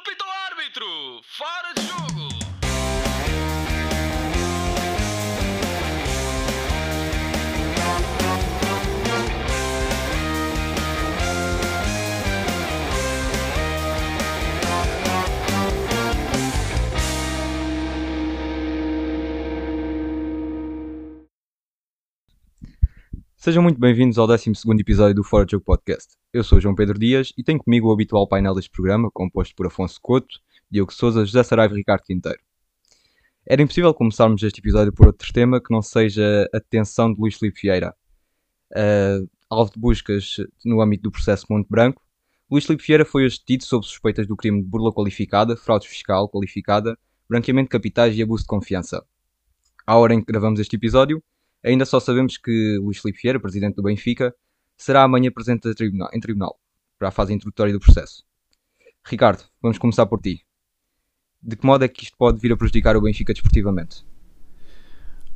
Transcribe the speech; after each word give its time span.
Pita 0.00 0.24
o 0.24 0.30
árbitro! 0.30 1.22
Fora 1.22 1.74
de 1.74 1.82
jogo! 1.82 2.31
Sejam 23.42 23.60
muito 23.60 23.80
bem-vindos 23.80 24.18
ao 24.18 24.26
12 24.28 24.52
episódio 24.78 25.16
do 25.16 25.24
Fora 25.24 25.44
de 25.44 25.50
Jogo 25.50 25.64
Podcast. 25.64 26.14
Eu 26.32 26.44
sou 26.44 26.60
João 26.60 26.76
Pedro 26.76 26.96
Dias 26.96 27.32
e 27.36 27.42
tenho 27.42 27.58
comigo 27.58 27.88
o 27.88 27.92
habitual 27.92 28.24
painel 28.28 28.54
deste 28.54 28.70
programa, 28.70 29.10
composto 29.10 29.52
por 29.56 29.66
Afonso 29.66 29.98
Couto, 30.00 30.38
Diogo 30.70 30.92
Souza, 30.92 31.24
José 31.24 31.42
Saraiva 31.42 31.74
e 31.74 31.78
Ricardo 31.78 32.04
Quinteiro. 32.04 32.38
Era 33.44 33.60
impossível 33.60 33.92
começarmos 33.94 34.44
este 34.44 34.60
episódio 34.60 34.92
por 34.92 35.08
outro 35.08 35.32
tema 35.32 35.60
que 35.60 35.72
não 35.72 35.82
seja 35.82 36.48
a 36.54 36.58
detenção 36.58 37.12
de 37.12 37.20
Luís 37.20 37.34
Filipe 37.36 37.62
Vieira. 37.62 37.92
Uh, 38.70 39.28
alvo 39.50 39.72
de 39.72 39.80
buscas 39.80 40.36
no 40.64 40.80
âmbito 40.80 41.02
do 41.02 41.10
processo 41.10 41.44
Monte 41.50 41.66
Branco, 41.68 42.00
Luís 42.48 42.64
Filipe 42.64 42.86
Vieira 42.86 43.04
foi 43.04 43.24
hoje 43.24 43.40
detido 43.40 43.64
sob 43.64 43.84
suspeitas 43.84 44.24
do 44.24 44.36
crime 44.36 44.62
de 44.62 44.68
burla 44.68 44.92
qualificada, 44.92 45.56
fraude 45.56 45.88
fiscal 45.88 46.28
qualificada, 46.28 46.96
branqueamento 47.28 47.66
de 47.66 47.70
capitais 47.70 48.16
e 48.16 48.22
abuso 48.22 48.44
de 48.44 48.46
confiança. 48.46 49.04
À 49.84 49.98
hora 49.98 50.14
em 50.14 50.20
que 50.20 50.26
gravamos 50.26 50.60
este 50.60 50.76
episódio, 50.76 51.20
Ainda 51.64 51.84
só 51.84 52.00
sabemos 52.00 52.36
que 52.36 52.76
Luís 52.78 52.98
Filipe 52.98 53.20
Vieira, 53.22 53.40
presidente 53.40 53.76
do 53.76 53.82
Benfica, 53.82 54.34
será 54.76 55.02
amanhã 55.04 55.30
presente 55.30 55.68
em 55.68 56.20
tribunal 56.20 56.58
para 56.98 57.08
a 57.08 57.12
fase 57.12 57.32
introdutória 57.32 57.72
do 57.72 57.78
processo. 57.78 58.24
Ricardo, 59.04 59.44
vamos 59.60 59.78
começar 59.78 60.06
por 60.06 60.20
ti. 60.20 60.44
De 61.40 61.56
que 61.56 61.66
modo 61.66 61.84
é 61.84 61.88
que 61.88 62.04
isto 62.04 62.16
pode 62.16 62.40
vir 62.40 62.52
a 62.52 62.56
prejudicar 62.56 62.96
o 62.96 63.00
Benfica 63.00 63.32
desportivamente? 63.32 64.04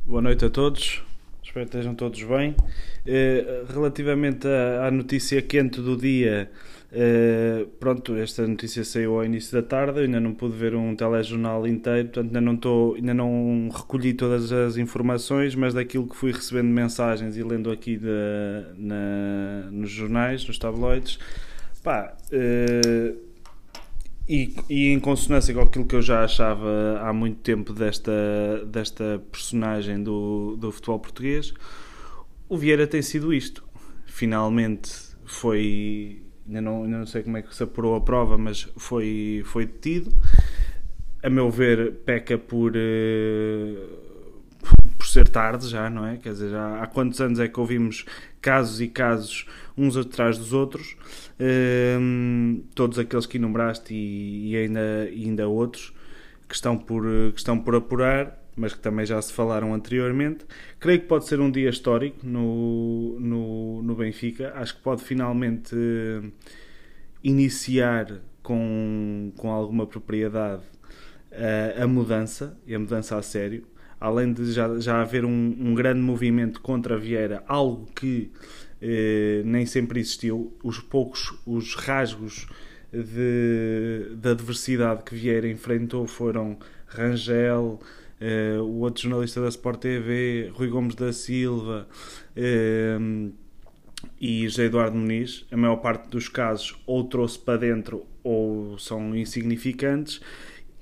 Boa 0.05 0.21
noite 0.21 0.45
a 0.45 0.49
todos, 0.49 1.03
espero 1.43 1.65
que 1.65 1.77
estejam 1.77 1.95
todos 1.95 2.21
bem. 2.23 2.55
Eh, 3.05 3.65
relativamente 3.69 4.47
à 4.47 4.89
notícia 4.91 5.41
quente 5.41 5.81
do 5.81 5.97
dia, 5.97 6.51
Uh, 6.89 7.67
pronto, 7.79 8.15
esta 8.15 8.47
notícia 8.47 8.81
saiu 8.85 9.15
ao 9.15 9.25
início 9.25 9.51
da 9.51 9.67
tarde, 9.67 9.99
eu 9.99 10.03
ainda 10.05 10.21
não 10.21 10.33
pude 10.33 10.55
ver 10.55 10.73
um 10.73 10.95
telejornal 10.95 11.67
inteiro, 11.67 12.07
portanto 12.07 12.27
ainda 12.27 12.39
não, 12.39 12.55
tô, 12.55 12.93
ainda 12.95 13.13
não 13.13 13.69
recolhi 13.73 14.13
todas 14.13 14.53
as 14.53 14.77
informações, 14.77 15.53
mas 15.53 15.73
daquilo 15.73 16.07
que 16.07 16.15
fui 16.15 16.31
recebendo 16.31 16.67
mensagens 16.67 17.35
e 17.35 17.43
lendo 17.43 17.69
aqui 17.71 17.97
de, 17.97 18.07
na, 18.77 19.69
nos 19.69 19.89
jornais, 19.89 20.47
nos 20.47 20.57
tabloides, 20.57 21.19
pá, 21.83 22.15
uh, 22.31 23.17
e, 24.27 24.55
e, 24.69 24.87
em 24.87 24.99
consonância 24.99 25.53
com 25.53 25.61
aquilo 25.61 25.85
que 25.85 25.95
eu 25.95 26.01
já 26.01 26.23
achava 26.23 27.01
há 27.01 27.11
muito 27.11 27.39
tempo 27.41 27.73
desta, 27.73 28.65
desta 28.65 29.21
personagem 29.29 30.01
do, 30.01 30.55
do 30.55 30.71
futebol 30.71 30.99
português, 30.99 31.53
o 32.47 32.57
Vieira 32.57 32.87
tem 32.87 33.01
sido 33.01 33.33
isto. 33.33 33.63
Finalmente 34.05 34.91
foi 35.25 36.21
ainda 36.47 36.61
não, 36.61 36.83
ainda 36.83 36.97
não 36.99 37.05
sei 37.05 37.23
como 37.23 37.37
é 37.37 37.41
que 37.41 37.53
se 37.53 37.63
apurou 37.63 37.95
a 37.95 38.01
prova, 38.01 38.37
mas 38.37 38.67
foi, 38.77 39.43
foi 39.45 39.65
detido. 39.65 40.11
A 41.21 41.29
meu 41.29 41.49
ver, 41.49 41.93
peca 42.05 42.37
por, 42.37 42.73
uh, 42.75 43.97
por 44.97 45.07
ser 45.07 45.27
tarde 45.27 45.67
já, 45.67 45.89
não 45.89 46.05
é? 46.05 46.17
Quer 46.17 46.33
dizer, 46.33 46.55
há 46.55 46.87
quantos 46.87 47.19
anos 47.19 47.39
é 47.39 47.47
que 47.47 47.59
ouvimos 47.59 48.05
casos 48.41 48.79
e 48.79 48.87
casos 48.87 49.45
uns 49.77 49.97
atrás 49.97 50.37
dos 50.37 50.53
outros, 50.53 50.95
uh, 51.39 52.63
todos 52.73 52.97
aqueles 52.97 53.25
que 53.25 53.37
enumeraste 53.37 53.93
e, 53.93 54.51
e, 54.51 54.57
ainda, 54.57 55.09
e 55.11 55.25
ainda 55.25 55.47
outros 55.47 55.93
que 56.47 56.55
estão 56.55 56.77
por, 56.77 57.03
que 57.03 57.37
estão 57.37 57.59
por 57.59 57.75
apurar 57.75 58.36
mas 58.57 58.73
que 58.73 58.79
também 58.79 59.05
já 59.05 59.21
se 59.21 59.31
falaram 59.31 59.73
anteriormente. 59.73 60.45
Creio 60.79 60.99
que 60.99 61.05
pode 61.05 61.27
ser 61.27 61.39
um 61.39 61.51
dia 61.51 61.69
histórico 61.69 62.25
no, 62.25 63.17
no, 63.19 63.83
no 63.83 63.95
Benfica. 63.95 64.51
Acho 64.55 64.75
que 64.75 64.81
pode 64.81 65.03
finalmente 65.03 65.75
uh, 65.75 66.31
iniciar 67.23 68.19
com, 68.41 69.31
com 69.37 69.51
alguma 69.51 69.85
propriedade 69.85 70.63
uh, 71.31 71.83
a 71.83 71.87
mudança, 71.87 72.57
e 72.65 72.73
a 72.73 72.79
mudança 72.79 73.15
a 73.15 73.21
sério. 73.21 73.63
Além 73.99 74.33
de 74.33 74.51
já, 74.51 74.79
já 74.79 75.01
haver 75.01 75.23
um, 75.23 75.55
um 75.59 75.75
grande 75.75 76.01
movimento 76.01 76.59
contra 76.59 76.95
a 76.95 76.97
Vieira, 76.97 77.43
algo 77.47 77.87
que 77.95 78.31
uh, 78.81 79.45
nem 79.45 79.67
sempre 79.67 79.99
existiu. 79.99 80.57
Os 80.63 80.79
poucos, 80.79 81.31
os 81.45 81.75
rasgos 81.75 82.47
de, 82.91 84.15
de 84.15 84.29
adversidade 84.29 85.03
que 85.03 85.13
Vieira 85.13 85.47
enfrentou 85.47 86.07
foram 86.07 86.57
Rangel, 86.87 87.79
Uh, 88.19 88.63
o 88.63 88.79
outro 88.79 89.03
jornalista 89.03 89.39
da 89.39 89.47
Sport 89.49 89.79
TV, 89.79 90.51
Rui 90.53 90.67
Gomes 90.69 90.95
da 90.95 91.13
Silva 91.13 91.87
uh, 92.35 93.31
e 94.19 94.47
José 94.47 94.65
Eduardo 94.65 94.97
Muniz, 94.97 95.45
a 95.51 95.57
maior 95.57 95.75
parte 95.77 96.09
dos 96.09 96.27
casos 96.27 96.75
ou 96.87 97.03
trouxe 97.03 97.37
para 97.37 97.59
dentro 97.59 98.05
ou 98.23 98.77
são 98.79 99.15
insignificantes. 99.15 100.19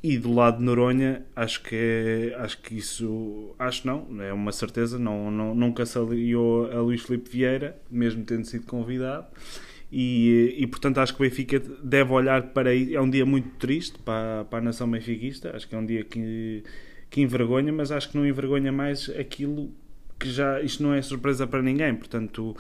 E 0.02 0.20
do 0.20 0.32
lado 0.32 0.60
de 0.60 0.64
Noronha, 0.64 1.26
acho 1.36 1.64
que, 1.64 1.76
é, 1.76 2.36
acho 2.38 2.62
que 2.62 2.76
isso, 2.76 3.56
acho 3.58 3.88
não, 3.88 4.08
é 4.22 4.32
uma 4.32 4.52
certeza, 4.52 5.00
não, 5.00 5.32
não, 5.32 5.56
nunca 5.56 5.84
se 5.84 5.98
aliou 5.98 6.72
a 6.72 6.80
Luís 6.80 7.02
Filipe 7.02 7.28
Vieira, 7.28 7.76
mesmo 7.90 8.24
tendo 8.24 8.46
sido 8.46 8.68
convidado. 8.68 9.26
E, 9.92 10.56
e, 10.60 10.68
portanto 10.68 11.00
acho 11.00 11.16
que 11.16 11.22
o 11.24 11.28
Benfica 11.28 11.60
deve 11.84 12.12
olhar 12.12 12.42
para 12.50 12.70
aí. 12.70 12.94
É 12.94 13.02
um 13.02 13.10
dia 13.10 13.26
muito 13.26 13.50
triste 13.58 13.98
para, 14.00 14.46
para 14.46 14.60
a 14.60 14.62
nação 14.62 14.90
benfiquista. 14.90 15.56
Acho 15.56 15.68
que 15.68 15.74
é 15.74 15.78
um 15.78 15.86
dia 15.86 16.04
que 16.04 16.64
que 17.16 17.22
envergonha, 17.22 17.72
mas 17.72 17.94
acho 17.94 18.10
que 18.10 18.18
não 18.18 18.28
envergonha 18.28 18.74
mais 18.74 19.10
aquilo 19.10 19.72
que 20.20 20.30
já. 20.30 20.62
Isto 20.62 20.84
não 20.84 20.94
é 20.94 21.02
surpresa 21.02 21.48
para 21.48 21.62
ninguém, 21.62 21.96
portanto, 21.96 22.54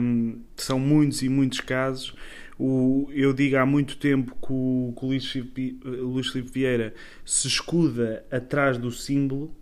hum, 0.00 0.40
são 0.56 0.80
muitos 0.80 1.20
e 1.20 1.28
muitos 1.28 1.60
casos. 1.60 2.14
O, 2.58 3.10
eu 3.12 3.34
digo 3.34 3.58
há 3.58 3.66
muito 3.66 3.98
tempo 3.98 4.34
que 4.34 4.50
o, 4.50 4.94
que 4.96 5.04
o 5.04 5.08
Luís, 5.08 5.26
Filipe, 5.26 5.78
Luís 5.84 6.28
Filipe 6.28 6.50
Vieira 6.50 6.94
se 7.22 7.48
escuda 7.48 8.24
atrás 8.30 8.78
do 8.78 8.90
símbolo 8.90 9.54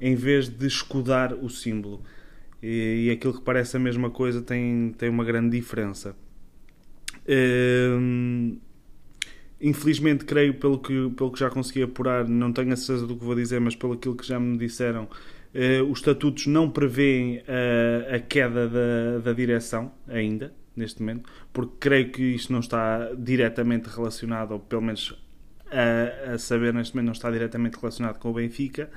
em 0.00 0.16
vez 0.16 0.48
de 0.48 0.66
escudar 0.66 1.32
o 1.32 1.48
símbolo. 1.48 2.02
E, 2.60 3.06
e 3.06 3.10
aquilo 3.10 3.34
que 3.34 3.42
parece 3.42 3.76
a 3.76 3.80
mesma 3.80 4.10
coisa 4.10 4.42
tem, 4.42 4.92
tem 4.98 5.08
uma 5.08 5.24
grande 5.24 5.56
diferença. 5.56 6.16
Hum, 7.28 8.58
Infelizmente, 9.66 10.24
creio, 10.24 10.54
pelo 10.54 10.78
que, 10.78 11.10
pelo 11.16 11.32
que 11.32 11.40
já 11.40 11.50
consegui 11.50 11.82
apurar, 11.82 12.28
não 12.28 12.52
tenho 12.52 12.72
a 12.72 12.76
certeza 12.76 13.04
do 13.04 13.16
que 13.16 13.24
vou 13.24 13.34
dizer, 13.34 13.60
mas 13.60 13.74
pelo 13.74 13.94
aquilo 13.94 14.14
que 14.14 14.24
já 14.24 14.38
me 14.38 14.56
disseram, 14.56 15.08
eh, 15.52 15.82
os 15.82 15.98
estatutos 15.98 16.46
não 16.46 16.70
prevêem 16.70 17.42
a, 17.48 18.14
a 18.14 18.20
queda 18.20 18.68
da, 18.68 19.18
da 19.24 19.32
direção 19.32 19.90
ainda, 20.06 20.54
neste 20.76 21.00
momento, 21.00 21.28
porque 21.52 21.72
creio 21.80 22.12
que 22.12 22.22
isto 22.22 22.52
não 22.52 22.60
está 22.60 23.10
diretamente 23.18 23.88
relacionado, 23.88 24.52
ou 24.52 24.60
pelo 24.60 24.82
menos 24.82 25.20
a, 25.68 26.34
a, 26.34 26.38
saber 26.38 26.72
neste 26.72 26.94
momento 26.94 27.06
não 27.06 27.12
está 27.12 27.28
diretamente 27.28 27.76
relacionado 27.76 28.20
com 28.20 28.30
o 28.30 28.34
Benfica, 28.34 28.88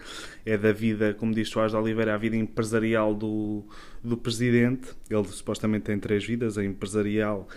é 0.45 0.55
da 0.55 0.71
vida, 0.71 1.15
como 1.15 1.33
diz 1.33 1.49
Soares 1.49 1.71
de 1.71 1.79
Oliveira, 1.79 2.13
a 2.13 2.17
vida 2.19 2.35
empresarial 2.35 3.15
do, 3.15 3.63
do 4.03 4.15
presidente. 4.15 4.89
Ele 5.09 5.27
supostamente 5.29 5.85
tem 5.85 5.97
três 5.97 6.23
vidas: 6.23 6.59
a 6.59 6.63
empresarial, 6.63 7.47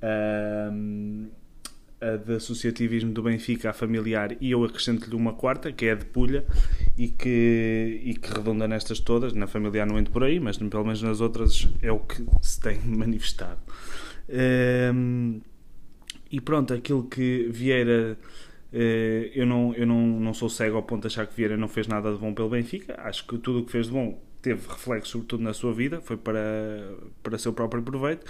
a 0.00 0.72
de 2.24 2.34
associativismo 2.34 3.12
do 3.12 3.22
Benfica, 3.22 3.70
a 3.70 3.72
familiar, 3.72 4.36
e 4.40 4.50
eu 4.50 4.64
acrescento-lhe 4.64 5.14
uma 5.16 5.32
quarta, 5.32 5.72
que 5.72 5.86
é 5.86 5.92
a 5.92 5.94
de 5.94 6.04
Pulha, 6.04 6.44
e 6.96 7.08
que, 7.08 8.00
e 8.04 8.14
que 8.14 8.32
redonda 8.32 8.68
nestas 8.68 9.00
todas. 9.00 9.32
Na 9.32 9.46
familiar 9.46 9.86
não 9.86 9.98
entro 9.98 10.12
por 10.12 10.24
aí, 10.24 10.38
mas 10.38 10.56
pelo 10.56 10.84
menos 10.84 11.02
nas 11.02 11.20
outras 11.20 11.68
é 11.82 11.90
o 11.90 11.98
que 12.00 12.24
se 12.42 12.60
tem 12.60 12.78
manifestado. 12.84 13.60
Um, 14.94 15.40
e 16.30 16.40
pronto, 16.40 16.74
aquilo 16.74 17.04
que 17.04 17.48
Vieira. 17.50 18.18
Uh, 18.72 19.30
eu 19.32 19.46
não, 19.46 19.72
eu 19.74 19.86
não, 19.86 20.04
não 20.18 20.34
sou 20.34 20.48
cego 20.48 20.76
ao 20.76 20.82
ponto 20.82 21.02
de 21.02 21.06
achar 21.06 21.26
que 21.28 21.36
Vieira 21.36 21.56
não 21.56 21.68
fez 21.68 21.86
nada 21.86 22.12
de 22.12 22.18
bom 22.18 22.34
pelo 22.34 22.48
Benfica. 22.48 22.96
Acho 22.98 23.24
que 23.24 23.38
tudo 23.38 23.60
o 23.60 23.64
que 23.64 23.70
fez 23.70 23.86
de 23.86 23.92
bom 23.92 24.20
teve 24.44 24.68
reflexo, 24.68 25.12
sobretudo 25.12 25.42
na 25.42 25.54
sua 25.54 25.72
vida, 25.72 26.02
foi 26.02 26.18
para, 26.18 26.40
para 27.22 27.38
seu 27.38 27.52
próprio 27.52 27.82
proveito. 27.82 28.26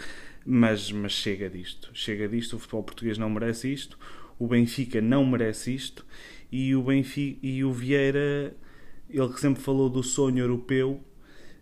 Mas, 0.46 0.92
mas 0.92 1.12
chega 1.12 1.50
disto, 1.50 1.90
chega 1.92 2.28
disto. 2.28 2.54
O 2.54 2.58
futebol 2.58 2.84
português 2.84 3.18
não 3.18 3.28
merece 3.28 3.72
isto, 3.72 3.98
o 4.38 4.46
Benfica 4.46 5.00
não 5.00 5.26
merece 5.26 5.74
isto 5.74 6.06
e 6.52 6.76
o, 6.76 6.82
Benfica, 6.82 7.38
e 7.42 7.64
o 7.64 7.72
Vieira, 7.72 8.54
ele 9.10 9.28
que 9.32 9.40
sempre 9.40 9.60
falou 9.60 9.90
do 9.90 10.02
sonho 10.02 10.38
europeu, 10.38 11.02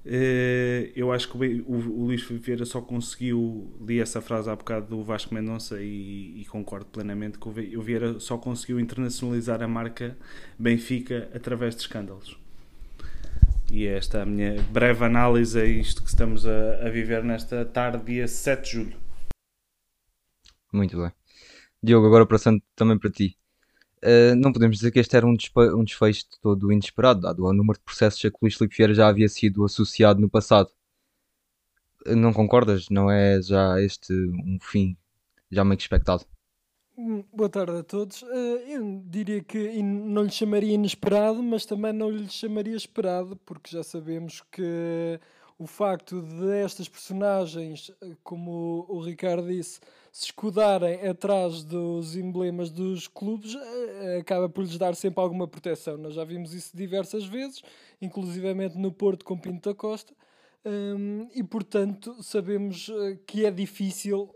eh, 0.05 0.91
eu 0.97 1.13
acho 1.13 1.31
que 1.31 1.37
o, 1.37 1.73
o, 1.73 2.05
Luís 2.07 2.23
Vieira 2.23 2.67
só 2.67 2.81
conseguiu, 2.81 3.73
li 3.81 4.01
essa 4.01 4.21
frase 4.21 4.51
há 4.51 4.57
bocado 4.57 4.89
do 4.89 5.03
Vasco 5.03 5.33
Mendonça 5.33 5.81
e, 5.81 6.41
e, 6.41 6.45
concordo 6.47 6.87
plenamente 6.87 7.39
que 7.39 7.49
o 7.49 7.83
Vieira 7.83 8.19
só 8.19 8.37
conseguiu 8.37 8.81
internacionalizar 8.81 9.63
a 9.63 9.69
marca 9.69 10.19
Benfica 10.59 11.31
através 11.33 11.77
de 11.77 11.83
escândalos. 11.83 12.42
E 13.73 13.87
esta 13.87 14.19
é 14.19 14.21
a 14.21 14.27
minha 14.27 14.63
breve 14.65 15.03
análise 15.03 15.59
a 15.59 15.65
isto 15.65 16.03
que 16.03 16.11
estamos 16.11 16.45
a, 16.45 16.87
a 16.87 16.91
viver 16.91 17.25
nesta 17.25 17.65
tarde, 17.65 18.05
dia 18.05 18.29
7 18.29 18.63
de 18.63 18.71
julho. 18.71 19.01
Muito 20.71 20.99
bem. 20.99 21.11
Diogo, 21.83 22.07
agora 22.07 22.27
passando 22.27 22.63
também 22.77 22.99
para 22.99 23.11
ti. 23.11 23.35
Uh, 24.05 24.37
não 24.37 24.53
podemos 24.53 24.77
dizer 24.77 24.91
que 24.91 24.99
este 24.99 25.17
era 25.17 25.27
um, 25.27 25.35
um 25.75 25.85
desfecho 25.85 26.27
de 26.31 26.39
todo 26.39 26.71
inesperado, 26.71 27.23
dado 27.23 27.47
o 27.47 27.53
número 27.55 27.79
de 27.79 27.85
processos 27.85 28.23
a 28.23 28.31
que 28.31 28.37
Luís 28.43 28.57
Filipe 28.57 28.77
Vieira 28.77 28.93
já 28.93 29.09
havia 29.09 29.27
sido 29.27 29.65
associado 29.65 30.21
no 30.21 30.29
passado. 30.29 30.69
Uh, 32.07 32.15
não 32.15 32.31
concordas? 32.31 32.91
Não 32.91 33.11
é 33.11 33.41
já 33.41 33.81
este 33.81 34.13
um 34.13 34.59
fim 34.61 34.99
já 35.51 35.65
meio 35.65 35.79
que 35.79 35.85
expectado? 35.85 36.27
Hum, 36.97 37.25
boa 37.33 37.49
tarde 37.49 37.79
a 37.79 37.83
todos. 37.83 38.21
Uh, 38.21 38.27
eu 38.69 39.03
diria 39.07 39.43
que 39.43 39.83
não 39.83 40.25
lhe 40.25 40.31
chamaria 40.31 40.75
inesperado, 40.75 41.43
mas 41.43 41.65
também 41.65 41.91
não 41.93 42.11
lhe 42.11 42.29
chamaria 42.29 42.77
esperado, 42.77 43.35
porque 43.47 43.71
já 43.71 43.83
sabemos 43.83 44.43
que 44.53 45.19
o 45.59 45.67
facto 45.67 46.21
de 46.21 46.51
estas 46.63 46.89
personagens, 46.91 47.91
como 48.23 48.85
o 48.91 49.01
Ricardo 49.01 49.49
disse, 49.49 49.81
se 50.13 50.27
escudarem 50.27 51.09
atrás 51.09 51.65
dos 51.65 52.15
emblemas 52.15 52.71
dos 52.71 53.09
clubes, 53.09 53.55
eh, 53.55 54.19
acaba 54.21 54.49
por 54.49 54.63
lhes 54.63 54.77
dar 54.77 54.95
sempre 54.95 55.23
alguma 55.23 55.49
proteção. 55.49 55.97
Nós 55.97 56.15
já 56.15 56.25
vimos 56.25 56.53
isso 56.53 56.77
diversas 56.77 57.25
vezes, 57.25 57.63
inclusivamente 58.03 58.77
no 58.77 58.93
Porto 58.93 59.25
com 59.25 59.39
Pinto 59.39 59.71
da 59.71 59.75
Costa. 59.75 60.13
Um, 60.65 61.29
e 61.35 61.43
portanto 61.43 62.23
sabemos 62.23 62.89
eh, 62.89 63.19
que 63.27 63.47
é 63.47 63.51
difícil, 63.51 64.31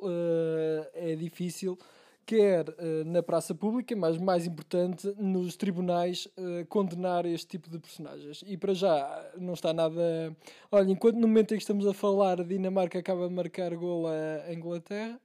é 0.94 1.14
difícil 1.14 1.79
quer 2.26 2.69
uh, 2.69 3.05
na 3.06 3.23
praça 3.23 3.55
pública, 3.55 3.94
mas 3.94 4.19
mais 4.19 4.46
importante, 4.46 5.14
nos 5.17 5.56
tribunais, 5.56 6.26
uh, 6.37 6.67
condenar 6.69 7.25
este 7.25 7.46
tipo 7.46 7.70
de 7.70 7.78
personagens. 7.78 8.43
E 8.46 8.56
para 8.56 8.75
já 8.75 9.31
não 9.38 9.55
está 9.55 9.73
nada. 9.73 10.37
Olha, 10.70 10.90
enquanto 10.90 11.14
no 11.17 11.28
momento 11.28 11.55
em 11.55 11.56
que 11.56 11.62
estamos 11.62 11.87
a 11.87 11.94
falar, 11.94 12.40
a 12.40 12.44
Dinamarca 12.44 12.99
acaba 12.99 13.28
de 13.28 13.34
marcar 13.34 13.75
gol 13.76 14.06
à 14.08 14.52
Inglaterra, 14.52 15.19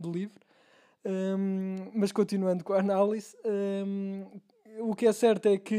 de 0.00 0.10
livre. 0.10 0.40
Um, 1.04 1.76
mas 1.94 2.10
continuando 2.10 2.64
com 2.64 2.72
a 2.72 2.80
análise, 2.80 3.36
um, 3.86 4.24
o 4.80 4.94
que 4.94 5.06
é 5.06 5.12
certo 5.12 5.46
é 5.46 5.56
que 5.56 5.74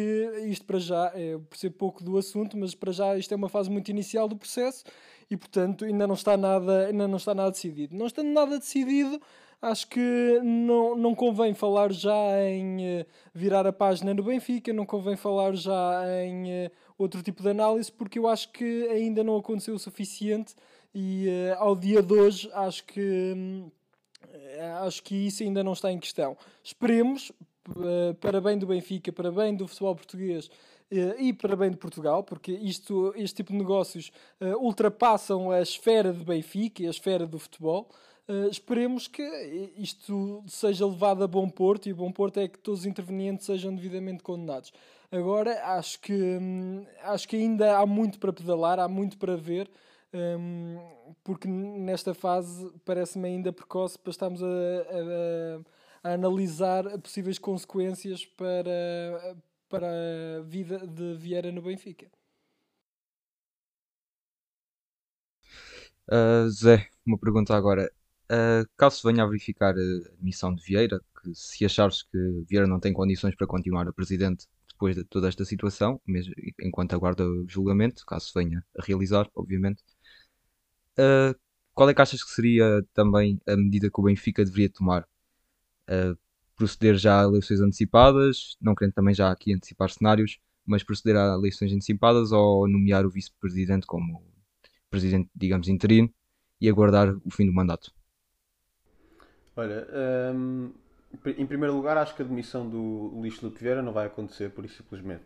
isto 0.47 0.65
para 0.65 0.79
já, 0.79 1.11
é 1.13 1.37
por 1.37 1.57
ser 1.57 1.71
pouco 1.71 2.03
do 2.03 2.17
assunto, 2.17 2.57
mas 2.57 2.73
para 2.73 2.91
já 2.91 3.17
isto 3.17 3.33
é 3.33 3.35
uma 3.35 3.49
fase 3.49 3.69
muito 3.69 3.89
inicial 3.89 4.27
do 4.27 4.37
processo 4.37 4.85
e 5.29 5.35
portanto 5.35 5.85
ainda 5.85 6.07
não 6.07 6.15
está 6.15 6.37
nada, 6.37 6.87
ainda 6.87 7.07
não 7.07 7.17
está 7.17 7.35
nada 7.35 7.51
decidido. 7.51 7.95
Não 7.95 8.07
estando 8.07 8.29
nada 8.29 8.57
decidido, 8.57 9.21
acho 9.61 9.87
que 9.87 10.39
não, 10.43 10.95
não 10.95 11.15
convém 11.15 11.53
falar 11.53 11.91
já 11.91 12.13
em 12.43 13.01
uh, 13.01 13.05
virar 13.33 13.65
a 13.65 13.73
página 13.73 14.13
no 14.13 14.23
Benfica, 14.23 14.71
não 14.71 14.85
convém 14.85 15.15
falar 15.15 15.53
já 15.55 16.03
em 16.23 16.65
uh, 16.65 16.71
outro 16.97 17.23
tipo 17.23 17.41
de 17.41 17.49
análise, 17.49 17.91
porque 17.91 18.19
eu 18.19 18.27
acho 18.27 18.51
que 18.51 18.87
ainda 18.89 19.23
não 19.23 19.35
aconteceu 19.35 19.73
o 19.73 19.79
suficiente 19.79 20.55
e 20.93 21.27
uh, 21.27 21.63
ao 21.63 21.75
dia 21.75 22.01
de 22.01 22.13
hoje 22.13 22.49
acho 22.53 22.83
que, 22.85 23.65
acho 24.81 25.03
que 25.03 25.15
isso 25.15 25.43
ainda 25.43 25.63
não 25.63 25.73
está 25.73 25.91
em 25.91 25.99
questão. 25.99 26.37
Esperemos, 26.63 27.31
para 28.21 28.39
bem 28.39 28.57
do 28.57 28.67
Benfica, 28.67 29.11
para 29.11 29.31
bem 29.31 29.55
do 29.55 29.67
futebol 29.67 29.95
português, 29.95 30.49
e 31.19 31.33
para 31.33 31.53
bem 31.53 31.69
de 31.69 31.75
Portugal, 31.75 32.23
porque 32.23 32.53
isto, 32.53 33.13
este 33.17 33.35
tipo 33.35 33.51
de 33.51 33.57
negócios 33.57 34.09
ultrapassam 34.57 35.51
a 35.51 35.61
esfera 35.61 36.13
de 36.13 36.23
Benfica 36.23 36.81
e 36.81 36.87
a 36.87 36.89
esfera 36.89 37.27
do 37.27 37.37
futebol. 37.37 37.89
Uh, 38.29 38.49
esperemos 38.49 39.07
que 39.07 39.23
isto 39.77 40.43
seja 40.47 40.85
levado 40.85 41.23
a 41.23 41.27
bom 41.27 41.49
porto 41.49 41.87
e 41.87 41.93
bom 41.93 42.11
porto 42.11 42.39
é 42.41 42.47
que 42.49 42.59
todos 42.59 42.81
os 42.81 42.85
intervenientes 42.85 43.45
sejam 43.45 43.73
devidamente 43.73 44.21
condenados. 44.21 44.73
Agora, 45.09 45.63
acho 45.77 46.01
que, 46.01 46.13
hum, 46.13 46.85
acho 47.03 47.25
que 47.27 47.37
ainda 47.37 47.77
há 47.77 47.85
muito 47.85 48.19
para 48.19 48.33
pedalar, 48.33 48.79
há 48.79 48.87
muito 48.89 49.17
para 49.17 49.37
ver, 49.37 49.69
hum, 50.13 50.77
porque 51.23 51.47
nesta 51.47 52.13
fase 52.13 52.69
parece-me 52.83 53.29
ainda 53.29 53.53
precoce 53.53 53.97
para 53.97 54.11
estarmos 54.11 54.43
a, 54.43 54.47
a, 56.05 56.09
a, 56.09 56.13
analisar 56.13 56.83
possíveis 56.99 57.39
consequências 57.39 58.25
para, 58.25 59.37
para 59.69 59.87
a 60.39 60.41
vida 60.43 60.85
de 60.85 61.15
Vieira 61.15 61.51
no 61.51 61.61
Benfica. 61.61 62.07
Uh, 66.09 66.49
Zé, 66.49 66.89
uma 67.05 67.17
pergunta 67.17 67.55
agora. 67.55 67.89
Uh, 68.29 68.67
caso 68.75 69.01
venha 69.03 69.23
a 69.23 69.27
verificar 69.27 69.73
a 69.75 70.13
admissão 70.13 70.53
de 70.53 70.61
Vieira, 70.63 70.99
que 71.21 71.33
se 71.33 71.63
achares 71.65 72.03
que 72.03 72.17
Vieira 72.47 72.67
não 72.67 72.79
tem 72.79 72.91
condições 72.91 73.35
para 73.35 73.47
continuar 73.47 73.87
a 73.87 73.93
presidente 73.93 74.47
depois 74.69 74.95
de 74.95 75.03
toda 75.05 75.27
esta 75.27 75.45
situação, 75.45 75.99
mesmo 76.05 76.33
enquanto 76.61 76.93
aguarda 76.93 77.25
o 77.25 77.47
julgamento, 77.47 78.05
caso 78.05 78.31
venha 78.35 78.63
a 78.77 78.83
realizar, 78.83 79.29
obviamente, 79.33 79.81
uh, 80.99 81.37
qual 81.73 81.89
é 81.89 81.93
que 81.93 82.01
achas 82.01 82.23
que 82.23 82.31
seria 82.31 82.83
também 82.93 83.39
a 83.47 83.55
medida 83.55 83.89
que 83.89 83.99
o 83.99 84.03
Benfica 84.03 84.43
deveria 84.43 84.69
tomar? 84.69 85.07
Uh, 85.89 86.17
proceder 86.55 86.97
já 86.97 87.21
a 87.21 87.23
eleições 87.23 87.61
antecipadas, 87.61 88.57
não 88.59 88.75
querendo 88.75 88.93
também 88.95 89.13
já 89.13 89.31
aqui 89.31 89.53
antecipar 89.53 89.89
cenários, 89.89 90.39
mas 90.65 90.83
proceder 90.83 91.15
a 91.15 91.35
eleições 91.35 91.71
antecipadas 91.71 92.31
ou 92.31 92.67
nomear 92.67 93.05
o 93.05 93.09
vice-presidente 93.09 93.87
como 93.87 94.23
presidente, 94.89 95.29
digamos, 95.35 95.67
interino 95.67 96.11
e 96.59 96.67
aguardar 96.67 97.15
o 97.23 97.29
fim 97.31 97.45
do 97.45 97.53
mandato? 97.53 97.96
Olha, 99.57 99.87
hum, 100.35 100.71
em 101.25 101.45
primeiro 101.47 101.75
lugar, 101.75 101.97
acho 101.97 102.15
que 102.15 102.21
a 102.21 102.25
demissão 102.25 102.69
do 102.69 103.11
Luís 103.15 103.35
Filipe 103.35 103.59
Vieira 103.59 103.81
não 103.81 103.91
vai 103.91 104.05
acontecer 104.05 104.51
por 104.51 104.63
isso 104.63 104.77
simplesmente. 104.77 105.25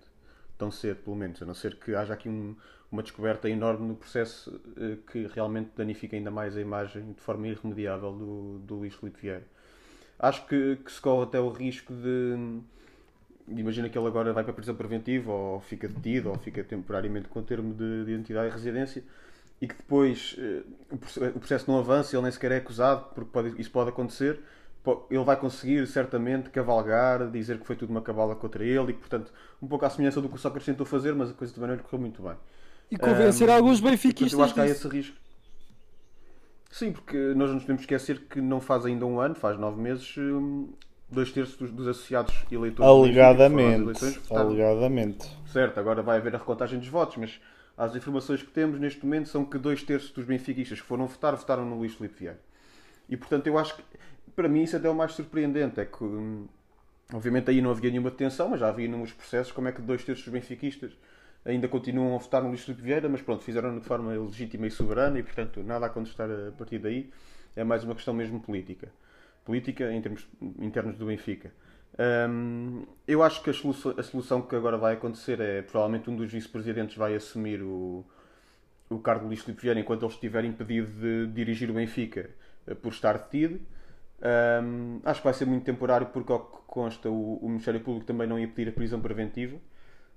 Tão 0.58 0.72
cedo, 0.72 1.04
pelo 1.04 1.18
menos. 1.18 1.42
A 1.42 1.46
não 1.46 1.54
ser 1.54 1.76
que 1.76 1.94
haja 1.94 2.14
aqui 2.14 2.30
um, 2.30 2.56
uma 2.90 3.04
descoberta 3.04 3.50
enorme 3.50 3.86
no 3.86 3.96
processo 3.96 4.50
uh, 4.78 4.96
que 5.12 5.28
realmente 5.36 5.72
danifica 5.76 6.16
ainda 6.16 6.32
mais 6.32 6.56
a 6.56 6.62
imagem 6.62 7.12
de 7.12 7.20
forma 7.20 7.46
irremediável 7.46 8.14
do, 8.14 8.60
do 8.60 8.76
Luís 8.76 8.96
Filipe 8.96 9.20
Vieira. 9.20 9.44
Acho 10.18 10.48
que, 10.48 10.78
que 10.78 10.92
se 10.92 11.02
corre 11.02 11.24
até 11.24 11.40
o 11.40 11.50
risco 11.50 11.94
de. 11.94 12.62
Imagina 13.50 13.90
que 13.90 13.98
ele 13.98 14.08
agora 14.08 14.32
vai 14.32 14.44
para 14.44 14.52
a 14.52 14.56
prisão 14.56 14.76
preventiva, 14.76 15.30
ou 15.30 15.60
fica 15.60 15.90
detido, 15.90 16.30
ou 16.30 16.38
fica 16.38 16.64
temporariamente 16.64 17.28
com 17.28 17.44
termo 17.44 17.74
de, 17.74 18.06
de 18.06 18.12
identidade 18.12 18.48
e 18.48 18.52
residência 18.52 19.04
e 19.62 19.68
que 19.68 19.76
depois 19.76 20.36
uh, 20.40 20.66
o 21.36 21.40
processo 21.40 21.70
não 21.70 21.78
avança, 21.78 22.16
ele 22.16 22.24
nem 22.24 22.32
sequer 22.32 22.52
é 22.52 22.58
acusado, 22.58 23.06
porque 23.14 23.30
pode, 23.32 23.62
isso 23.62 23.70
pode 23.70 23.90
acontecer, 23.90 24.42
ele 25.10 25.24
vai 25.24 25.38
conseguir 25.38 25.86
certamente 25.86 26.50
cavalgar, 26.50 27.30
dizer 27.30 27.60
que 27.60 27.68
foi 27.68 27.76
tudo 27.76 27.92
uma 27.92 28.02
cabala 28.02 28.36
contra 28.36 28.66
ele 28.66 28.92
e 28.92 28.94
que, 28.94 29.00
portanto, 29.00 29.32
um 29.62 29.68
pouco 29.68 29.86
à 29.86 29.90
semelhança 29.90 30.20
do 30.20 30.28
que 30.28 30.36
o 30.36 30.40
Sócrates 30.40 30.66
tentou 30.66 30.86
fazer, 30.86 31.14
mas 31.14 31.30
a 31.30 31.34
coisa 31.34 31.54
também 31.54 31.70
não 31.70 31.76
lhe 31.76 31.84
correu 31.84 32.02
muito 32.02 32.24
bem. 32.24 32.34
E 32.90 32.98
convencer 32.98 33.48
um, 33.48 33.54
alguns 33.54 33.80
benfiquistas. 33.80 34.34
Eu 34.34 34.44
acho 34.44 34.54
que 34.56 34.60
há 34.60 34.66
esse 34.66 34.88
risco. 34.88 35.16
Sim, 36.72 36.94
porque 36.94 37.18
nós 37.36 37.50
não 37.50 37.56
nos 37.56 37.64
podemos 37.64 37.82
esquecer 37.84 38.22
que 38.22 38.42
não 38.42 38.60
faz 38.60 38.86
ainda 38.86 39.06
um 39.06 39.20
ano, 39.20 39.36
faz 39.36 39.60
nove 39.60 39.80
meses, 39.80 40.16
hum, 40.18 40.74
dois 41.10 41.32
terços 41.32 41.56
dos, 41.58 41.72
dos 41.72 41.88
associados 41.88 42.34
eleitores. 42.52 42.90
Alegadamente. 42.90 44.20
Alegadamente. 44.32 45.30
Certo, 45.46 45.80
agora 45.80 46.02
vai 46.02 46.18
haver 46.18 46.34
a 46.34 46.40
recontagem 46.40 46.80
dos 46.80 46.88
votos, 46.88 47.18
mas 47.18 47.40
as 47.84 47.96
informações 47.96 48.44
que 48.44 48.52
temos 48.52 48.80
neste 48.80 49.04
momento 49.04 49.28
são 49.28 49.44
que 49.44 49.58
dois 49.58 49.82
terços 49.82 50.12
dos 50.12 50.24
benfiquistas 50.24 50.80
que 50.80 50.86
foram 50.86 51.08
votar, 51.08 51.36
votaram 51.36 51.66
no 51.66 51.80
Luís 51.80 51.96
Filipe 51.96 52.20
Vieira. 52.20 52.40
E 53.10 53.18
portanto 53.18 53.48
eu 53.48 53.58
acho 53.58 53.76
que, 53.76 53.84
para 54.36 54.48
mim, 54.48 54.62
isso 54.62 54.78
até 54.78 54.88
é 54.88 54.92
o 54.92 54.94
mais 54.94 55.14
surpreendente. 55.14 55.80
É 55.80 55.86
que, 55.86 56.04
hum, 56.04 56.48
obviamente, 57.12 57.50
aí 57.50 57.60
não 57.60 57.72
havia 57.72 57.90
nenhuma 57.90 58.12
detenção, 58.12 58.50
mas 58.50 58.60
já 58.60 58.70
havia 58.70 58.88
nos 58.88 59.12
processos 59.12 59.52
como 59.52 59.68
é 59.68 59.72
que 59.72 59.82
dois 59.82 60.04
terços 60.04 60.24
dos 60.24 60.32
benfiquistas 60.32 60.92
ainda 61.44 61.68
continuam 61.68 62.14
a 62.14 62.20
votar 62.20 62.44
no 62.44 62.50
Luís 62.50 62.62
Filipe 62.62 62.84
Vieira, 62.84 63.10
mas 63.10 63.24
pronto, 63.24 63.44
fizeram 63.44 63.80
de 63.80 63.84
forma 63.84 64.12
legítima 64.12 64.68
e 64.68 64.72
soberana 64.72 65.18
e 65.18 65.24
portanto 65.24 65.64
nada 65.64 65.88
a 65.88 65.90
contestar 65.90 66.30
a 66.30 66.52
partir 66.52 66.78
daí. 66.78 67.10
É 67.56 67.64
mais 67.64 67.84
uma 67.84 67.96
questão 67.96 68.14
mesmo 68.14 68.40
política. 68.40 68.90
Política 69.44 69.92
em 69.92 70.00
termos 70.00 70.28
internos 70.60 71.00
do 71.00 71.08
Benfica. 71.08 71.52
Um, 72.02 72.86
eu 73.08 73.22
acho 73.22 73.44
que 73.44 73.50
a 73.52 73.54
solução, 73.54 73.94
a 73.96 74.02
solução, 74.02 74.42
que 74.42 74.56
agora 74.56 74.78
vai 74.78 74.94
acontecer 74.94 75.40
é 75.40 75.62
provavelmente 75.62 76.10
um 76.10 76.16
dos 76.16 76.32
vice-presidentes 76.32 76.96
vai 76.98 77.14
assumir 77.14 77.62
o, 77.62 78.04
o 78.90 78.98
cargo 79.00 79.22
de 79.22 79.28
Luís 79.28 79.42
Filipe 79.42 79.62
Vieira 79.62 79.80
enquanto 79.80 80.04
ele 80.04 80.14
estiver 80.14 80.44
impedido 80.46 80.88
de 80.88 81.28
dirigir 81.28 81.70
o 81.70 81.74
Benfica 81.74 82.30
eh, 82.66 82.74
por 82.74 82.92
estar 82.92 83.18
detido. 83.18 83.60
Um, 84.64 85.00
acho 85.04 85.20
que 85.20 85.26
vai 85.26 85.34
ser 85.34 85.46
muito 85.46 85.64
temporário 85.64 86.08
porque, 86.08 86.32
ao 86.32 86.40
que 86.40 86.58
consta, 86.66 87.10
o, 87.10 87.36
o 87.38 87.48
Ministério 87.48 87.82
Público 87.82 88.06
também 88.06 88.28
não 88.28 88.40
ia 88.40 88.48
pedir 88.48 88.70
a 88.70 88.74
prisão 88.74 89.00
preventiva. 89.00 89.58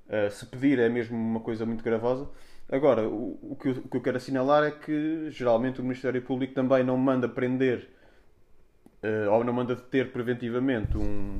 Uh, 0.09 0.31
se 0.31 0.47
pedir 0.47 0.79
é 0.79 0.88
mesmo 0.88 1.17
uma 1.17 1.41
coisa 1.41 1.67
muito 1.67 1.83
gravosa. 1.85 2.31
Agora, 2.71 3.07
o, 3.09 3.38
o, 3.43 3.57
que 3.57 3.69
eu, 3.69 3.73
o, 3.73 3.88
que 3.88 3.97
eu, 3.97 4.00
quero 4.00 4.17
assinalar 4.17 4.64
é 4.64 4.71
que 4.71 5.31
geralmente 5.31 5.81
o 5.81 5.83
Ministério 5.83 6.23
Público 6.23 6.55
também 6.55 6.83
não 6.85 6.97
manda 6.97 7.29
prender 7.29 7.91
uh, 9.05 9.31
ou 9.31 9.45
não 9.45 9.53
manda 9.53 9.75
deter 9.75 10.11
preventivamente 10.11 10.97
um, 10.97 11.39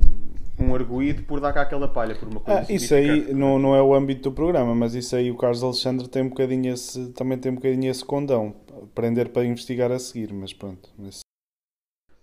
um 0.59 0.73
arguído 0.73 1.23
por 1.23 1.39
dar 1.39 1.51
cá 1.51 1.61
aquela 1.63 1.87
palha, 1.87 2.15
por 2.15 2.27
uma 2.29 2.39
coisa 2.39 2.61
ah, 2.61 2.65
Isso 2.73 2.93
aí 2.93 3.33
não, 3.33 3.57
não 3.57 3.75
é 3.75 3.81
o 3.81 3.93
âmbito 3.93 4.29
do 4.29 4.31
programa, 4.31 4.75
mas 4.75 4.93
isso 4.93 5.15
aí 5.15 5.31
o 5.31 5.37
Carlos 5.37 5.63
Alexandre 5.63 6.07
tem 6.07 6.23
um 6.23 6.29
bocadinho 6.29 6.73
esse, 6.73 7.11
também 7.13 7.37
tem 7.37 7.51
um 7.51 7.55
bocadinho 7.55 7.89
esse 7.89 8.05
condão. 8.05 8.55
Prender 8.93 9.29
para 9.29 9.45
investigar 9.45 9.91
a 9.91 9.99
seguir, 9.99 10.31
mas 10.33 10.53
pronto. 10.53 10.89
Mas... 10.97 11.21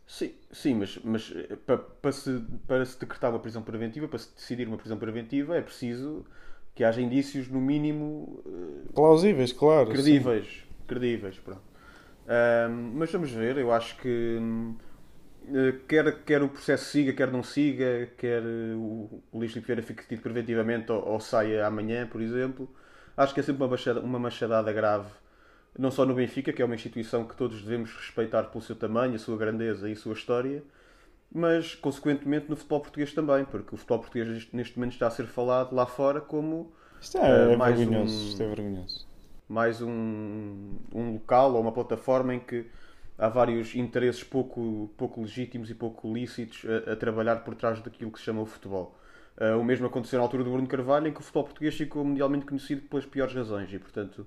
Sim, 0.06 0.32
sim, 0.50 0.74
mas, 0.74 0.98
mas 1.02 1.32
eh, 1.34 1.56
para, 1.66 1.78
para, 1.78 2.12
se, 2.12 2.44
para 2.66 2.84
se 2.84 3.00
decretar 3.00 3.30
uma 3.30 3.38
prisão 3.38 3.62
preventiva, 3.62 4.06
para 4.06 4.18
se 4.18 4.34
decidir 4.34 4.68
uma 4.68 4.76
prisão 4.76 4.98
preventiva, 4.98 5.56
é 5.56 5.62
preciso 5.62 6.24
que 6.74 6.84
haja 6.84 7.00
indícios, 7.00 7.48
no 7.48 7.60
mínimo... 7.60 8.42
Eh, 8.46 8.92
Plausíveis, 8.94 9.52
claro. 9.52 9.90
Credíveis. 9.90 10.46
Sim. 10.46 10.72
Credíveis, 10.86 11.38
pronto. 11.38 11.62
Um, 12.24 12.92
mas 12.94 13.10
vamos 13.10 13.30
ver, 13.30 13.56
eu 13.56 13.72
acho 13.72 13.96
que 13.96 14.38
hum, 14.40 14.76
quer, 15.88 16.24
quer 16.24 16.42
o 16.42 16.48
processo 16.48 16.84
siga, 16.86 17.12
quer 17.12 17.30
não 17.30 17.42
siga, 17.42 18.08
quer 18.16 18.42
eh, 18.42 18.74
o, 18.74 19.22
o 19.32 19.38
Luís 19.38 19.52
Filipe 19.52 19.66
Vieira 19.66 19.82
fique 19.82 20.02
detido 20.02 20.22
preventivamente 20.22 20.90
ou, 20.92 21.04
ou 21.06 21.20
saia 21.20 21.66
amanhã, 21.66 22.06
por 22.06 22.20
exemplo, 22.20 22.68
acho 23.16 23.34
que 23.34 23.40
é 23.40 23.42
sempre 23.42 23.62
uma 23.62 23.68
machadada, 23.68 24.06
uma 24.06 24.18
machadada 24.18 24.72
grave, 24.72 25.10
não 25.78 25.90
só 25.90 26.04
no 26.06 26.14
Benfica, 26.14 26.52
que 26.52 26.62
é 26.62 26.64
uma 26.64 26.74
instituição 26.74 27.24
que 27.26 27.36
todos 27.36 27.62
devemos 27.62 27.92
respeitar 27.94 28.44
pelo 28.44 28.62
seu 28.62 28.76
tamanho, 28.76 29.14
a 29.14 29.18
sua 29.18 29.36
grandeza 29.38 29.88
e 29.88 29.92
a 29.92 29.96
sua 29.96 30.14
história, 30.14 30.62
mas 31.34 31.74
consequentemente 31.74 32.48
no 32.50 32.56
futebol 32.56 32.80
português 32.80 33.12
também, 33.14 33.44
porque 33.44 33.74
o 33.74 33.78
futebol 33.78 34.00
português 34.00 34.48
neste 34.52 34.78
momento 34.78 34.94
está 34.94 35.08
a 35.08 35.10
ser 35.10 35.26
falado 35.26 35.74
lá 35.74 35.86
fora 35.86 36.20
como 36.20 36.72
Isto 37.02 37.18
é, 37.18 37.48
Eh, 37.48 37.56
mais 37.56 37.78
vergonhoso. 37.78 38.14
um- 38.14 38.28
Isto 38.30 38.42
é 38.42 38.46
vergonhoso. 38.48 39.06
mais 39.48 39.82
um, 39.82 40.78
um 40.94 41.12
local 41.14 41.54
ou 41.54 41.60
uma 41.60 41.72
plataforma 41.72 42.34
em 42.34 42.40
que 42.40 42.66
há 43.18 43.28
vários 43.28 43.74
interesses 43.74 44.24
pouco, 44.24 44.90
pouco 44.96 45.20
legítimos 45.20 45.70
e 45.70 45.74
pouco 45.74 46.12
lícitos 46.12 46.64
a, 46.64 46.92
a 46.92 46.96
trabalhar 46.96 47.36
por 47.36 47.54
trás 47.54 47.80
daquilo 47.80 48.10
que 48.10 48.18
se 48.18 48.24
chama 48.24 48.42
o 48.42 48.46
futebol. 48.46 48.98
Uh, 49.36 49.58
o 49.58 49.64
mesmo 49.64 49.86
aconteceu 49.86 50.18
na 50.18 50.24
altura 50.24 50.44
do 50.44 50.50
Bruno 50.50 50.66
Carvalho, 50.66 51.08
em 51.08 51.12
que 51.12 51.20
o 51.20 51.22
futebol 51.22 51.44
português 51.44 51.74
ficou 51.74 52.04
mundialmente 52.04 52.44
conhecido 52.44 52.82
pelas 52.82 53.06
piores 53.06 53.34
razões. 53.34 53.72
E, 53.72 53.78
portanto, 53.78 54.26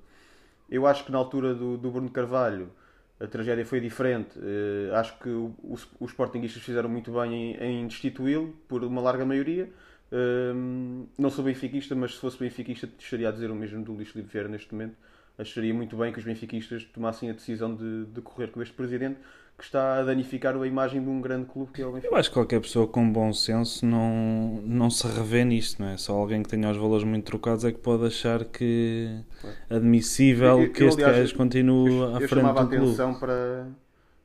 eu 0.69 0.87
acho 0.87 1.05
que 1.05 1.11
na 1.11 1.17
altura 1.17 1.53
do, 1.53 1.77
do 1.77 1.91
Bruno 1.91 2.09
Carvalho 2.09 2.71
a 3.19 3.27
tragédia 3.27 3.65
foi 3.65 3.79
diferente. 3.79 4.37
Uh, 4.37 4.93
acho 4.95 5.17
que 5.19 5.29
o, 5.29 5.55
o, 5.63 5.73
os 5.73 6.11
Sportingistas 6.11 6.61
fizeram 6.61 6.89
muito 6.89 7.11
bem 7.11 7.55
em, 7.55 7.81
em 7.83 7.87
destituí-lo, 7.87 8.53
por 8.67 8.83
uma 8.83 9.01
larga 9.01 9.25
maioria. 9.25 9.69
Um, 10.11 11.07
não 11.17 11.29
sou 11.29 11.43
benfiquista, 11.43 11.95
mas 11.95 12.15
se 12.15 12.19
fosse 12.19 12.37
benfiquista 12.37 12.87
estaria 12.97 13.27
a 13.29 13.31
dizer 13.31 13.49
o 13.51 13.55
mesmo 13.55 13.83
do 13.83 13.93
Luís 13.93 14.09
Filipe 14.09 14.37
neste 14.47 14.73
momento. 14.73 14.95
Acharia 15.37 15.73
muito 15.73 15.97
bem 15.97 16.13
que 16.13 16.19
os 16.19 16.25
benfiquistas 16.25 16.83
tomassem 16.85 17.29
a 17.29 17.33
decisão 17.33 17.75
de, 17.75 18.05
de 18.05 18.21
correr 18.21 18.47
com 18.51 18.61
este 18.61 18.73
presidente 18.73 19.17
que 19.57 19.63
está 19.63 19.99
a 19.99 20.03
danificar 20.03 20.53
a 20.55 20.67
imagem 20.67 21.01
de 21.01 21.09
um 21.09 21.21
grande 21.21 21.45
clube 21.45 21.71
que 21.71 21.81
é 21.81 21.85
o 21.85 21.91
Benfica. 21.93 22.13
Eu 22.13 22.17
acho 22.17 22.29
que 22.29 22.33
qualquer 22.33 22.59
pessoa 22.59 22.87
com 22.87 23.09
bom 23.09 23.31
senso 23.31 23.85
não, 23.85 24.61
não 24.65 24.89
se 24.89 25.07
revê 25.07 25.45
nisto, 25.45 25.81
não 25.81 25.89
é? 25.89 25.97
Só 25.97 26.13
alguém 26.13 26.43
que 26.43 26.49
tenha 26.49 26.69
os 26.69 26.75
valores 26.77 27.05
muito 27.05 27.23
trocados 27.25 27.63
é 27.63 27.71
que 27.71 27.77
pode 27.79 28.05
achar 28.05 28.43
que 28.43 29.21
é 29.69 29.75
admissível 29.75 30.61
Eu- 30.63 30.71
que 30.73 30.83
eu, 30.83 30.87
este 30.89 31.01
gajo 31.01 31.35
continue 31.35 31.89
eu, 31.89 32.03
à 32.15 32.21
eu 32.21 32.27
frente 32.27 32.29
chamava 32.41 32.65
clube. 32.67 32.83
atenção 32.85 33.13
para 33.13 33.67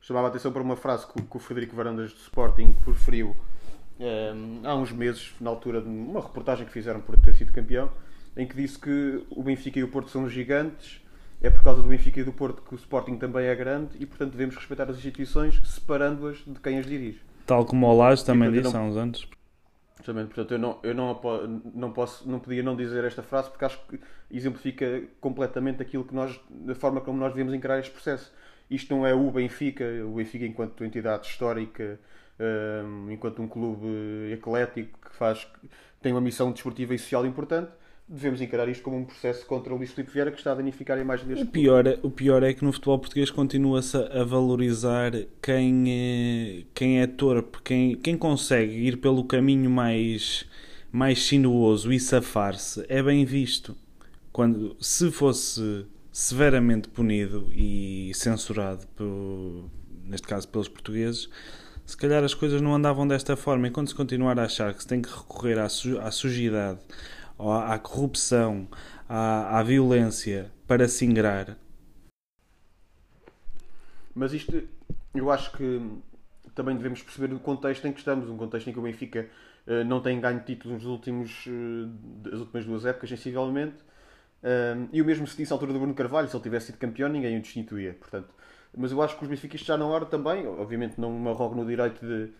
chamava 0.01 0.27
a 0.27 0.29
atenção 0.31 0.51
para 0.51 0.61
uma 0.61 0.75
frase 0.75 1.07
que, 1.07 1.21
o- 1.21 1.23
que 1.25 1.37
o 1.37 1.39
Frederico 1.39 1.75
Varandas 1.77 2.11
do 2.11 2.19
Sporting 2.19 2.73
proferiu 2.83 3.33
ehm, 4.01 4.59
há 4.65 4.75
uns 4.75 4.91
meses 4.91 5.33
na 5.39 5.49
altura 5.49 5.79
de 5.81 5.87
uma 5.87 6.19
reportagem 6.21 6.65
que 6.65 6.73
fizeram 6.73 6.99
por 6.99 7.15
ter 7.17 7.33
sido 7.35 7.53
campeão 7.53 7.89
em 8.35 8.47
que 8.47 8.55
disse 8.55 8.79
que 8.79 9.23
o 9.29 9.43
Benfica 9.43 9.79
e 9.79 9.83
o 9.83 9.87
Porto 9.89 10.09
são 10.09 10.27
gigantes 10.29 11.01
é 11.41 11.49
por 11.49 11.63
causa 11.63 11.81
do 11.81 11.87
Benfica 11.89 12.19
e 12.19 12.23
do 12.23 12.31
Porto 12.31 12.61
que 12.61 12.73
o 12.73 12.77
Sporting 12.77 13.17
também 13.17 13.45
é 13.47 13.55
grande 13.55 13.89
e 13.99 14.05
portanto 14.05 14.31
devemos 14.31 14.55
respeitar 14.55 14.89
as 14.89 14.97
instituições 14.97 15.59
separando-as 15.65 16.37
de 16.45 16.59
quem 16.59 16.77
as 16.79 16.85
dirige 16.85 17.19
Tal 17.45 17.65
como 17.65 17.87
o 17.87 17.97
Lage 17.97 18.23
também 18.23 18.49
portanto, 18.49 18.55
eu 18.57 18.61
disse 18.63 18.73
não- 18.75 18.81
há 18.81 18.89
uns 18.89 18.97
anos. 18.97 19.27
Justamente, 19.97 20.27
portanto, 20.33 20.51
eu 20.53 20.57
não, 20.57 20.79
eu 20.81 20.95
não, 20.95 21.61
não 21.75 21.91
posso, 21.91 22.27
não 22.27 22.39
podia 22.39 22.63
não 22.63 22.75
dizer 22.75 23.03
esta 23.03 23.21
frase 23.21 23.49
porque 23.51 23.65
acho 23.65 23.79
que 23.87 23.99
exemplifica 24.31 25.03
completamente 25.19 25.79
aquilo 25.81 26.03
que 26.03 26.15
nós, 26.15 26.39
da 26.49 26.73
forma 26.73 27.01
como 27.01 27.19
nós 27.19 27.31
devemos 27.33 27.53
encarar 27.53 27.77
este 27.79 27.91
processo. 27.91 28.33
Isto 28.69 28.95
não 28.95 29.05
é 29.05 29.13
o 29.13 29.29
Benfica, 29.29 29.83
o 30.05 30.15
Benfica 30.15 30.43
enquanto 30.45 30.83
entidade 30.83 31.27
histórica, 31.27 31.99
hum, 32.39 33.11
enquanto 33.11 33.43
um 33.43 33.47
clube 33.47 33.85
eclético 34.33 34.97
que 35.07 35.15
faz, 35.15 35.47
tem 36.01 36.11
uma 36.13 36.21
missão 36.21 36.51
desportiva 36.51 36.95
e 36.95 36.99
social 36.99 37.23
importante. 37.25 37.69
Devemos 38.13 38.41
encarar 38.41 38.67
isto 38.67 38.83
como 38.83 38.97
um 38.97 39.05
processo 39.05 39.45
contra 39.45 39.73
o 39.73 39.77
Luís 39.77 39.91
Filipe 39.93 40.11
Vieira 40.11 40.31
que 40.31 40.37
está 40.37 40.51
a 40.51 40.55
danificar 40.55 40.97
a 40.97 41.01
imagem 41.01 41.25
deste 41.27 41.45
O 41.45 41.47
pior, 41.47 41.87
é- 41.87 41.97
o 42.03 42.11
pior 42.11 42.43
é 42.43 42.53
que 42.53 42.61
no 42.61 42.73
futebol 42.73 42.99
português 42.99 43.29
continua-se 43.31 43.95
a 43.95 44.23
valorizar 44.25 45.13
quem, 45.41 45.85
eh, 45.87 46.63
quem 46.73 46.99
é 46.99 47.07
torpe, 47.07 47.59
quem, 47.63 47.95
quem 47.95 48.17
consegue 48.17 48.73
ir 48.73 48.97
pelo 48.97 49.23
caminho 49.23 49.69
mais, 49.69 50.45
mais 50.91 51.23
sinuoso 51.23 51.93
e 51.93 51.99
safar-se 52.01 52.85
é 52.89 53.01
bem 53.01 53.23
visto. 53.23 53.77
Quando, 54.33 54.75
se 54.81 55.09
fosse 55.09 55.85
severamente 56.11 56.89
punido 56.89 57.47
e 57.53 58.11
censurado, 58.13 58.85
por- 58.93 59.69
neste 60.03 60.27
caso 60.27 60.49
pelos 60.49 60.67
portugueses, 60.67 61.29
se 61.85 61.95
calhar 61.95 62.21
as 62.25 62.33
coisas 62.33 62.61
não 62.61 62.75
andavam 62.75 63.07
desta 63.07 63.37
forma. 63.37 63.67
E 63.67 63.71
quando 63.71 63.87
se 63.87 63.95
continuar 63.95 64.37
a 64.37 64.43
achar 64.43 64.73
que 64.73 64.81
se 64.81 64.87
tem 64.87 65.01
que 65.01 65.09
recorrer 65.09 65.57
à, 65.59 65.69
su 65.69 65.97
à 65.99 66.11
sujidade, 66.11 66.79
à, 67.49 67.79
corrupção, 67.79 68.67
à, 69.07 69.59
à 69.59 69.63
violência 69.63 70.51
para 70.67 70.87
se 70.87 71.05
ingrar, 71.05 71.57
Mas 74.13 74.33
isto, 74.33 74.61
eu 75.15 75.31
acho 75.31 75.51
que 75.53 75.81
também 76.53 76.75
devemos 76.75 77.01
perceber 77.01 77.33
o 77.33 77.39
contexto 77.39 77.87
em 77.87 77.93
que 77.93 77.99
estamos, 77.99 78.29
um 78.29 78.37
contexto 78.37 78.69
em 78.69 78.73
que 78.73 78.79
o 78.79 78.81
Benfica 78.81 79.29
eh, 79.65 79.83
não 79.83 80.01
tem 80.01 80.19
ganho 80.19 80.41
títulos 80.41 80.83
nos 80.83 80.85
últimos, 80.85 81.45
eh, 81.47 81.87
das 82.29 82.39
últimas 82.39 82.65
duas 82.65 82.85
épocas, 82.85 83.09
sensivelmente. 83.09 83.77
Um, 84.43 84.89
e 84.91 85.01
o 85.01 85.05
mesmo 85.05 85.27
se 85.27 85.37
disse 85.37 85.53
à 85.53 85.55
altura 85.55 85.71
do 85.71 85.79
Bruno 85.79 85.93
Carvalho, 85.93 86.27
se 86.27 86.35
ele 86.35 86.43
tivesse 86.43 86.67
sido 86.67 86.77
campeão, 86.79 87.07
ninguém 87.07 87.37
o 87.37 87.41
destituía. 87.41 87.93
Portanto, 87.93 88.29
mas 88.75 88.91
eu 88.91 89.01
acho 89.01 89.15
que 89.17 89.23
os 89.23 89.29
benfiquistas 89.29 89.67
já 89.67 89.77
na 89.77 89.85
hora 89.85 90.05
também, 90.05 90.47
obviamente 90.47 90.99
não 90.99 91.11
me 91.11 91.29
arrogo 91.29 91.55
no 91.55 91.65
direito 91.65 92.03
de 92.05 92.31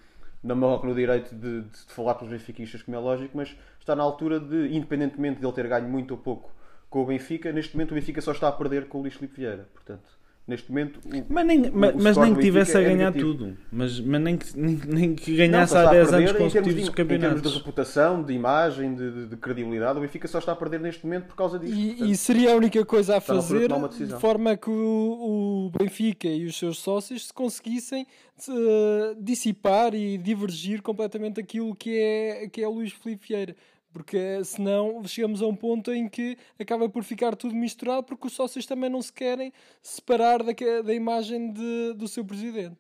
não 0.43 0.55
me 0.55 0.87
no 0.87 0.95
direito 0.95 1.35
de, 1.35 1.61
de, 1.61 1.69
de 1.69 1.93
falar 1.93 2.15
pelos 2.15 2.31
benfiquistas, 2.31 2.81
como 2.81 2.97
é 2.97 2.99
lógico, 2.99 3.37
mas 3.37 3.55
está 3.79 3.95
na 3.95 4.03
altura 4.03 4.39
de, 4.39 4.75
independentemente 4.75 5.39
de 5.39 5.45
ele 5.45 5.53
ter 5.53 5.67
ganho 5.67 5.87
muito 5.87 6.11
ou 6.11 6.17
pouco 6.17 6.51
com 6.91 7.03
o 7.03 7.05
Benfica, 7.05 7.53
neste 7.53 7.73
momento 7.73 7.91
o 7.91 7.95
Benfica 7.95 8.21
só 8.21 8.33
está 8.33 8.49
a 8.49 8.51
perder 8.51 8.89
com 8.89 8.97
o 8.97 9.01
Luís 9.01 9.13
Filipe 9.13 9.37
Vieira. 9.37 9.69
Portanto, 9.73 10.03
neste 10.47 10.69
momento 10.69 10.99
o- 11.05 11.25
mas 11.29 11.45
nem, 11.45 11.61
o 11.69 11.71
mas, 11.73 12.17
nem 12.17 12.33
que 12.35 12.41
tivesse 12.41 12.75
a 12.75 12.81
é 12.81 12.83
ganhar 12.83 12.97
negativo. 13.11 13.25
tudo, 13.35 13.57
mas, 13.71 13.99
mas 13.99 14.21
nem, 14.21 14.37
que, 14.37 14.57
nem, 14.59 14.75
nem 14.87 15.15
que 15.15 15.31
Não, 15.31 15.37
ganhasse 15.37 15.77
há 15.77 15.79
está 15.79 15.89
a 15.89 15.93
10 15.93 16.09
perder 16.09 16.17
anos 16.29 16.31
consecutivos 16.37 16.75
de- 16.75 16.81
os 16.81 16.89
Em 16.89 16.93
termos 16.93 17.13
de 17.13 17.17
campeonatos. 17.19 17.55
reputação, 17.57 18.23
de 18.23 18.33
imagem, 18.33 18.95
de, 18.95 19.11
de- 19.11 19.27
de 19.27 19.37
credibilidade, 19.37 19.97
o 19.97 20.01
Benfica 20.01 20.27
só 20.27 20.39
está 20.39 20.51
a 20.51 20.55
perder 20.55 20.79
neste 20.81 21.05
momento 21.05 21.27
por 21.27 21.35
causa 21.35 21.57
disto. 21.59 21.73
E, 21.77 21.87
Portanto, 21.89 22.09
e 22.11 22.15
seria 22.17 22.53
a 22.53 22.55
única 22.57 22.83
coisa 22.85 23.15
a 23.15 23.19
de 23.19 23.25
fazer 23.25 23.67
de 23.69 23.87
decisão. 23.87 24.19
forma 24.19 24.57
que 24.57 24.69
o, 24.69 25.67
o 25.67 25.71
Benfica 25.77 26.27
e 26.27 26.45
os 26.45 26.57
seus 26.57 26.79
sócios 26.79 27.27
se 27.27 27.33
conseguissem 27.33 28.05
eh, 28.49 29.15
dissipar 29.19 29.93
e 29.93 30.17
divergir 30.17 30.81
completamente 30.81 31.35
daquilo 31.35 31.75
que 31.75 31.97
é, 31.97 32.47
que 32.51 32.61
é 32.61 32.67
o 32.67 32.71
Luís 32.71 32.91
Filipe 32.91 33.27
Vieira. 33.27 33.55
Porque 33.93 34.43
senão 34.45 35.03
chegamos 35.05 35.41
a 35.41 35.47
um 35.47 35.55
ponto 35.55 35.91
em 35.93 36.07
que 36.07 36.37
acaba 36.59 36.87
por 36.89 37.03
ficar 37.03 37.35
tudo 37.35 37.53
misturado 37.55 38.03
porque 38.03 38.27
os 38.27 38.33
sócios 38.33 38.65
também 38.65 38.89
não 38.89 39.01
se 39.01 39.11
querem 39.11 39.51
separar 39.81 40.43
da, 40.43 40.53
da 40.83 40.93
imagem 40.93 41.51
de- 41.51 41.93
do 41.95 42.07
seu 42.07 42.23
presidente. 42.25 42.77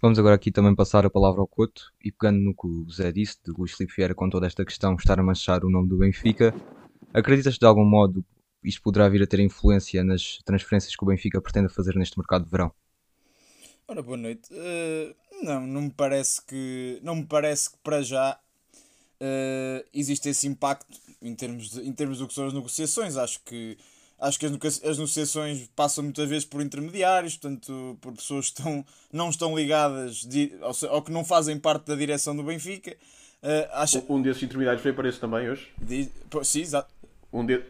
Vamos 0.00 0.18
agora 0.18 0.34
aqui 0.36 0.50
também 0.52 0.74
passar 0.74 1.04
a 1.04 1.10
palavra 1.10 1.40
ao 1.40 1.46
Couto 1.48 1.92
e 2.04 2.12
pegando 2.12 2.38
no 2.40 2.54
que 2.54 2.66
o 2.66 2.88
Zé 2.90 3.10
disse, 3.12 3.38
de 3.44 3.52
Luís 3.52 3.72
Filipe 3.72 3.94
Vieira 3.96 4.14
com 4.14 4.28
toda 4.30 4.46
esta 4.46 4.64
questão 4.64 4.94
estar 4.94 5.18
a 5.18 5.22
manchar 5.22 5.64
o 5.64 5.70
nome 5.70 5.88
do 5.88 5.98
Benfica, 5.98 6.54
acreditas 7.12 7.54
que 7.54 7.60
de 7.60 7.66
algum 7.66 7.84
modo 7.84 8.24
isto 8.62 8.82
poderá 8.82 9.08
vir 9.08 9.22
a 9.22 9.26
ter 9.26 9.40
influência 9.40 10.04
nas 10.04 10.38
transferências 10.44 10.94
que 10.96 11.04
o 11.04 11.08
Benfica 11.08 11.40
pretende 11.40 11.72
fazer 11.72 11.96
neste 11.96 12.18
mercado 12.18 12.44
de 12.44 12.50
verão? 12.50 12.72
Ora, 13.88 14.02
boa 14.02 14.18
noite. 14.18 14.50
Eh, 14.52 15.14
não, 15.42 15.66
não 15.66 15.80
me 15.82 15.90
parece 15.90 16.42
que. 16.44 17.00
Não 17.02 17.16
me 17.16 17.24
parece 17.24 17.70
que 17.70 17.78
para 17.82 18.02
já 18.02 18.38
eh, 19.18 19.82
existe 19.94 20.28
esse 20.28 20.46
impacto 20.46 21.00
em 21.22 21.34
termos, 21.34 21.70
de, 21.70 21.80
em 21.88 21.92
termos 21.92 22.18
do 22.18 22.28
que 22.28 22.34
são 22.34 22.46
as 22.46 22.52
negociações. 22.52 23.16
Acho 23.16 23.40
que. 23.44 23.78
Acho 24.20 24.38
que 24.38 24.46
as, 24.46 24.54
as 24.84 24.98
negociações 24.98 25.70
passam 25.76 26.02
muitas 26.02 26.28
vezes 26.28 26.44
por 26.44 26.60
intermediários, 26.60 27.36
portanto, 27.36 27.96
por 28.00 28.12
pessoas 28.12 28.50
que 28.50 28.58
estão, 28.58 28.84
não 29.12 29.30
estão 29.30 29.56
ligadas 29.56 30.16
di- 30.16 30.52
ou, 30.60 30.90
ou 30.90 31.02
que 31.02 31.12
não 31.12 31.24
fazem 31.24 31.56
parte 31.56 31.86
da 31.86 31.94
direção 31.94 32.34
do 32.36 32.42
Benfica. 32.42 32.96
Eh, 33.40 33.70
acho, 33.72 34.04
Um 34.08 34.20
desses 34.20 34.42
intermediários 34.42 34.82
foi 34.82 34.92
preso 34.92 35.20
também 35.20 35.48
hoje. 35.48 35.72
sim, 36.42 36.60
exato. 36.60 36.92
Um, 37.32 37.46
de... 37.46 37.62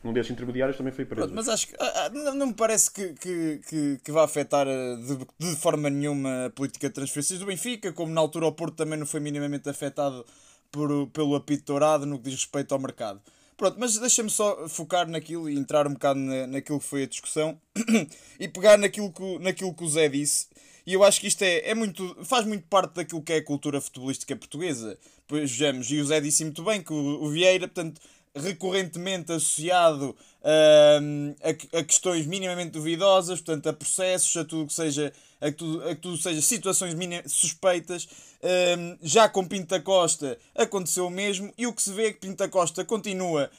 Pronto. 0.00 0.10
um 0.10 0.12
desses 0.12 0.30
intermediários 0.30 0.76
também 0.76 0.92
foi 0.92 1.04
preso. 1.04 1.32
Mas 1.34 1.48
acho 1.48 1.68
que 1.68 1.74
ah, 1.78 2.06
ah, 2.06 2.10
não, 2.10 2.46
me 2.46 2.54
parece 2.54 2.90
que, 2.90 3.14
que, 3.14 3.60
que, 3.68 4.00
que 4.04 4.12
vá 4.12 4.24
afetar 4.24 4.66
ah, 4.66 4.96
de, 4.96 5.46
de 5.46 5.56
forma 5.56 5.90
nenhuma 5.90 6.46
a 6.46 6.50
política 6.50 6.88
de 6.88 6.94
transferências 6.94 7.38
do 7.38 7.46
Benfica, 7.46 7.92
como 7.92 8.12
na 8.12 8.20
altura 8.20 8.46
o 8.46 8.52
Porto 8.52 8.76
também 8.76 8.98
não 8.98 9.06
foi 9.06 9.20
minimamente 9.20 9.68
afetado 9.68 10.24
por, 10.70 11.08
pelo 11.08 11.34
apito 11.34 11.64
dourado 11.64 12.06
no 12.06 12.18
que 12.18 12.24
diz 12.24 12.34
respeito 12.34 12.72
ao 12.72 12.80
mercado. 12.80 13.20
Pronto, 13.56 13.76
mas 13.78 13.98
deixa-me 13.98 14.30
só 14.30 14.68
focar 14.68 15.08
naquilo 15.08 15.50
e 15.50 15.58
entrar 15.58 15.86
um 15.88 15.92
bocado 15.92 16.20
na, 16.20 16.46
naquilo 16.46 16.78
que 16.78 16.86
foi 16.86 17.02
a 17.02 17.06
discussão 17.06 17.60
e 18.38 18.46
pegar 18.46 18.78
naquilo 18.78 19.12
que, 19.12 19.38
naquilo 19.40 19.74
que 19.74 19.82
o 19.82 19.88
Zé 19.88 20.08
disse. 20.08 20.46
E 20.86 20.94
eu 20.94 21.02
acho 21.02 21.20
que 21.20 21.26
isto 21.26 21.42
é, 21.42 21.68
é 21.68 21.74
muito, 21.74 22.16
faz 22.24 22.46
muito 22.46 22.66
parte 22.68 22.94
daquilo 22.94 23.20
que 23.20 23.32
é 23.32 23.36
a 23.38 23.44
cultura 23.44 23.80
futebolística 23.80 24.34
portuguesa. 24.36 24.96
Pois 25.26 25.50
vejamos, 25.50 25.90
e 25.90 26.00
o 26.00 26.06
Zé 26.06 26.20
disse 26.20 26.44
muito 26.44 26.62
bem 26.62 26.80
que 26.80 26.92
o, 26.92 27.24
o 27.24 27.30
Vieira, 27.30 27.66
portanto, 27.66 28.00
recorrentemente 28.40 29.32
associado 29.32 30.16
a, 30.42 31.78
a 31.78 31.84
questões 31.84 32.26
minimamente 32.26 32.70
duvidosas, 32.70 33.40
portanto, 33.40 33.68
a 33.68 33.72
processos, 33.72 34.36
a 34.36 34.44
tudo 34.44 34.66
que 34.66 34.74
seja, 34.74 35.12
a 35.40 35.52
tudo, 35.52 35.88
a 35.88 35.94
tudo 35.94 36.16
seja 36.16 36.40
situações 36.40 36.94
suspeitas. 37.26 38.08
Já 39.02 39.28
com 39.28 39.46
Pinta 39.46 39.80
Costa 39.80 40.38
aconteceu 40.54 41.06
o 41.06 41.10
mesmo, 41.10 41.52
e 41.58 41.66
o 41.66 41.72
que 41.72 41.82
se 41.82 41.92
vê 41.92 42.06
é 42.06 42.12
que 42.12 42.20
Pinta 42.20 42.48
Costa 42.48 42.84
continua 42.84 43.50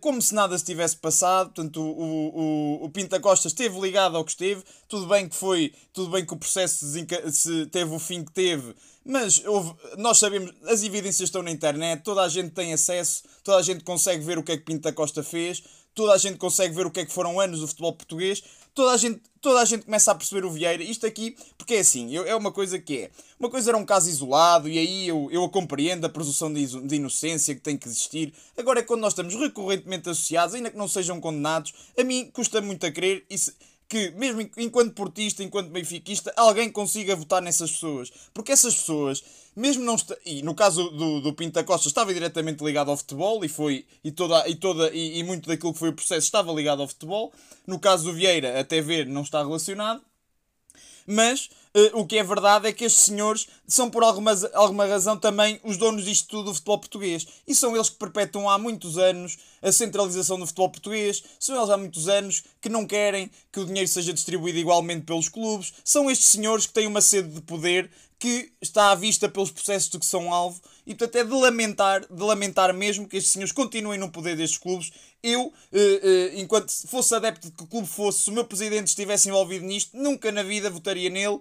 como 0.00 0.20
se 0.20 0.34
nada 0.34 0.58
se 0.58 0.64
tivesse 0.64 0.96
passado. 0.96 1.52
Portanto, 1.52 1.80
o, 1.80 2.80
o, 2.80 2.84
o 2.84 2.90
Pinta 2.90 3.20
Costa 3.20 3.48
esteve 3.48 3.78
ligado 3.80 4.16
ao 4.16 4.24
que 4.24 4.32
esteve. 4.32 4.62
Tudo 4.88 5.06
bem 5.06 5.28
que 5.28 5.36
foi, 5.36 5.72
tudo 5.92 6.10
bem 6.10 6.24
que 6.24 6.34
o 6.34 6.36
processo 6.36 6.84
se 7.30 7.66
teve 7.66 7.94
o 7.94 7.98
fim 7.98 8.24
que 8.24 8.32
teve, 8.32 8.74
mas 9.04 9.44
houve, 9.46 9.74
nós 9.96 10.18
sabemos, 10.18 10.52
as 10.66 10.82
evidências 10.82 11.28
estão 11.28 11.42
na 11.42 11.50
internet, 11.50 12.02
toda 12.02 12.22
a 12.22 12.28
gente 12.28 12.50
tem 12.50 12.72
acesso, 12.72 13.22
toda 13.42 13.58
a 13.58 13.62
gente 13.62 13.82
consegue 13.84 14.24
ver 14.24 14.38
o 14.38 14.42
que 14.42 14.52
é 14.52 14.56
que 14.56 14.64
Pinta 14.64 14.92
Costa 14.92 15.22
fez, 15.22 15.62
toda 15.94 16.12
a 16.12 16.18
gente 16.18 16.38
consegue 16.38 16.74
ver 16.74 16.86
o 16.86 16.90
que 16.90 17.00
é 17.00 17.06
que 17.06 17.12
foram 17.12 17.40
anos 17.40 17.60
do 17.60 17.68
futebol 17.68 17.92
português, 17.92 18.42
toda 18.80 18.92
a 18.92 18.96
gente, 18.96 19.20
toda 19.42 19.60
a 19.60 19.64
gente 19.66 19.84
começa 19.84 20.10
a 20.10 20.14
perceber 20.14 20.46
o 20.46 20.50
Vieira. 20.50 20.82
Isto 20.82 21.06
aqui, 21.06 21.36
porque 21.58 21.74
é 21.74 21.80
assim, 21.80 22.10
eu, 22.14 22.24
é 22.24 22.34
uma 22.34 22.50
coisa 22.50 22.78
que 22.78 22.96
é. 22.96 23.10
Uma 23.38 23.50
coisa 23.50 23.70
era 23.70 23.76
um 23.76 23.84
caso 23.84 24.08
isolado 24.08 24.68
e 24.68 24.78
aí 24.78 25.06
eu, 25.06 25.28
eu 25.30 25.44
a 25.44 25.50
compreendo, 25.50 26.06
a 26.06 26.08
presunção 26.08 26.50
de, 26.50 26.66
de 26.86 26.96
inocência 26.96 27.54
que 27.54 27.60
tem 27.60 27.76
que 27.76 27.86
existir. 27.86 28.32
Agora 28.56 28.80
é 28.80 28.82
quando 28.82 29.00
nós 29.00 29.12
estamos 29.12 29.34
recorrentemente 29.34 30.08
associados, 30.08 30.54
ainda 30.54 30.70
que 30.70 30.78
não 30.78 30.88
sejam 30.88 31.20
condenados, 31.20 31.74
a 31.98 32.02
mim 32.02 32.30
custa 32.32 32.62
muito 32.62 32.86
a 32.86 32.90
crer. 32.90 33.22
E 33.28 33.36
se, 33.36 33.52
que, 33.90 34.12
mesmo 34.12 34.48
enquanto 34.56 34.94
portista, 34.94 35.42
enquanto 35.42 35.68
benfiquista, 35.68 36.32
alguém 36.36 36.70
consiga 36.70 37.16
votar 37.16 37.42
nessas 37.42 37.72
pessoas. 37.72 38.12
Porque 38.32 38.52
essas 38.52 38.76
pessoas, 38.76 39.20
mesmo 39.56 39.82
não 39.82 39.96
está, 39.96 40.16
e 40.24 40.42
no 40.42 40.54
caso 40.54 40.88
do, 40.90 41.20
do 41.20 41.32
Pinta 41.32 41.64
Costa 41.64 41.88
estava 41.88 42.14
diretamente 42.14 42.62
ligado 42.62 42.92
ao 42.92 42.96
futebol 42.96 43.44
e 43.44 43.48
foi 43.48 43.84
e 44.04 44.12
toda 44.12 44.48
e 44.48 44.54
toda 44.54 44.90
e, 44.94 45.18
e 45.18 45.24
muito 45.24 45.48
daquilo 45.48 45.72
que 45.72 45.78
foi 45.80 45.88
o 45.88 45.92
processo 45.92 46.24
estava 46.24 46.52
ligado 46.52 46.82
ao 46.82 46.86
futebol. 46.88 47.32
No 47.66 47.80
caso 47.80 48.04
do 48.04 48.12
Vieira, 48.12 48.60
até 48.60 48.80
ver, 48.80 49.06
não 49.06 49.22
está 49.22 49.42
relacionado. 49.42 50.00
Mas 51.06 51.50
uh, 51.74 52.00
o 52.00 52.06
que 52.06 52.18
é 52.18 52.22
verdade 52.22 52.68
é 52.68 52.72
que 52.72 52.84
estes 52.84 53.04
senhores 53.04 53.46
são, 53.66 53.90
por 53.90 54.02
alguma, 54.02 54.32
alguma 54.54 54.86
razão, 54.86 55.16
também 55.16 55.60
os 55.64 55.76
donos 55.76 56.04
disto 56.04 56.28
tudo 56.28 56.44
do 56.44 56.54
futebol 56.54 56.78
português. 56.78 57.26
E 57.46 57.54
são 57.54 57.74
eles 57.74 57.88
que 57.88 57.96
perpetuam 57.96 58.48
há 58.48 58.58
muitos 58.58 58.98
anos 58.98 59.38
a 59.62 59.72
centralização 59.72 60.38
do 60.38 60.46
futebol 60.46 60.70
português. 60.70 61.22
São 61.38 61.56
eles 61.56 61.70
há 61.70 61.76
muitos 61.76 62.08
anos 62.08 62.44
que 62.60 62.68
não 62.68 62.86
querem 62.86 63.30
que 63.52 63.60
o 63.60 63.66
dinheiro 63.66 63.88
seja 63.88 64.12
distribuído 64.12 64.58
igualmente 64.58 65.06
pelos 65.06 65.28
clubes. 65.28 65.72
São 65.84 66.10
estes 66.10 66.28
senhores 66.28 66.66
que 66.66 66.72
têm 66.72 66.86
uma 66.86 67.00
sede 67.00 67.28
de 67.28 67.40
poder 67.40 67.90
que 68.18 68.52
está 68.60 68.90
à 68.90 68.94
vista 68.94 69.28
pelos 69.30 69.50
processos 69.50 69.88
de 69.88 69.98
que 69.98 70.04
são 70.04 70.32
alvo 70.32 70.60
e 70.90 70.94
portanto 70.96 71.14
é 71.14 71.24
de 71.24 71.32
lamentar, 71.32 72.00
de 72.00 72.20
lamentar 72.20 72.74
mesmo 72.74 73.06
que 73.06 73.16
estes 73.16 73.32
senhores 73.32 73.52
continuem 73.52 73.96
no 73.96 74.10
poder 74.10 74.34
destes 74.34 74.58
clubes. 74.58 74.90
Eu, 75.22 75.52
eh, 75.72 76.00
eh, 76.02 76.40
enquanto 76.40 76.72
fosse 76.88 77.14
adepto 77.14 77.46
de 77.46 77.52
que 77.52 77.64
clube 77.64 77.86
fosse, 77.86 78.24
se 78.24 78.30
o 78.30 78.32
meu 78.32 78.44
presidente 78.44 78.88
estivesse 78.88 79.28
envolvido 79.28 79.64
nisto, 79.64 79.96
nunca 79.96 80.32
na 80.32 80.42
vida 80.42 80.68
votaria 80.68 81.08
nele 81.08 81.38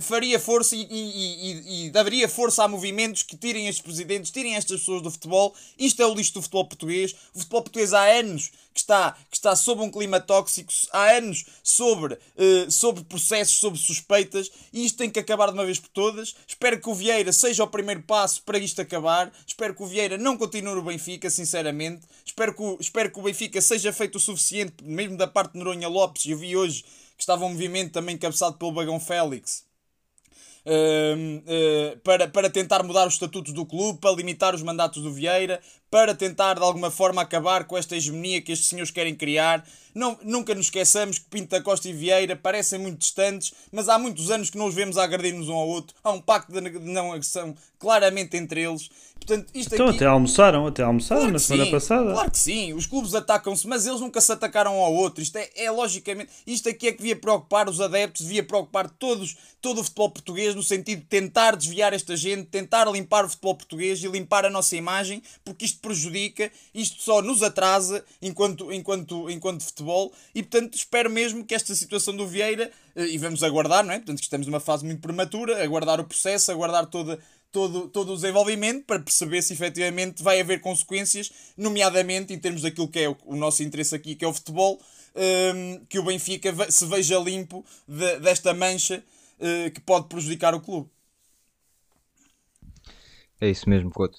faria 0.00 0.38
força 0.40 0.74
e, 0.74 0.82
e, 0.82 0.86
e, 0.90 1.86
e, 1.86 1.90
daria 1.90 2.28
força 2.28 2.64
a 2.64 2.68
movimentos 2.68 3.22
que 3.22 3.36
tirem 3.36 3.68
estes 3.68 3.82
presidentes, 3.82 4.30
tirem 4.30 4.54
estas 4.54 4.80
pessoas 4.80 5.02
do 5.02 5.10
futebol. 5.10 5.54
Isto 5.78 6.02
é 6.02 6.06
o 6.06 6.14
lixo 6.14 6.34
do 6.34 6.42
futebol 6.42 6.66
português. 6.66 7.14
O 7.34 7.38
futebol 7.38 7.62
português 7.62 7.92
há 7.92 8.04
anos 8.04 8.50
que 8.72 8.80
está, 8.80 9.16
que 9.30 9.36
está 9.36 9.56
sob 9.56 9.82
um 9.82 9.90
clima 9.90 10.20
tóxico, 10.20 10.72
há 10.92 11.16
anos 11.16 11.46
sobre, 11.62 12.14
uh, 12.14 12.70
sobre 12.70 13.04
processos, 13.04 13.56
sobre 13.56 13.78
suspeitas, 13.78 14.50
e 14.70 14.84
isto 14.84 14.98
tem 14.98 15.08
que 15.08 15.18
acabar 15.18 15.46
de 15.46 15.54
uma 15.54 15.64
vez 15.64 15.78
por 15.78 15.88
todas. 15.88 16.34
Espero 16.46 16.80
que 16.80 16.88
o 16.88 16.94
Vieira 16.94 17.32
seja 17.32 17.64
o 17.64 17.68
primeiro 17.68 18.02
passo 18.02 18.42
para 18.42 18.58
isto 18.58 18.80
acabar. 18.80 19.32
Espero 19.46 19.74
que 19.74 19.82
o 19.82 19.86
Vieira 19.86 20.18
não 20.18 20.36
continue 20.36 20.74
no 20.74 20.82
Benfica, 20.82 21.30
sinceramente. 21.30 22.06
Espero 22.24 22.54
que 22.54 22.62
o, 22.62 22.76
espero 22.80 23.10
que 23.10 23.18
o 23.18 23.22
Benfica 23.22 23.60
seja 23.60 23.92
feito 23.92 24.16
o 24.16 24.20
suficiente, 24.20 24.84
mesmo 24.84 25.16
da 25.16 25.26
parte 25.26 25.52
de 25.52 25.58
Noronha 25.58 25.88
Lopes. 25.88 26.26
Eu 26.26 26.36
vi 26.36 26.56
hoje 26.56 26.82
que 26.82 27.22
estava 27.22 27.44
um 27.46 27.50
movimento 27.50 27.92
também 27.92 28.18
cabeçado 28.18 28.58
pelo 28.58 28.72
Bagão 28.72 29.00
Félix 29.00 29.65
uh, 30.66 31.98
para, 32.00 32.28
para 32.28 32.50
tentar 32.50 32.82
mudar 32.82 33.06
os 33.06 33.14
estatutos 33.14 33.52
do 33.52 33.64
clube, 33.64 34.00
para 34.00 34.14
limitar 34.14 34.54
os 34.54 34.62
mandatos 34.62 35.02
do 35.02 35.12
Vieira, 35.12 35.60
para 35.90 36.14
tentar 36.14 36.54
de 36.54 36.62
alguma 36.62 36.90
forma 36.90 37.22
acabar 37.22 37.64
com 37.64 37.78
esta 37.78 37.96
hegemonia 37.96 38.42
que 38.42 38.52
estes 38.52 38.68
senhores 38.68 38.90
querem 38.90 39.14
criar. 39.14 39.66
Não, 39.94 40.18
nunca 40.22 40.54
nos 40.54 40.66
esqueçamos 40.66 41.18
que 41.18 41.26
Pinto 41.26 41.50
da 41.50 41.62
Costa 41.62 41.88
e 41.88 41.92
Vieira 41.92 42.36
parecem 42.36 42.78
muito 42.78 42.98
distantes, 42.98 43.54
mas 43.72 43.88
há 43.88 43.98
muitos 43.98 44.30
anos 44.30 44.50
que 44.50 44.58
não 44.58 44.66
os 44.66 44.74
vemos 44.74 44.98
a 44.98 45.04
agredir-nos 45.04 45.48
um 45.48 45.54
ao 45.54 45.68
outro. 45.68 45.96
Há 46.02 46.10
um 46.10 46.20
pacto 46.20 46.52
de 46.52 46.60
não 46.80 47.12
agressão 47.12 47.54
claramente 47.78 48.36
entre 48.36 48.62
eles. 48.62 48.90
Portanto, 49.18 49.50
isto 49.54 49.74
então 49.74 49.88
aqui... 49.88 49.96
até 49.96 50.06
almoçaram, 50.06 50.66
até 50.68 50.82
almoçaram 50.84 51.22
claro 51.22 51.32
na 51.32 51.38
semana 51.40 51.64
sim, 51.64 51.70
passada. 51.72 52.12
Claro 52.12 52.30
que 52.30 52.38
sim, 52.38 52.72
os 52.74 52.86
clubes 52.86 53.12
atacam-se, 53.12 53.66
mas 53.66 53.84
eles 53.84 54.00
nunca 54.00 54.20
se 54.20 54.30
atacaram 54.30 54.74
ao 54.74 54.94
outro. 54.94 55.20
Isto 55.20 55.36
é, 55.36 55.50
é, 55.56 55.70
logicamente, 55.70 56.30
isto 56.46 56.68
aqui 56.68 56.86
é 56.86 56.92
que 56.92 56.98
devia 56.98 57.16
preocupar 57.16 57.68
os 57.68 57.80
adeptos, 57.80 58.22
devia 58.22 58.44
preocupar 58.44 58.88
todos, 58.88 59.36
todo 59.60 59.80
o 59.80 59.84
futebol 59.84 60.10
português, 60.10 60.54
no 60.54 60.62
sentido 60.62 61.00
de 61.00 61.06
tentar 61.06 61.56
desviar 61.56 61.92
esta 61.92 62.16
gente, 62.16 62.44
tentar 62.44 62.88
limpar 62.88 63.24
o 63.24 63.28
futebol 63.28 63.56
português 63.56 64.02
e 64.02 64.06
limpar 64.06 64.44
a 64.44 64.50
nossa 64.50 64.76
imagem, 64.76 65.20
porque 65.44 65.64
isto 65.64 65.80
prejudica, 65.80 66.50
isto 66.72 67.02
só 67.02 67.20
nos 67.20 67.42
atrasa 67.42 68.04
enquanto, 68.22 68.72
enquanto, 68.72 69.28
enquanto 69.28 69.64
futebol, 69.64 70.12
e 70.34 70.42
portanto 70.42 70.74
espero 70.74 71.10
mesmo 71.10 71.44
que 71.44 71.54
esta 71.54 71.74
situação 71.74 72.14
do 72.16 72.28
Vieira, 72.28 72.70
eh, 72.94 73.08
e 73.08 73.18
vamos 73.18 73.42
aguardar, 73.42 73.84
não 73.84 73.92
é? 73.92 73.98
Portanto, 73.98 74.18
que 74.18 74.24
estamos 74.24 74.46
numa 74.46 74.60
fase 74.60 74.84
muito 74.84 75.00
prematura, 75.00 75.62
aguardar 75.62 76.00
o 76.00 76.04
processo, 76.04 76.50
aguardar 76.50 76.86
toda 76.86 77.18
todo, 77.56 77.88
todo 77.88 78.12
o 78.12 78.16
desenvolvimento 78.16 78.84
para 78.84 79.00
perceber 79.00 79.40
se 79.40 79.54
efetivamente 79.54 80.22
vai 80.22 80.38
haver 80.38 80.60
consequências, 80.60 81.32
nomeadamente 81.56 82.34
em 82.34 82.38
termos 82.38 82.60
daquilo 82.60 82.86
que 82.86 82.98
é 82.98 83.08
o, 83.08 83.16
o 83.24 83.34
nosso 83.34 83.62
interesse 83.62 83.94
aqui, 83.94 84.14
que 84.14 84.26
é 84.26 84.28
o 84.28 84.34
futebol, 84.34 84.78
um, 85.14 85.82
que 85.88 85.98
o 85.98 86.04
Benfica 86.04 86.52
se 86.70 86.84
veja 86.84 87.18
limpo 87.18 87.64
de, 87.88 88.18
desta 88.18 88.52
mancha 88.52 89.02
uh, 89.38 89.70
que 89.70 89.80
pode 89.80 90.06
prejudicar 90.06 90.54
o 90.54 90.60
clube. 90.60 90.90
É 93.40 93.48
isso 93.48 93.70
mesmo, 93.70 93.90
Couto. 93.90 94.18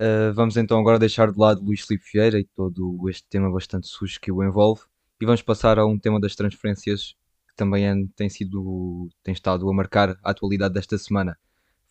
Uh, 0.00 0.34
vamos 0.34 0.56
então 0.56 0.80
agora 0.80 0.98
deixar 0.98 1.30
de 1.30 1.38
lado 1.38 1.62
Luís 1.62 1.82
Filipe 1.82 2.04
Vieira 2.12 2.40
e 2.40 2.44
todo 2.44 3.08
este 3.08 3.28
tema 3.28 3.48
bastante 3.48 3.86
sujo 3.86 4.20
que 4.20 4.32
o 4.32 4.42
envolve 4.42 4.82
e 5.20 5.24
vamos 5.24 5.40
passar 5.40 5.78
a 5.78 5.86
um 5.86 5.96
tema 5.96 6.18
das 6.18 6.34
transferências 6.34 7.14
que 7.46 7.54
também 7.54 7.86
é, 7.86 7.94
tem 8.16 8.28
sido 8.28 9.08
tem 9.22 9.32
estado 9.32 9.70
a 9.70 9.72
marcar 9.72 10.18
a 10.24 10.32
atualidade 10.32 10.74
desta 10.74 10.98
semana. 10.98 11.38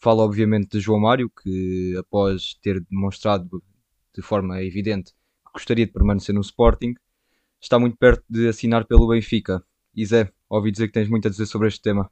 Falo 0.04 0.22
obviamente 0.22 0.72
de 0.72 0.82
João 0.82 1.00
Mário, 1.00 1.30
que 1.30 1.96
após 1.98 2.56
ter 2.56 2.82
demonstrado 2.82 3.64
de 4.14 4.22
forma 4.22 4.62
evidente 4.62 5.14
que 5.14 5.54
gostaria 5.54 5.86
de 5.86 5.94
permanecer 5.94 6.36
no 6.36 6.42
Sporting, 6.42 6.94
está 7.62 7.80
muito 7.80 7.96
perto 7.96 8.22
de 8.30 8.50
assinar 8.50 8.86
pelo 8.86 9.08
Benfica. 9.08 9.64
E 9.96 10.06
Zé, 10.06 10.30
ouvi 10.50 10.74
dizer 10.74 10.88
que 10.88 10.94
tens 10.94 11.08
muito 11.08 11.30
a 11.30 11.32
dizer 11.32 11.46
sobre 11.46 11.70
este 11.70 11.82
tema. 11.82 12.12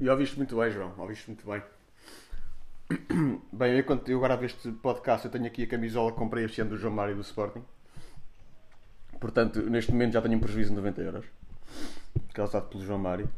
E 0.00 0.08
ouviste 0.08 0.36
muito 0.36 0.56
bem, 0.56 0.72
João, 0.72 0.92
ouviste 0.98 1.28
muito 1.28 1.46
bem. 1.46 1.62
Bem, 3.52 3.76
eu, 3.76 3.84
quando 3.84 4.08
eu 4.08 4.18
agora 4.18 4.36
vejo 4.36 4.56
este 4.56 4.72
podcast, 4.72 5.24
eu 5.24 5.30
tenho 5.30 5.46
aqui 5.46 5.62
a 5.62 5.68
camisola 5.68 6.10
que 6.10 6.18
comprei 6.18 6.46
este 6.46 6.62
ano 6.62 6.70
do 6.70 6.76
João 6.76 6.92
Mário 6.92 7.14
do 7.14 7.22
Sporting. 7.22 7.62
Portanto, 9.20 9.62
neste 9.70 9.92
momento 9.92 10.14
já 10.14 10.20
tenho 10.20 10.36
um 10.36 10.40
prejuízo 10.40 10.70
de 10.70 10.76
90 10.76 11.00
euros. 11.00 11.26
Causado 12.34 12.68
pelo 12.70 12.84
João 12.84 12.98
Mário. 12.98 13.30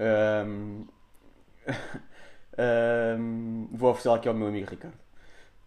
Um, 0.00 0.86
um, 2.58 3.68
vou 3.76 3.90
oferecer 3.90 4.10
aqui 4.10 4.28
ao 4.28 4.34
meu 4.34 4.48
amigo 4.48 4.70
Ricardo. 4.70 4.96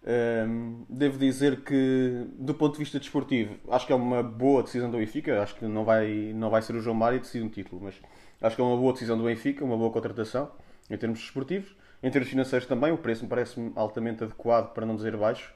Um, 0.05 0.85
devo 0.89 1.17
dizer 1.17 1.61
que, 1.61 2.27
do 2.37 2.53
ponto 2.53 2.73
de 2.73 2.79
vista 2.79 2.99
desportivo, 2.99 3.55
acho 3.69 3.87
que 3.87 3.93
é 3.93 3.95
uma 3.95 4.21
boa 4.21 4.63
decisão 4.63 4.89
do 4.89 4.97
Benfica. 4.97 5.41
Acho 5.41 5.55
que 5.55 5.65
não 5.65 5.85
vai, 5.85 6.33
não 6.35 6.49
vai 6.49 6.61
ser 6.61 6.75
o 6.75 6.81
João 6.81 6.95
Mário 6.95 7.19
decidir 7.19 7.43
um 7.43 7.49
título, 7.49 7.81
mas 7.83 8.01
acho 8.41 8.55
que 8.55 8.61
é 8.61 8.65
uma 8.65 8.75
boa 8.75 8.91
decisão 8.91 9.17
do 9.17 9.23
Benfica, 9.23 9.63
uma 9.63 9.77
boa 9.77 9.91
contratação 9.91 10.51
em 10.89 10.97
termos 10.97 11.19
desportivos. 11.19 11.75
Em 12.01 12.11
termos 12.11 12.29
financeiros 12.29 12.67
também, 12.67 12.91
o 12.91 12.97
preço 12.97 13.23
me 13.23 13.29
parece 13.29 13.71
altamente 13.75 14.23
adequado, 14.23 14.73
para 14.73 14.85
não 14.85 14.95
dizer 14.95 15.15
baixo, 15.15 15.53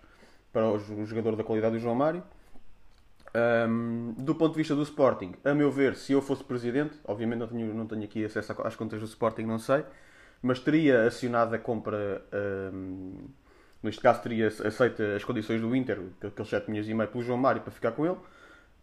para 0.53 0.65
o 0.71 1.05
jogador 1.05 1.35
da 1.35 1.43
qualidade 1.43 1.75
do 1.75 1.79
João 1.79 1.95
Mário. 1.95 2.23
Um, 3.37 4.15
do 4.17 4.33
ponto 4.33 4.53
de 4.53 4.57
vista 4.57 4.73
do 4.73 4.81
Sporting, 4.81 5.35
a 5.43 5.53
meu 5.53 5.69
ver, 5.69 5.95
se 5.95 6.13
eu 6.13 6.21
fosse 6.21 6.43
presidente, 6.43 6.97
obviamente 7.05 7.39
não 7.39 7.47
tenho, 7.47 7.73
não 7.73 7.85
tenho 7.85 8.03
aqui 8.03 8.25
acesso 8.25 8.55
às 8.63 8.75
contas 8.75 8.99
do 8.99 9.05
Sporting, 9.05 9.43
não 9.43 9.59
sei, 9.59 9.83
mas 10.41 10.59
teria 10.59 11.05
acionado 11.05 11.53
a 11.53 11.59
compra, 11.59 12.23
um, 12.73 13.27
neste 13.83 14.01
caso 14.01 14.23
teria 14.23 14.47
aceito 14.47 15.03
as 15.15 15.23
condições 15.23 15.61
do 15.61 15.75
Inter, 15.75 15.99
aqueles 16.25 16.49
7 16.49 16.67
milhões 16.71 16.89
e 16.89 16.93
meio 16.95 17.09
pelo 17.09 17.23
João 17.23 17.37
Mário 17.37 17.61
para 17.61 17.71
ficar 17.71 17.91
com 17.91 18.07
ele. 18.07 18.17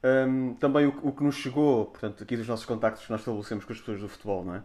Um, 0.05 0.55
também 0.55 0.87
o, 0.87 1.01
o, 1.03 1.13
que 1.13 1.25
nos 1.25 1.35
chegou, 1.35 1.87
portanto, 1.87 2.23
aqui 2.23 2.37
dos 2.37 2.47
nossos 2.47 2.67
contactos 2.67 3.05
que 3.07 3.11
nós 3.11 3.23
estabelecemos 3.23 3.65
com 3.65 3.73
as 3.73 3.81
pessoas 3.81 4.01
do 4.01 4.09
futebol, 4.09 4.45
não 4.45 4.55
é? 4.57 4.63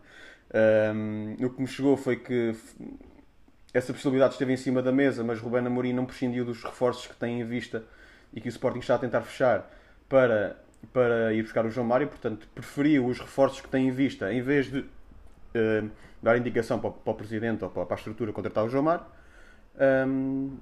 o 1.45 1.49
que 1.49 1.61
nos 1.61 1.69
chegou 1.71 1.95
foi 1.95 2.15
que 2.15 2.55
essa 3.73 3.93
possibilidade 3.93 4.33
esteve 4.33 4.51
em 4.51 4.57
cima 4.57 4.81
da 4.81 4.91
mesa, 4.91 5.23
mas 5.23 5.39
Rubén 5.39 5.65
Amorim 5.65 5.93
não 5.93 6.05
prescindiu 6.05 6.43
dos 6.43 6.63
reforços 6.63 7.07
que 7.07 7.15
tem 7.15 7.39
em 7.39 7.43
vista 7.43 7.83
e 8.33 8.41
que 8.41 8.47
o 8.47 8.49
Sporting 8.49 8.79
está 8.79 8.95
a 8.95 8.99
tentar 8.99 9.21
fechar 9.21 9.78
para, 10.09 10.59
para 10.91 11.33
ir 11.33 11.43
buscar 11.43 11.65
o 11.65 11.69
João 11.69 11.87
Mário, 11.87 12.07
portanto, 12.07 12.47
preferiu 12.53 13.05
os 13.05 13.19
reforços 13.19 13.61
que 13.61 13.69
tem 13.69 13.87
em 13.87 13.91
vista, 13.91 14.33
em 14.33 14.41
vez 14.41 14.69
de 14.69 14.79
uh, 14.79 15.89
dar 16.21 16.37
indicação 16.37 16.79
para, 16.79 16.91
para, 16.91 17.11
o 17.11 17.15
Presidente 17.15 17.63
ou 17.63 17.69
para, 17.69 17.85
a 17.89 17.95
estrutura 17.95 18.33
contratar 18.33 18.65
o 18.65 18.69
João 18.69 18.83
Mário. 18.83 19.05
Um, 20.07 20.57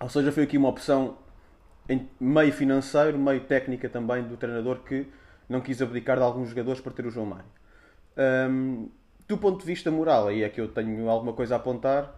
ou 0.00 0.08
seja, 0.08 0.32
foi 0.32 0.44
aqui 0.44 0.56
uma 0.56 0.68
opção 0.68 1.18
em 1.88 2.08
meio 2.18 2.52
financeiro, 2.52 3.18
meio 3.18 3.42
técnica 3.42 3.88
também 3.88 4.22
do 4.24 4.36
treinador 4.36 4.78
que 4.78 5.06
não 5.48 5.60
quis 5.60 5.80
abdicar 5.82 6.16
de 6.16 6.22
alguns 6.22 6.48
jogadores 6.48 6.80
para 6.80 6.92
ter 6.92 7.06
o 7.06 7.10
João 7.10 7.26
Mário. 7.26 7.44
Um, 8.50 8.88
do 9.28 9.38
ponto 9.38 9.60
de 9.60 9.66
vista 9.66 9.90
moral, 9.90 10.28
aí 10.28 10.42
é 10.42 10.48
que 10.48 10.60
eu 10.60 10.68
tenho 10.68 11.08
alguma 11.08 11.32
coisa 11.32 11.54
a 11.54 11.58
apontar, 11.58 12.12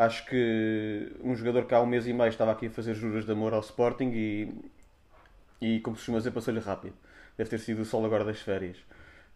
Acho 0.00 0.24
que 0.24 1.12
um 1.22 1.34
jogador 1.34 1.66
que 1.66 1.74
há 1.74 1.80
um 1.82 1.84
mês 1.84 2.06
e 2.06 2.12
meio 2.14 2.30
estava 2.30 2.52
aqui 2.52 2.68
a 2.68 2.70
fazer 2.70 2.94
juras 2.94 3.26
de 3.26 3.32
amor 3.32 3.52
ao 3.52 3.60
Sporting 3.60 4.10
e, 4.14 4.48
e 5.60 5.80
como 5.80 5.96
se 5.96 6.00
costuma 6.00 6.18
dizer, 6.18 6.30
passou-lhe 6.30 6.60
rápido. 6.60 6.94
Deve 7.36 7.50
ter 7.50 7.58
sido 7.58 7.82
o 7.82 7.84
sol 7.84 8.04
agora 8.04 8.24
das 8.24 8.40
férias. 8.40 8.76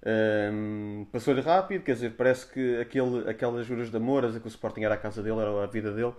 Um, 0.06 1.06
passou-lhe 1.10 1.40
rápido, 1.40 1.82
quer 1.82 1.94
dizer, 1.94 2.10
parece 2.10 2.46
que 2.46 2.78
aquele, 2.78 3.28
aquelas 3.28 3.66
juras 3.66 3.90
de 3.90 3.96
amor, 3.96 4.22
que 4.38 4.46
o 4.46 4.48
Sporting 4.48 4.82
era 4.82 4.94
a 4.94 4.98
casa 4.98 5.22
dele, 5.22 5.40
era 5.40 5.64
a 5.64 5.66
vida 5.66 5.92
dele, 5.92 6.12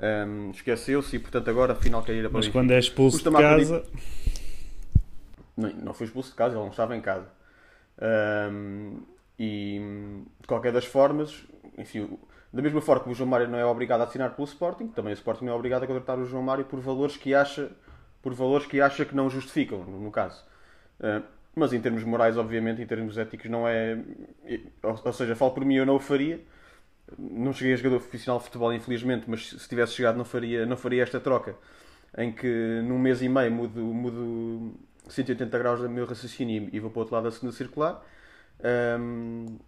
um, 0.00 0.50
esqueceu-se 0.50 1.16
e, 1.16 1.18
portanto, 1.18 1.48
agora 1.48 1.72
afinal 1.72 2.02
quer 2.02 2.14
ir 2.14 2.20
a 2.26 2.30
Mas 2.30 2.46
Benfica. 2.46 2.52
quando 2.52 2.70
é 2.72 2.78
expulso 2.78 3.18
de 3.18 3.30
casa, 3.30 3.84
Não, 5.56 5.70
não 5.70 5.94
foi 5.94 6.06
expulso 6.06 6.30
de 6.30 6.36
casa, 6.36 6.54
ele 6.54 6.62
não 6.62 6.70
estava 6.70 6.96
em 6.96 7.00
casa. 7.00 7.28
Um, 8.00 9.02
e 9.38 9.80
de 10.40 10.46
qualquer 10.46 10.72
das 10.72 10.84
formas, 10.84 11.44
enfim, 11.76 12.18
da 12.52 12.62
mesma 12.62 12.80
forma 12.80 13.04
que 13.04 13.10
o 13.10 13.14
João 13.14 13.28
Mário 13.28 13.48
não 13.48 13.58
é 13.58 13.64
obrigado 13.64 14.00
a 14.00 14.04
assinar 14.04 14.34
pelo 14.34 14.46
Sporting, 14.46 14.88
também 14.88 15.12
o 15.12 15.14
Sporting 15.14 15.44
não 15.44 15.52
é 15.52 15.56
obrigado 15.56 15.84
a 15.84 15.86
contratar 15.86 16.18
o 16.18 16.24
João 16.24 16.42
Mário 16.42 16.64
por 16.64 16.80
valores 16.80 17.16
que 17.16 17.34
acha, 17.34 17.70
por 18.22 18.34
valores 18.34 18.66
que, 18.66 18.80
acha 18.80 19.04
que 19.04 19.14
não 19.14 19.30
justificam, 19.30 19.84
no, 19.84 20.10
caso. 20.10 20.44
Uh, 21.00 21.22
mas 21.54 21.72
em 21.72 21.80
termos 21.80 22.04
morais, 22.04 22.36
obviamente, 22.36 22.82
em 22.82 22.86
termos 22.86 23.18
éticos, 23.18 23.50
não 23.50 23.66
é. 23.66 23.98
Ou, 24.82 25.00
ou 25.04 25.12
seja, 25.12 25.34
falo 25.34 25.52
por 25.52 25.64
mim, 25.64 25.76
eu 25.76 25.86
não 25.86 25.96
o 25.96 26.00
faria. 26.00 26.40
Não 27.18 27.52
cheguei 27.52 27.72
a 27.72 27.76
jogador 27.76 28.00
profissional 28.00 28.38
de 28.38 28.44
futebol, 28.44 28.72
infelizmente, 28.72 29.24
mas 29.28 29.48
se 29.50 29.68
tivesse 29.68 29.94
chegado, 29.94 30.16
não 30.16 30.24
faria, 30.24 30.66
não 30.66 30.76
faria 30.76 31.02
esta 31.02 31.18
troca. 31.18 31.56
Em 32.16 32.32
que 32.32 32.80
num 32.84 32.98
mês 32.98 33.22
e 33.22 33.28
meio 33.28 33.50
mudo, 33.50 33.80
mudo 33.80 34.74
180 35.08 35.58
graus 35.58 35.80
do 35.80 35.88
meu 35.88 36.06
raciocínio 36.06 36.68
e 36.72 36.80
vou 36.80 36.90
para 36.90 36.98
o 36.98 37.00
outro 37.00 37.14
lado 37.14 37.24
da 37.24 37.30
segunda 37.30 37.52
circular. 37.52 38.04
Um, 39.00 39.58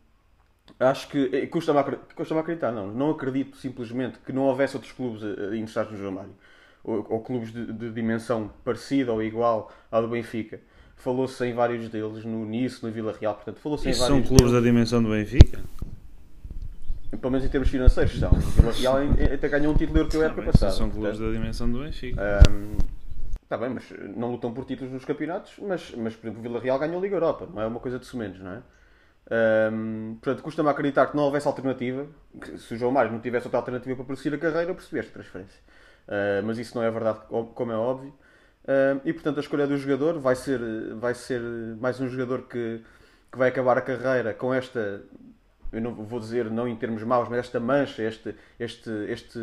acho 0.79 1.09
que 1.09 1.31
eh, 1.33 1.47
custa-me 1.47 1.79
a, 1.79 1.85
custa 2.15 2.39
acreditar, 2.39 2.73
não. 2.73 2.89
Não 2.89 3.11
acredito 3.11 3.57
simplesmente 3.57 4.19
que 4.19 4.33
não 4.33 4.43
houvesse 4.43 4.77
outros 4.77 4.93
clubes 4.93 5.23
eh, 5.23 5.57
interessados 5.57 5.93
no 5.93 5.99
João 5.99 6.13
Mário. 6.13 6.35
Ou, 6.83 7.07
ou 7.09 7.21
clubes 7.21 7.53
de, 7.53 7.73
de, 7.73 7.91
dimensão 7.91 8.51
parecida 8.65 9.13
ou 9.13 9.23
igual 9.23 9.71
ao 9.91 10.03
do 10.03 10.09
Benfica. 10.09 10.61
Falou-se 10.97 11.45
em 11.45 11.53
vários 11.53 11.89
deles, 11.89 12.25
no 12.25 12.45
Nice, 12.45 12.83
no 12.83 12.91
Vila 12.91 13.15
Real, 13.19 13.35
portanto, 13.35 13.59
falou-se 13.59 13.89
em 13.89 13.93
vários 13.93 14.07
são 14.07 14.23
clubes 14.23 14.51
deles. 14.51 14.53
da 14.53 14.61
dimensão 14.61 15.03
do 15.03 15.11
Benfica? 15.11 15.61
Pelo 17.11 17.31
menos 17.31 17.47
em 17.47 17.49
termos 17.51 17.69
financeiros 17.69 18.19
são. 18.19 18.31
O 18.31 18.37
Vila 18.37 18.73
Real 18.73 18.97
até 19.35 19.49
ganhou 19.49 19.73
um 19.73 19.77
título 19.77 19.99
europeu 19.99 20.23
a 20.23 20.25
época 20.27 20.43
passada. 20.43 20.73
são 20.73 20.91
clubes 20.91 21.19
portanto, 21.19 21.33
da 21.33 21.39
dimensão 21.39 21.71
do 21.71 21.81
Benfica. 21.81 22.41
Está 23.43 23.59
bem, 23.59 23.71
mas 23.71 23.93
não 24.17 24.31
lutam 24.31 24.53
por 24.53 24.65
títulos 24.65 24.93
nos 24.93 25.05
campeonatos, 25.05 25.55
mas, 25.59 25.93
mas 25.97 26.15
por 26.15 26.27
exemplo, 26.27 26.39
o 26.39 26.43
Vila 26.43 26.61
Real 26.61 26.79
ganhou 26.79 26.99
a 26.99 27.03
Liga 27.03 27.17
Europa, 27.17 27.49
não 27.53 27.61
é 27.61 27.67
uma 27.67 27.81
coisa 27.81 27.99
de 27.99 28.07
sumenos, 28.07 28.39
não 28.39 28.53
é? 28.53 28.63
Um, 29.73 30.17
portanto, 30.21 30.43
custa-me 30.43 30.69
acreditar 30.69 31.07
que 31.07 31.17
não 31.17 31.25
houvesse 31.25 31.47
alternativa. 31.47 32.07
se 32.57 32.75
o 32.75 32.77
João 32.77 32.91
Mário 32.91 33.13
não 33.13 33.21
tivesse 33.21 33.47
outra 33.47 33.59
alternativa 33.59 33.97
para 33.97 34.05
prosseguir 34.05 34.35
a 34.35 34.39
carreira, 34.39 34.71
eu 34.71 34.75
percebi 34.75 34.99
esta 34.99 35.13
transferência. 35.13 35.61
Uh, 36.09 36.43
mas 36.45 36.59
isso 36.59 36.77
não 36.77 36.83
é 36.83 36.91
verdade, 36.91 37.21
como 37.55 37.73
é 37.73 37.77
óbvio. 37.77 38.13
Uh, 38.65 39.01
e 39.05 39.13
portanto, 39.13 39.39
a 39.39 39.41
escolha 39.41 39.67
do 39.67 39.77
jogador 39.77 40.19
vai 40.19 40.35
ser, 40.35 40.61
vai 40.97 41.15
ser 41.15 41.41
mais 41.81 42.01
um 42.01 42.09
jogador 42.09 42.43
que, 42.43 42.81
que 43.31 43.39
vai 43.39 43.49
acabar 43.49 43.79
a 43.79 43.81
carreira 43.81 44.35
com 44.35 44.53
esta, 44.53 45.03
eu 45.73 45.81
não 45.81 45.95
vou 45.95 46.21
dizer 46.21 46.51
não 46.51 46.69
em 46.69 46.77
termos 46.77 47.03
maus, 47.03 47.29
mas 47.29 47.39
esta 47.39 47.59
mancha, 47.59 48.03
este, 48.03 48.35
este, 48.59 48.91
este, 49.09 49.41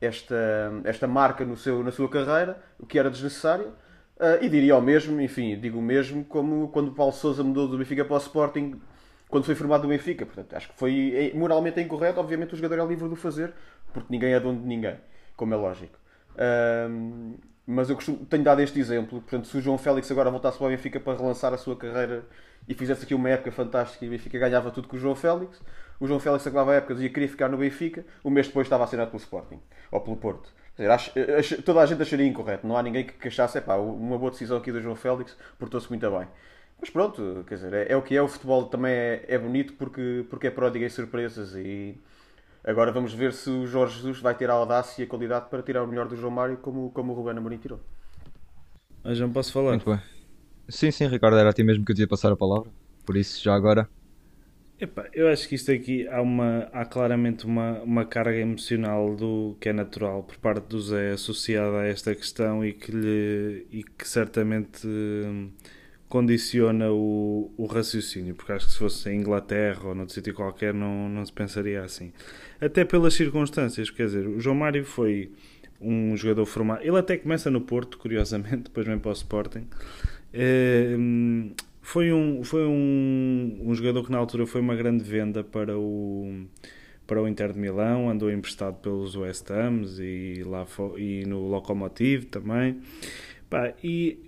esta, 0.00 0.36
esta 0.84 1.06
marca 1.06 1.44
no 1.44 1.56
seu, 1.56 1.82
na 1.82 1.90
sua 1.90 2.08
carreira, 2.08 2.62
o 2.78 2.86
que 2.86 2.98
era 2.98 3.10
desnecessário. 3.10 3.72
Uh, 4.16 4.42
e 4.42 4.48
diria 4.48 4.76
o 4.76 4.82
mesmo, 4.82 5.20
enfim, 5.20 5.58
digo 5.60 5.78
o 5.78 5.82
mesmo, 5.82 6.24
como 6.24 6.68
quando 6.68 6.88
o 6.88 6.92
Paulo 6.92 7.12
Sousa 7.12 7.44
mudou 7.44 7.68
do 7.68 7.78
Benfica 7.78 8.04
para 8.04 8.14
o 8.14 8.18
Sporting, 8.18 8.80
quando 9.28 9.44
foi 9.44 9.54
formado 9.54 9.82
do 9.82 9.88
Benfica. 9.88 10.26
Portanto, 10.26 10.54
acho 10.54 10.68
que 10.68 10.74
foi 10.76 11.32
moralmente 11.34 11.80
incorreto. 11.80 12.18
Obviamente, 12.18 12.54
o 12.54 12.56
jogador 12.56 12.82
é 12.82 12.86
livre 12.86 13.06
de 13.06 13.14
o 13.14 13.16
fazer, 13.16 13.54
porque 13.92 14.08
ninguém 14.10 14.32
é 14.32 14.40
dono 14.40 14.60
de 14.60 14.66
ninguém, 14.66 14.96
como 15.38 15.54
é 15.54 15.56
lógico. 15.56 15.96
Uh, 16.34 17.38
mas 17.64 17.88
eu 17.88 17.96
costumo, 17.96 18.26
tenho 18.26 18.42
dado 18.42 18.60
este 18.60 18.78
exemplo. 18.78 19.20
Portanto, 19.22 19.46
se 19.46 19.56
o 19.56 19.60
João 19.60 19.78
Félix 19.78 20.10
agora 20.10 20.30
voltasse 20.30 20.58
para 20.58 20.66
o 20.66 20.70
Benfica 20.70 20.98
para 20.98 21.16
relançar 21.16 21.54
a 21.54 21.56
sua 21.56 21.76
carreira 21.76 22.24
e 22.68 22.74
fizesse 22.74 23.04
aqui 23.04 23.14
uma 23.14 23.30
época 23.30 23.52
fantástica 23.52 24.04
e 24.04 24.08
o 24.08 24.10
Benfica 24.10 24.38
ganhava 24.38 24.70
tudo 24.70 24.88
com 24.88 24.96
o 24.96 24.98
João 24.98 25.14
Félix, 25.14 25.62
o 26.00 26.06
João 26.06 26.20
Félix 26.20 26.46
acabava 26.46 26.72
a 26.72 26.74
época 26.74 26.94
e 26.94 27.08
queria 27.08 27.28
ficar 27.28 27.48
no 27.48 27.56
Benfica, 27.56 28.04
um 28.24 28.30
mês 28.30 28.48
depois 28.48 28.66
estava 28.66 28.84
assinado 28.84 29.10
pelo 29.10 29.20
Sporting 29.20 29.60
ou 29.90 30.00
pelo 30.00 30.16
Porto. 30.16 30.52
Dizer, 30.76 30.90
acho, 30.90 31.12
acho, 31.38 31.62
toda 31.62 31.80
a 31.80 31.86
gente 31.86 32.02
acharia 32.02 32.26
incorreto. 32.26 32.66
Não 32.66 32.76
há 32.76 32.82
ninguém 32.82 33.04
que, 33.04 33.12
que 33.12 33.28
achasse, 33.28 33.60
pá, 33.60 33.76
uma 33.76 34.18
boa 34.18 34.30
decisão 34.30 34.58
aqui 34.58 34.72
do 34.72 34.80
João 34.80 34.96
Félix, 34.96 35.36
portou-se 35.58 35.88
muito 35.88 36.08
bem. 36.10 36.28
Mas 36.80 36.90
pronto, 36.90 37.44
quer 37.46 37.56
dizer, 37.56 37.74
é, 37.74 37.92
é, 37.92 37.96
o 37.96 38.02
que 38.02 38.16
é. 38.16 38.22
O 38.22 38.28
futebol 38.28 38.66
também 38.66 38.92
é, 38.92 39.24
é 39.28 39.38
bonito 39.38 39.74
porque, 39.74 40.24
porque 40.30 40.46
é 40.46 40.50
pródigo 40.50 40.84
em 40.84 40.88
surpresas. 40.88 41.54
E 41.54 42.00
agora 42.70 42.92
vamos 42.92 43.12
ver 43.12 43.32
se 43.32 43.50
o 43.50 43.66
Jorge 43.66 43.96
Jesus 43.96 44.20
vai 44.20 44.34
ter 44.34 44.50
a 44.50 44.54
audácia 44.54 45.02
e 45.02 45.04
a 45.04 45.08
qualidade 45.08 45.48
para 45.48 45.62
tirar 45.62 45.82
o 45.82 45.86
melhor 45.86 46.08
do 46.08 46.16
João 46.16 46.30
Mário, 46.32 46.58
como, 46.58 46.90
como 46.90 47.12
o 47.12 47.14
Ruben 47.16 47.38
Amorim 47.38 47.58
tirou. 47.58 47.80
Mas 49.02 49.18
não 49.18 49.32
posso 49.32 49.52
falar. 49.52 49.70
Muito 49.70 49.90
bem. 49.90 50.00
Sim, 50.68 50.90
sim, 50.90 51.06
Ricardo, 51.06 51.36
era 51.36 51.50
a 51.50 51.52
ti 51.52 51.62
mesmo 51.62 51.84
que 51.84 51.92
eu 51.92 51.96
te 51.96 52.02
ia 52.02 52.08
passar 52.08 52.30
a 52.32 52.36
palavra. 52.36 52.70
Por 53.06 53.16
isso, 53.16 53.42
já 53.42 53.54
agora. 53.54 53.88
Epá, 54.80 55.08
eu 55.12 55.28
acho 55.28 55.48
que 55.48 55.56
isto 55.56 55.72
aqui 55.72 56.06
há, 56.06 56.22
uma, 56.22 56.68
há 56.72 56.84
claramente 56.84 57.44
uma, 57.44 57.80
uma 57.82 58.04
carga 58.04 58.36
emocional 58.38 59.16
do 59.16 59.56
que 59.60 59.70
é 59.70 59.72
natural 59.72 60.22
por 60.22 60.36
parte 60.36 60.66
do 60.66 60.80
Zé 60.80 61.12
associada 61.12 61.78
a 61.78 61.86
esta 61.88 62.14
questão 62.14 62.64
e 62.64 62.72
que, 62.72 62.92
lhe, 62.92 63.66
e 63.72 63.82
que 63.82 64.06
certamente 64.06 64.86
hum, 64.86 65.50
condiciona 66.08 66.90
o, 66.90 67.52
o 67.56 67.66
raciocínio, 67.66 68.34
porque 68.34 68.52
acho 68.52 68.66
que 68.66 68.72
se 68.72 68.78
fosse 68.78 69.10
em 69.10 69.20
Inglaterra 69.20 69.88
ou 69.88 69.94
noutro 69.94 70.14
sítio 70.14 70.32
qualquer 70.32 70.72
não, 70.72 71.08
não 71.08 71.24
se 71.24 71.32
pensaria 71.32 71.82
assim. 71.82 72.12
Até 72.60 72.84
pelas 72.84 73.14
circunstâncias, 73.14 73.90
quer 73.90 74.06
dizer, 74.06 74.26
o 74.26 74.40
João 74.40 74.56
Mário 74.56 74.84
foi 74.84 75.30
um 75.80 76.16
jogador 76.16 76.46
formado, 76.46 76.82
ele 76.82 76.98
até 76.98 77.16
começa 77.16 77.50
no 77.50 77.60
Porto, 77.60 77.98
curiosamente, 77.98 78.64
depois 78.64 78.86
vem 78.86 78.98
para 78.98 79.10
o 79.10 79.12
Sporting. 79.12 79.66
É, 80.32 80.96
foi 81.82 82.12
um, 82.12 82.42
foi 82.42 82.66
um, 82.66 83.60
um 83.62 83.74
jogador 83.74 84.04
que 84.04 84.10
na 84.10 84.18
altura 84.18 84.46
foi 84.46 84.60
uma 84.60 84.74
grande 84.74 85.04
venda 85.04 85.44
para 85.44 85.78
o, 85.78 86.46
para 87.06 87.22
o 87.22 87.28
Inter 87.28 87.52
de 87.52 87.58
Milão, 87.58 88.08
andou 88.08 88.30
emprestado 88.30 88.76
pelos 88.76 89.14
West 89.14 89.50
Hams 89.50 89.98
e, 89.98 90.42
lá 90.44 90.66
e 90.96 91.24
no 91.26 91.48
Lokomotiv 91.48 92.24
também. 92.26 92.80
Pá, 93.48 93.72
e 93.82 94.27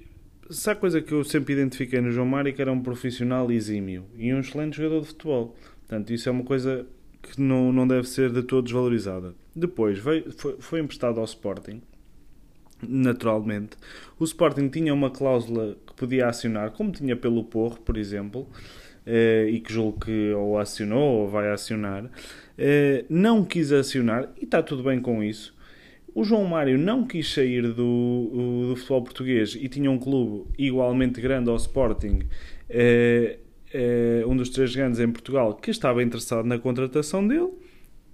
se 0.50 0.70
há 0.70 0.74
coisa 0.74 1.00
que 1.00 1.12
eu 1.12 1.24
sempre 1.24 1.54
identifiquei 1.54 2.00
no 2.00 2.10
João 2.10 2.26
Mário 2.26 2.52
que 2.52 2.60
era 2.60 2.72
um 2.72 2.82
profissional 2.82 3.50
exímio 3.50 4.04
e 4.16 4.32
um 4.34 4.40
excelente 4.40 4.76
jogador 4.76 5.00
de 5.02 5.06
futebol. 5.08 5.56
Portanto, 5.80 6.12
isso 6.12 6.28
é 6.28 6.32
uma 6.32 6.44
coisa 6.44 6.86
que 7.22 7.40
não, 7.40 7.72
não 7.72 7.86
deve 7.86 8.08
ser 8.08 8.30
de 8.30 8.42
todo 8.42 8.64
desvalorizada. 8.64 9.34
Depois 9.54 9.98
veio, 9.98 10.32
foi, 10.32 10.56
foi 10.58 10.80
emprestado 10.80 11.18
ao 11.18 11.24
Sporting 11.24 11.80
naturalmente. 12.82 13.76
O 14.18 14.24
Sporting 14.24 14.68
tinha 14.68 14.94
uma 14.94 15.10
cláusula 15.10 15.76
que 15.86 15.92
podia 15.94 16.28
acionar, 16.28 16.70
como 16.70 16.90
tinha 16.90 17.14
pelo 17.14 17.44
Porro, 17.44 17.78
por 17.80 17.96
exemplo, 17.96 18.48
e 19.06 19.60
que 19.60 19.72
julgo 19.72 20.00
que 20.00 20.32
ou 20.32 20.58
acionou 20.58 21.20
ou 21.20 21.28
vai 21.28 21.50
acionar. 21.50 22.10
Não 23.08 23.44
quis 23.44 23.70
acionar 23.70 24.30
e 24.40 24.44
está 24.44 24.62
tudo 24.62 24.82
bem 24.82 24.98
com 25.00 25.22
isso. 25.22 25.54
O 26.14 26.24
João 26.24 26.44
Mário 26.44 26.76
não 26.76 27.06
quis 27.06 27.32
sair 27.32 27.62
do, 27.62 28.68
do 28.68 28.76
futebol 28.76 29.02
português 29.02 29.56
e 29.58 29.68
tinha 29.68 29.90
um 29.90 29.98
clube 29.98 30.48
igualmente 30.58 31.20
grande 31.20 31.48
ao 31.50 31.56
Sporting, 31.56 32.20
um 34.26 34.36
dos 34.36 34.50
três 34.50 34.74
grandes 34.74 34.98
em 34.98 35.10
Portugal, 35.10 35.54
que 35.54 35.70
estava 35.70 36.02
interessado 36.02 36.44
na 36.44 36.58
contratação 36.58 37.26
dele 37.26 37.50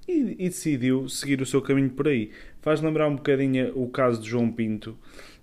e, 0.06 0.37
e, 0.38 0.48
decidiu 0.48 1.09
seguir 1.09 1.40
o 1.40 1.46
seu 1.46 1.61
caminho 1.62 1.90
por 1.90 2.09
aí. 2.09 2.30
Faz 2.61 2.80
lembrar 2.80 3.09
um 3.09 3.16
bocadinho 3.16 3.72
o 3.74 3.88
caso 3.88 4.20
de 4.20 4.28
João 4.28 4.50
Pinto, 4.50 4.96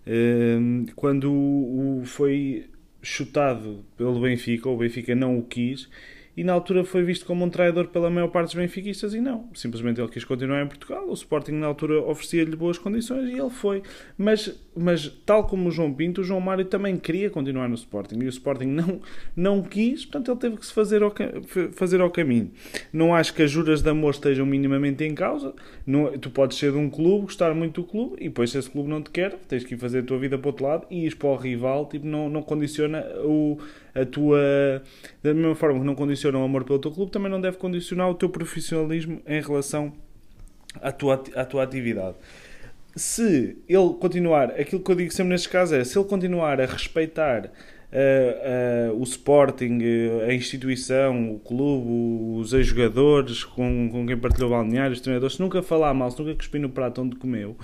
um, 0.05 0.85
quando 0.95 2.01
foi 2.05 2.65
chutado 3.01 3.83
pelo 3.97 4.19
Benfica, 4.21 4.69
o 4.69 4.77
Benfica 4.77 5.13
não 5.13 5.37
o 5.37 5.43
quis, 5.43 5.89
e 6.35 6.43
na 6.43 6.53
altura 6.53 6.83
foi 6.83 7.03
visto 7.03 7.25
como 7.25 7.45
um 7.45 7.49
traidor 7.49 7.87
pela 7.87 8.09
maior 8.09 8.27
parte 8.27 8.47
dos 8.47 8.55
benfiquistas 8.55 9.13
e 9.13 9.21
não, 9.21 9.49
simplesmente 9.53 10.01
ele 10.01 10.09
quis 10.09 10.23
continuar 10.23 10.63
em 10.63 10.67
Portugal, 10.67 11.07
o 11.07 11.13
Sporting 11.13 11.51
na 11.51 11.67
altura 11.67 12.01
oferecia-lhe 12.01 12.55
boas 12.55 12.77
condições 12.77 13.29
e 13.29 13.33
ele 13.33 13.49
foi, 13.49 13.83
mas, 14.17 14.59
mas 14.75 15.07
tal 15.25 15.45
como 15.45 15.69
o 15.69 15.71
João 15.71 15.93
Pinto, 15.93 16.21
o 16.21 16.23
João 16.23 16.39
Mário 16.39 16.65
também 16.65 16.97
queria 16.97 17.29
continuar 17.29 17.67
no 17.67 17.75
Sporting. 17.75 18.17
E 18.19 18.25
o 18.25 18.29
Sporting 18.29 18.65
não, 18.65 18.99
não 19.35 19.61
quis, 19.61 20.05
portanto 20.05 20.31
ele 20.31 20.39
teve 20.39 20.57
que 20.57 20.65
se 20.65 20.73
fazer 20.73 21.03
ao, 21.03 21.13
fazer 21.73 22.01
ao 22.01 22.09
caminho. 22.09 22.51
Não 22.91 23.13
acho 23.13 23.33
que 23.33 23.43
as 23.43 23.51
juras 23.51 23.81
de 23.81 23.89
amor 23.89 24.11
estejam 24.11 24.45
minimamente 24.45 25.03
em 25.03 25.13
causa, 25.13 25.53
não, 25.85 26.17
tu 26.17 26.29
podes 26.29 26.57
ser 26.57 26.71
de 26.71 26.77
um 26.77 26.89
clube, 26.89 27.25
gostar 27.25 27.53
muito 27.53 27.81
do 27.81 27.87
clube 27.87 28.15
e 28.19 28.25
depois 28.25 28.51
se 28.51 28.57
esse 28.57 28.69
clube 28.69 28.89
não 28.89 29.01
te 29.01 29.09
quer, 29.09 29.35
tens 29.47 29.63
que 29.63 29.75
ir 29.75 29.77
fazer 29.77 29.99
a 29.99 30.03
tua 30.03 30.17
vida 30.17 30.37
para 30.37 30.47
o 30.47 30.51
outro 30.51 30.65
lado 30.65 30.87
e 30.89 31.05
ir 31.05 31.15
para 31.15 31.29
o 31.29 31.35
rival, 31.35 31.87
tipo, 31.87 32.05
não, 32.05 32.29
não 32.29 32.41
condiciona 32.41 33.03
o, 33.23 33.57
a 33.95 34.05
tua, 34.05 34.83
da 35.21 35.33
mesma 35.33 35.55
forma 35.55 35.79
que 35.79 35.85
não 35.85 35.95
condiciona 35.95 36.37
o 36.39 36.43
amor 36.43 36.63
pelo 36.63 36.79
teu 36.79 36.91
clube, 36.91 37.11
também 37.11 37.31
não 37.31 37.39
deve 37.39 37.57
condicionar 37.57 38.09
o 38.09 38.15
teu 38.15 38.29
profissionalismo 38.29 39.21
em 39.27 39.41
relação 39.41 39.93
à 40.81 40.91
tua, 40.91 41.23
à 41.35 41.45
tua 41.45 41.63
atividade. 41.63 42.15
Se 42.95 43.57
ele 43.67 43.93
continuar, 43.99 44.51
aquilo 44.51 44.81
que 44.81 44.91
eu 44.91 44.95
digo 44.95 45.11
sempre 45.11 45.31
nestes 45.31 45.51
casos 45.51 45.73
é, 45.77 45.83
se 45.83 45.97
ele 45.97 46.07
continuar 46.07 46.61
a 46.61 46.65
respeitar 46.65 47.45
uh, 47.93 48.93
uh, 48.93 48.99
o 48.99 49.03
Sporting, 49.03 49.79
uh, 49.79 50.29
a 50.29 50.33
instituição, 50.33 51.35
o 51.35 51.39
clube, 51.39 52.39
os 52.39 52.53
ex-jogadores 52.53 53.43
com, 53.43 53.89
com 53.91 54.05
quem 54.05 54.17
partilhou 54.17 54.49
balneários, 54.49 54.99
os 54.99 55.03
treinadores, 55.03 55.35
se 55.35 55.41
nunca 55.41 55.61
falar 55.61 55.93
mal, 55.93 56.11
se 56.11 56.19
nunca 56.19 56.35
cuspir 56.35 56.61
no 56.61 56.69
prato 56.69 57.01
onde 57.01 57.15
comeu, 57.15 57.55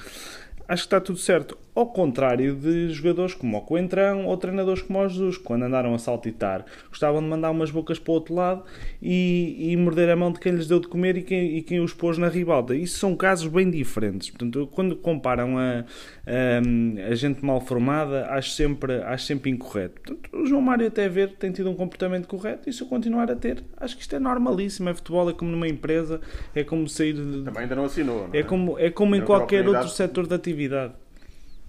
acho 0.67 0.83
que 0.83 0.87
está 0.87 0.99
tudo 0.99 1.17
certo. 1.17 1.57
Ao 1.79 1.85
contrário 1.85 2.55
de 2.55 2.89
jogadores 2.89 3.33
como 3.33 3.57
o 3.57 3.61
Coentrão 3.61 4.25
ou 4.25 4.35
treinadores 4.35 4.81
como 4.81 4.99
o 4.99 5.07
Jesus, 5.07 5.37
quando 5.37 5.63
andaram 5.63 5.93
a 5.93 5.97
saltitar, 5.97 6.65
gostavam 6.89 7.21
de 7.21 7.27
mandar 7.29 7.51
umas 7.51 7.71
bocas 7.71 7.97
para 7.97 8.11
o 8.11 8.15
outro 8.15 8.35
lado 8.35 8.65
e, 9.01 9.71
e 9.71 9.77
morder 9.77 10.09
a 10.09 10.15
mão 10.17 10.29
de 10.29 10.41
quem 10.41 10.51
lhes 10.51 10.67
deu 10.67 10.81
de 10.81 10.89
comer 10.89 11.15
e 11.15 11.21
quem, 11.21 11.55
e 11.55 11.61
quem 11.61 11.79
os 11.79 11.93
pôs 11.93 12.17
na 12.17 12.27
ribalta. 12.27 12.75
Isso 12.75 12.99
são 12.99 13.15
casos 13.15 13.47
bem 13.47 13.71
diferentes. 13.71 14.29
Portanto, 14.29 14.67
quando 14.73 14.93
comparam 14.97 15.57
a, 15.57 15.85
a, 16.27 17.09
a 17.09 17.15
gente 17.15 17.45
mal 17.45 17.61
formada, 17.61 18.25
acho 18.25 18.49
sempre, 18.49 19.01
acho 19.01 19.25
sempre 19.25 19.49
incorreto. 19.49 20.01
Portanto, 20.01 20.29
o 20.33 20.45
João 20.45 20.61
Mário, 20.61 20.85
até 20.85 21.07
ver, 21.07 21.37
tem 21.37 21.49
tido 21.49 21.69
um 21.69 21.75
comportamento 21.75 22.27
correto 22.27 22.69
e 22.69 22.73
se 22.73 22.81
eu 22.81 22.87
continuar 22.87 23.31
a 23.31 23.37
ter, 23.37 23.63
acho 23.77 23.95
que 23.95 24.01
isto 24.01 24.13
é 24.13 24.19
normalíssimo. 24.19 24.89
É 24.89 24.93
futebol, 24.93 25.29
é 25.29 25.33
como 25.33 25.49
numa 25.49 25.69
empresa, 25.69 26.19
é 26.53 26.61
como 26.61 26.89
sair 26.89 27.13
de. 27.13 27.43
Também 27.45 27.63
ainda 27.63 27.75
não 27.77 27.85
assinou, 27.85 28.27
não 28.27 28.33
é? 28.33 28.39
É 28.39 28.43
como, 28.43 28.77
é 28.77 28.89
como 28.89 29.15
em 29.15 29.21
qualquer 29.21 29.65
outro 29.65 29.87
setor 29.87 30.27
de 30.27 30.35
atividade. 30.35 30.91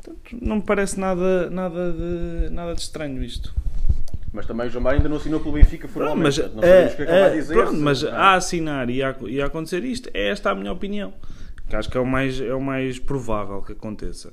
Portanto, 0.03 0.37
não 0.41 0.57
me 0.57 0.63
parece 0.63 0.99
nada, 0.99 1.51
nada, 1.51 1.93
de, 1.93 2.51
nada 2.51 2.75
de 2.75 2.81
estranho 2.81 3.23
isto. 3.23 3.55
Mas 4.33 4.47
também 4.47 4.67
o 4.69 4.71
João 4.71 4.85
Mário 4.85 4.99
ainda 4.99 5.09
não 5.09 5.17
assinou 5.17 5.41
pelo 5.41 5.55
Benfica 5.55 5.89
Pronto, 5.89 6.09
formalmente. 6.09 6.41
mas, 6.41 6.55
não 6.55 6.63
sabemos 6.63 6.93
o 6.93 6.97
que 6.97 7.03
é 7.03 7.07
que 7.07 7.13
ele 7.13 7.21
vai 7.21 7.31
é, 7.31 7.35
dizer. 7.35 7.55
pronto, 7.55 7.81
mas 7.81 8.03
não 8.03 8.09
é? 8.11 8.13
a 8.13 8.35
assinar 8.35 8.91
e 8.91 9.03
a, 9.03 9.17
e 9.27 9.41
a 9.43 9.47
acontecer 9.47 9.85
isto, 9.85 10.09
é 10.15 10.29
esta 10.29 10.51
a 10.51 10.55
minha 10.55 10.73
opinião. 10.73 11.13
Que 11.69 11.77
acho 11.77 11.91
que 11.91 11.97
é 11.97 12.01
o 12.01 12.07
mais, 12.07 12.41
é 12.41 12.55
o 12.55 12.61
mais 12.61 12.99
provável 12.99 13.63
que 13.63 13.73
aconteça. 13.73 14.33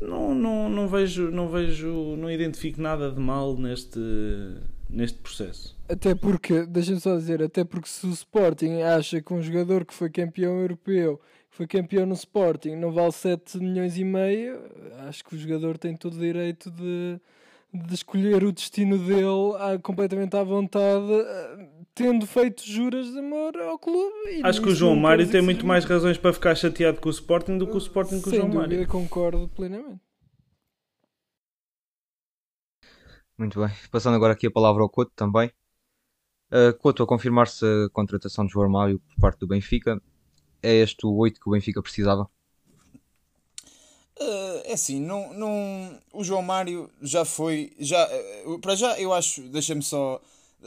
Não, 0.00 0.34
não, 0.34 0.68
não 0.68 0.88
vejo, 0.88 1.30
não 1.30 1.48
vejo, 1.48 2.16
não 2.16 2.30
identifico 2.30 2.80
nada 2.80 3.10
de 3.10 3.20
mal 3.20 3.56
neste, 3.56 3.98
neste 4.88 5.18
processo. 5.18 5.76
Até 5.88 6.14
porque, 6.14 6.64
deixa-me 6.66 7.00
só 7.00 7.16
dizer, 7.16 7.42
até 7.42 7.64
porque 7.64 7.88
se 7.88 8.06
o 8.06 8.10
Sporting 8.10 8.82
acha 8.82 9.20
que 9.20 9.32
um 9.32 9.42
jogador 9.42 9.84
que 9.84 9.92
foi 9.92 10.08
campeão 10.08 10.60
europeu, 10.60 11.20
foi 11.50 11.66
campeão 11.66 12.06
no 12.06 12.14
Sporting, 12.14 12.76
não 12.76 12.92
vale 12.92 13.12
7 13.12 13.58
milhões 13.58 13.98
e 13.98 14.04
meio, 14.04 14.60
acho 15.08 15.24
que 15.24 15.34
o 15.34 15.38
jogador 15.38 15.76
tem 15.76 15.96
todo 15.96 16.14
o 16.14 16.18
direito 16.18 16.70
de, 16.70 17.20
de 17.74 17.94
escolher 17.94 18.44
o 18.44 18.52
destino 18.52 18.96
dele 18.96 19.56
ah, 19.58 19.78
completamente 19.82 20.36
à 20.36 20.44
vontade, 20.44 21.12
tendo 21.94 22.26
feito 22.26 22.62
juras 22.64 23.10
de 23.10 23.18
amor 23.18 23.56
ao 23.56 23.78
clube. 23.78 24.38
e 24.38 24.42
Acho 24.44 24.62
que 24.62 24.68
o 24.68 24.74
João 24.74 24.94
Mário 24.96 25.28
tem 25.28 25.42
muito 25.42 25.58
seja 25.58 25.68
mais 25.68 25.84
razões 25.84 26.16
para 26.16 26.32
ficar 26.32 26.54
chateado 26.54 27.00
com 27.00 27.08
o 27.08 27.12
Sporting 27.12 27.58
do 27.58 27.66
que 27.66 27.74
o 27.74 27.78
Sporting 27.78 28.20
com 28.20 28.28
o 28.28 28.30
Sem 28.30 28.38
João 28.38 28.50
dúvida, 28.50 28.68
Mário. 28.76 28.88
concordo 28.88 29.48
plenamente. 29.48 30.00
Muito 33.36 33.58
bem. 33.58 33.70
Passando 33.90 34.14
agora 34.14 34.34
aqui 34.34 34.46
a 34.46 34.50
palavra 34.50 34.82
ao 34.82 34.88
Couto 34.88 35.12
também. 35.16 35.50
Uh, 36.52 36.76
Couto, 36.78 37.02
a 37.02 37.06
confirmar-se 37.06 37.64
a 37.64 37.88
contratação 37.90 38.44
de 38.44 38.52
João 38.52 38.68
Mário 38.68 39.00
por 39.00 39.16
parte 39.20 39.38
do 39.40 39.46
Benfica, 39.46 40.00
é 40.62 40.74
este 40.74 41.06
o 41.06 41.14
8 41.14 41.40
que 41.40 41.48
o 41.48 41.52
Benfica 41.52 41.82
precisava? 41.82 42.28
Uh, 44.20 44.60
é 44.64 44.74
assim, 44.74 45.00
não, 45.00 45.32
não, 45.32 45.98
o 46.12 46.22
João 46.22 46.42
Mário 46.42 46.90
já 47.00 47.24
foi, 47.24 47.72
já, 47.78 48.06
uh, 48.44 48.58
para 48.58 48.74
já 48.74 49.00
eu 49.00 49.14
acho, 49.14 49.40
deixa-me 49.48 49.82
só, 49.82 50.20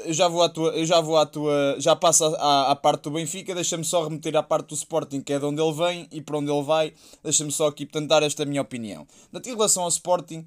eu 0.06 0.12
já 0.12 0.28
vou 0.28 0.42
à 0.42 0.50
tua, 0.50 0.72
eu 0.72 0.84
já 0.84 1.00
vou 1.00 1.16
à 1.16 1.24
tua, 1.24 1.76
já 1.78 1.96
passo 1.96 2.26
à, 2.26 2.72
à 2.72 2.76
parte 2.76 3.04
do 3.04 3.12
Benfica, 3.12 3.54
deixa-me 3.54 3.84
só 3.84 4.04
remeter 4.04 4.36
à 4.36 4.42
parte 4.42 4.70
do 4.70 4.74
Sporting, 4.74 5.22
que 5.22 5.34
é 5.34 5.38
de 5.38 5.46
onde 5.46 5.62
ele 5.62 5.74
vem 5.74 6.08
e 6.12 6.20
para 6.20 6.40
onde 6.40 6.52
ele 6.52 6.64
vai, 6.64 6.94
deixa-me 7.24 7.52
só 7.52 7.68
aqui 7.68 7.86
portanto, 7.86 8.10
dar 8.10 8.24
esta 8.24 8.44
minha 8.44 8.62
opinião. 8.62 9.08
Em 9.32 9.50
relação 9.50 9.84
ao 9.84 9.90
Sporting, 9.90 10.44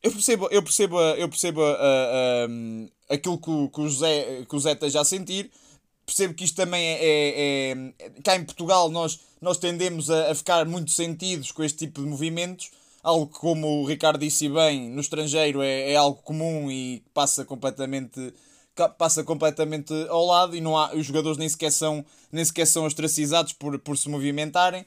eu 0.00 0.12
percebo, 0.12 0.46
eu 0.48 0.62
percebo, 0.62 1.00
eu 1.00 1.28
percebo 1.28 1.62
uh, 1.62 2.88
aquilo 3.08 3.38
que 3.38 3.50
o, 3.50 3.68
que, 3.68 3.80
o 3.80 3.88
José, 3.88 4.44
que 4.48 4.54
o 4.54 4.60
Zé 4.60 4.72
esteja 4.72 5.00
a 5.00 5.04
sentir, 5.04 5.50
percebo 6.06 6.34
que 6.34 6.44
isto 6.44 6.54
também 6.54 6.86
é, 6.86 6.98
é, 7.02 7.70
é- 7.98 8.10
cá 8.22 8.36
em 8.36 8.44
Portugal 8.44 8.88
nós, 8.88 9.18
nós 9.40 9.58
tendemos 9.58 10.08
a, 10.08 10.30
a 10.30 10.34
ficar 10.34 10.64
muito 10.64 10.92
sentidos 10.92 11.50
com 11.50 11.64
este 11.64 11.78
tipo 11.78 12.00
de 12.00 12.08
movimentos. 12.08 12.70
Algo 13.02 13.26
que 13.26 13.38
como 13.38 13.82
o 13.82 13.86
Ricardo 13.86 14.20
disse 14.20 14.48
bem 14.48 14.88
no 14.88 15.00
estrangeiro 15.00 15.62
é, 15.62 15.92
é 15.92 15.96
algo 15.96 16.20
comum 16.22 16.70
e 16.70 17.02
passa 17.12 17.44
completamente 17.44 18.32
passa 18.98 19.24
completamente 19.24 19.92
ao 20.10 20.26
lado 20.26 20.54
e 20.54 20.60
não 20.60 20.76
há 20.76 20.94
os 20.94 21.06
jogadores 21.06 21.38
nem 21.38 21.48
sequer 21.48 21.72
são 21.72 22.04
nem 22.30 22.44
sequer 22.44 22.66
são 22.66 22.84
ostracizados 22.84 23.52
por, 23.54 23.78
por 23.78 23.96
se 23.96 24.08
movimentarem. 24.08 24.84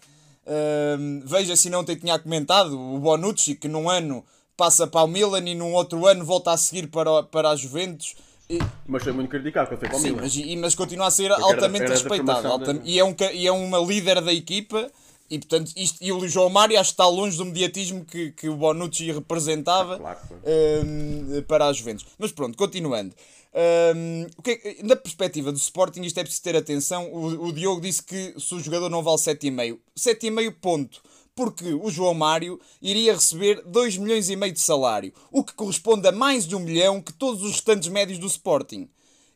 Veja 1.25 1.55
se 1.55 1.69
não 1.69 1.83
tinha 1.83 2.19
comentado 2.19 2.79
o 2.79 2.99
Bonucci 2.99 3.55
que 3.55 3.67
num 3.67 3.89
ano 3.89 4.23
passa 4.55 4.85
para 4.85 5.03
o 5.03 5.07
Milan 5.07 5.47
e 5.47 5.55
num 5.55 5.73
outro 5.73 6.05
ano 6.05 6.25
volta 6.25 6.51
a 6.51 6.57
seguir 6.57 6.87
para, 6.87 7.23
para 7.23 7.49
a 7.49 7.55
Juventus 7.55 8.15
E- 8.49 8.57
Mas 8.87 9.03
foi 9.03 9.13
muito 9.13 9.29
criticado 9.29 9.75
o 9.75 9.99
Sim, 9.99 10.11
mas, 10.13 10.35
e- 10.35 10.55
mas 10.55 10.73
continua 10.73 11.05
a 11.07 11.11
ser 11.11 11.25
era 11.25 11.37
da- 11.37 11.43
altamente 11.43 11.83
era 11.83 11.89
da 11.89 11.93
respeitado. 11.93 12.25
formação 12.41 12.51
alta- 12.51 12.73
da- 12.73 12.81
e, 12.83 12.97
é 12.97 13.03
um, 13.05 13.15
e 13.33 13.45
é 13.47 13.51
uma 13.51 13.77
líder 13.79 14.21
da 14.21 14.33
equipa. 14.33 14.91
E, 15.29 15.37
portanto, 15.37 15.71
isto, 15.77 15.99
e 16.03 16.11
o 16.11 16.27
João 16.27 16.49
Mário 16.49 16.79
acho 16.79 16.89
que 16.89 16.93
está 16.95 17.07
longe 17.07 17.37
do 17.37 17.45
mediatismo 17.45 18.03
que, 18.03 18.31
que 18.31 18.49
o 18.49 18.55
Bonucci 18.55 19.11
representava 19.11 19.99
claro. 19.99 20.17
hum, 20.83 21.43
para 21.47 21.67
as 21.67 21.77
Juventus. 21.77 22.03
Mas 22.17 22.31
pronto, 22.31 22.57
continuando. 22.57 23.13
O 24.37 24.41
que 24.41 24.51
é 24.51 24.55
que- 24.55 24.83
na 24.83 24.95
perspectiva 24.95 25.51
do 25.51 25.57
Sporting, 25.59 26.01
isto 26.01 26.19
é 26.19 26.23
preciso 26.23 26.41
ter 26.43 26.55
atenção. 26.55 27.11
O, 27.13 27.45
o 27.49 27.53
Diogo 27.53 27.79
disse 27.81 28.01
que 28.01 28.33
se 28.39 28.55
o 28.55 28.59
jogador 28.59 28.89
não 28.89 29.03
vale 29.03 29.19
7,5. 29.19 29.79
7,5 29.95 30.51
ponto. 30.59 30.99
Porque 31.39 31.73
o 31.73 31.89
João 31.89 32.13
Mário 32.13 32.59
iria 32.81 33.13
receber 33.13 33.63
2 33.65 33.95
milhões 33.97 34.29
e 34.29 34.35
meio 34.35 34.51
de 34.51 34.59
salário, 34.59 35.13
o 35.31 35.41
que 35.41 35.53
corresponde 35.53 36.05
a 36.05 36.11
mais 36.11 36.45
de 36.45 36.53
um 36.53 36.59
milhão 36.59 37.01
que 37.01 37.13
todos 37.13 37.41
os 37.43 37.51
restantes 37.53 37.87
médios 37.87 38.19
do 38.19 38.27
Sporting. 38.27 38.89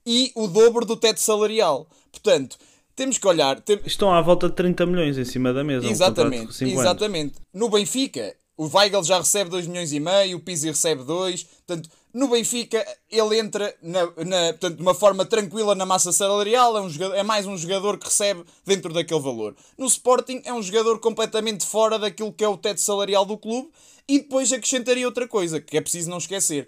E 0.05 0.29
o 0.35 0.45
dobro 0.47 0.85
do 0.85 0.97
teto 0.97 1.21
salarial. 1.21 1.87
Portanto, 2.11 2.57
temos 2.93 3.17
que 3.17 3.25
olhar. 3.25 3.61
tem- 3.61 3.79
Estão 3.85 4.13
à 4.13 4.19
volta 4.21 4.49
de 4.49 4.55
30 4.55 4.85
milhões 4.85 5.17
em 5.17 5.23
cima 5.23 5.53
da 5.53 5.63
mesa. 5.63 5.87
um 5.87 5.91
Exatamente, 5.91 6.41
anos. 6.43 6.61
exatamente. 6.61 7.35
No 7.53 7.69
Benfica, 7.69 8.35
o 8.57 8.67
Weigl 8.67 9.01
já 9.01 9.17
recebe 9.19 9.49
2 9.49 9.65
milhões 9.65 9.93
e 9.93 10.01
meio, 10.01 10.35
o 10.35 10.41
Pizzi 10.41 10.67
recebe 10.67 11.05
2. 11.05 11.43
Portanto, 11.65 11.89
no 12.13 12.27
Benfica, 12.27 12.85
ele 13.09 13.39
entra 13.39 13.75
na, 13.81 14.01
na, 14.23 14.53
portanto, 14.53 14.75
de 14.75 14.81
uma 14.81 14.93
forma 14.93 15.25
tranquila 15.25 15.73
na 15.73 15.85
massa 15.85 16.11
salarial, 16.11 16.77
é, 16.77 16.81
um 16.81 16.89
jogador, 16.89 17.15
é 17.15 17.23
mais 17.23 17.47
um 17.47 17.57
jogador 17.57 17.97
que 17.97 18.05
recebe 18.05 18.43
dentro 18.65 18.93
daquele 18.93 19.19
valor. 19.19 19.55
No 19.77 19.87
Sporting, 19.87 20.41
é 20.45 20.53
um 20.53 20.61
jogador 20.61 20.99
completamente 20.99 21.65
fora 21.65 21.97
daquilo 21.97 22.31
que 22.31 22.43
é 22.43 22.47
o 22.47 22.57
teto 22.57 22.79
salarial 22.79 23.25
do 23.25 23.37
clube. 23.37 23.69
E 24.07 24.19
depois 24.19 24.51
acrescentaria 24.51 25.05
outra 25.07 25.27
coisa, 25.27 25.61
que 25.61 25.77
é 25.77 25.81
preciso 25.81 26.09
não 26.09 26.17
esquecer, 26.17 26.67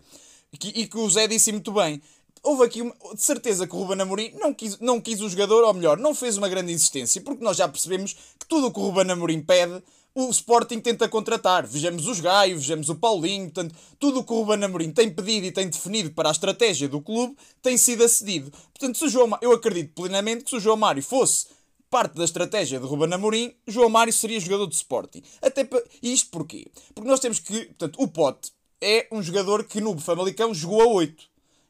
que- 0.57 0.69
e 0.69 0.87
que 0.87 0.97
o 0.97 1.09
Zé 1.09 1.27
disse 1.27 1.51
muito 1.51 1.71
bem. 1.73 2.01
Houve 2.41 2.63
aqui 2.63 2.81
uma, 2.81 2.95
de 3.13 3.21
certeza 3.21 3.67
que 3.67 3.75
o 3.75 3.79
Ruben 3.79 4.01
Amorim 4.01 4.31
não 4.39 4.53
quis, 4.53 4.79
não 4.79 5.01
quis 5.01 5.19
o 5.19 5.27
jogador, 5.27 5.63
ou 5.65 5.73
melhor, 5.73 5.97
não 5.97 6.15
fez 6.15 6.37
uma 6.37 6.47
grande 6.47 6.71
insistência, 6.71 7.21
porque 7.21 7.43
nós 7.43 7.57
já 7.57 7.67
percebemos 7.67 8.13
que 8.13 8.45
tudo 8.47 8.67
o 8.67 8.71
que 8.71 8.79
o 8.79 8.83
Ruben 8.83 9.11
Amorim 9.11 9.41
pede, 9.41 9.83
o 10.15 10.29
Sporting 10.29 10.79
tenta 10.79 11.09
contratar. 11.09 11.67
Vejamos 11.67 12.07
os 12.07 12.21
Gaio, 12.21 12.57
vejamos 12.57 12.87
o 12.87 12.95
Paulinho, 12.95 13.51
portanto, 13.51 13.75
tudo 13.99 14.19
o 14.19 14.23
que 14.23 14.31
o 14.31 14.41
Ruben 14.41 14.63
Amorim 14.63 14.91
tem 14.91 15.13
pedido 15.13 15.45
e 15.45 15.51
tem 15.51 15.67
definido 15.67 16.11
para 16.11 16.29
a 16.29 16.31
estratégia 16.31 16.87
do 16.87 17.01
clube 17.01 17.35
tem 17.61 17.77
sido 17.77 18.03
acedido. 18.03 18.49
Portanto, 18.49 18.97
se 18.97 19.05
o 19.05 19.09
João, 19.09 19.37
eu 19.41 19.51
acredito 19.51 19.93
plenamente 19.93 20.45
que 20.45 20.49
se 20.49 20.55
o 20.55 20.59
João 20.59 20.77
Mário 20.77 21.03
fosse 21.03 21.47
parte 21.89 22.15
da 22.15 22.23
estratégia 22.23 22.79
de 22.79 22.85
Ruben 22.85 23.13
Amorim, 23.13 23.53
João 23.67 23.89
Mário 23.89 24.13
seria 24.13 24.39
jogador 24.39 24.67
de 24.67 24.75
Sporting. 24.75 25.21
Até 25.41 25.67
isto 26.01 26.29
porquê? 26.29 26.67
Porque 26.93 27.09
nós 27.09 27.19
temos 27.19 27.39
que... 27.39 27.65
Portanto, 27.65 28.01
o 28.01 28.07
Pote 28.07 28.51
é 28.81 29.07
um 29.11 29.21
jogador 29.21 29.65
que 29.65 29.81
no 29.81 29.97
Famalicão 29.99 30.53
jogou 30.53 30.81
a 30.81 30.87
8 30.87 31.23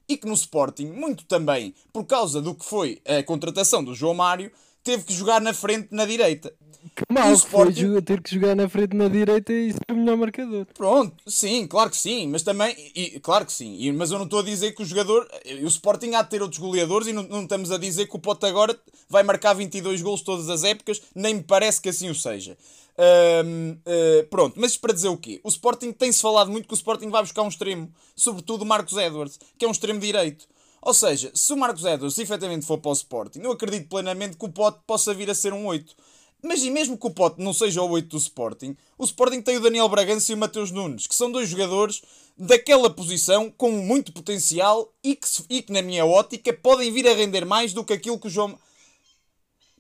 e 0.08 0.17
que 0.17 0.27
no 0.27 0.34
Sporting, 0.34 0.86
muito 0.86 1.25
também 1.25 1.73
por 1.91 2.05
causa 2.05 2.41
do 2.41 2.53
que 2.53 2.63
foi 2.63 3.01
a 3.05 3.23
contratação 3.23 3.84
do 3.84 3.95
João 3.95 4.13
Mário, 4.13 4.51
teve 4.86 5.04
que 5.04 5.13
jogar 5.13 5.41
na 5.41 5.54
frente 5.54 5.89
na 5.91 6.06
direita. 6.06 6.54
Que 6.95 7.04
mal 7.12 7.26
o 7.34 7.38
foi 7.38 7.48
Sporting- 7.71 7.93
jo- 7.95 8.02
ter 8.02 8.21
que 8.21 8.34
jogar 8.36 8.56
na 8.56 8.69
frente 8.69 8.95
na 8.95 9.08
direita 9.10 9.52
e 9.52 9.74
ser 9.74 9.80
o 9.91 9.95
melhor 9.95 10.15
marcador. 10.15 10.65
Pronto, 10.74 11.15
sim, 11.28 11.67
claro 11.67 11.89
que 11.89 11.98
sim, 11.98 12.28
mas 12.30 12.41
também, 12.43 12.74
e, 12.95 13.19
claro 13.19 13.45
que 13.45 13.52
sim, 13.52 13.76
e- 13.80 13.91
mas 13.91 14.12
eu 14.12 14.17
não 14.17 14.26
estou 14.26 14.39
a 14.39 14.43
dizer 14.43 14.74
que 14.74 14.82
o 14.84 14.86
jogador, 14.86 15.28
o 15.63 15.67
Sporting 15.67 16.13
há 16.13 16.21
de 16.21 16.30
ter 16.30 16.41
outros 16.41 16.60
goleadores 16.62 17.08
e 17.08 17.12
não, 17.13 17.24
não 17.24 17.43
estamos 17.43 17.71
a 17.71 17.78
dizer 17.78 18.06
que 18.08 18.15
o 18.15 18.19
Pote 18.19 18.45
agora 18.45 18.80
vai 19.10 19.24
marcar 19.24 19.54
22 19.54 20.02
gols 20.02 20.21
todas 20.21 20.48
as 20.48 20.63
épocas, 20.63 21.02
nem 21.13 21.34
me 21.34 21.43
parece 21.43 21.82
que 21.82 21.89
assim 21.89 22.10
o 22.10 22.15
seja. 22.15 22.56
Ah, 22.98 24.26
pronto, 24.30 24.60
mas 24.60 24.78
para 24.78 24.93
dizer 24.93 25.10
o 25.10 25.17
quê? 25.17 25.41
O 25.43 25.50
Sporting 25.50 25.91
tem-se 25.91 26.21
falado 26.21 26.52
muito 26.52 26.67
que 26.67 26.74
o 26.74 26.76
Sporting 26.76 27.10
vai 27.10 27.21
buscar 27.24 27.41
um 27.41 27.48
extremo, 27.50 27.91
sobretudo 28.15 28.62
o 28.62 28.65
Marcos 28.65 28.95
Edwards, 28.98 29.39
que 29.58 29.65
é 29.65 29.67
um 29.67 29.71
extremo 29.71 30.00
direito. 30.00 30.45
Ou 30.86 30.93
seja, 30.93 31.32
se 31.34 31.52
o 31.52 31.58
Marcos 31.58 31.84
Edwards 31.84 32.17
efetivamente 32.17 32.65
for 32.65 32.78
para 32.78 32.91
o 32.91 32.93
Sporting, 32.93 33.39
eu 33.41 33.52
acredito 33.52 33.89
plenamente 33.89 34.38
que 34.38 34.45
o 34.45 34.50
Pote 34.50 34.80
possa 34.88 35.13
vir 35.13 35.30
a 35.30 35.36
ser 35.36 35.52
um 35.52 35.65
8. 35.65 35.95
Mas 36.43 36.62
e 36.63 36.69
mesmo 36.69 36.95
que 36.98 37.08
o 37.08 37.12
Pote 37.12 37.41
não 37.41 37.54
seja 37.54 37.82
o 37.82 37.89
8 37.89 38.08
do 38.08 38.17
Sporting, 38.17 38.78
o 38.98 39.04
Sporting 39.04 39.41
tem 39.41 39.58
o 39.58 39.62
Daniel 39.62 39.89
Bragança 39.89 40.32
e 40.32 40.36
o 40.36 40.38
Mateus 40.38 40.69
Nunes, 40.69 41.08
que 41.08 41.15
são 41.15 41.32
dois 41.32 41.50
jogadores 41.50 42.04
daquela 42.38 42.89
posição 42.89 43.50
com 43.50 43.71
muito 43.71 44.13
potencial 44.13 44.93
e 45.04 45.15
que, 45.15 45.28
e 45.50 45.62
que, 45.63 45.74
na 45.74 45.82
minha 45.82 46.06
ótica, 46.06 46.54
podem 46.54 46.91
vir 46.91 47.08
a 47.08 47.13
render 47.15 47.45
mais 47.45 47.74
do 47.74 47.84
que 47.84 47.93
aquilo 47.93 48.19
que 48.19 48.28
o 48.28 48.30
João. 48.30 48.56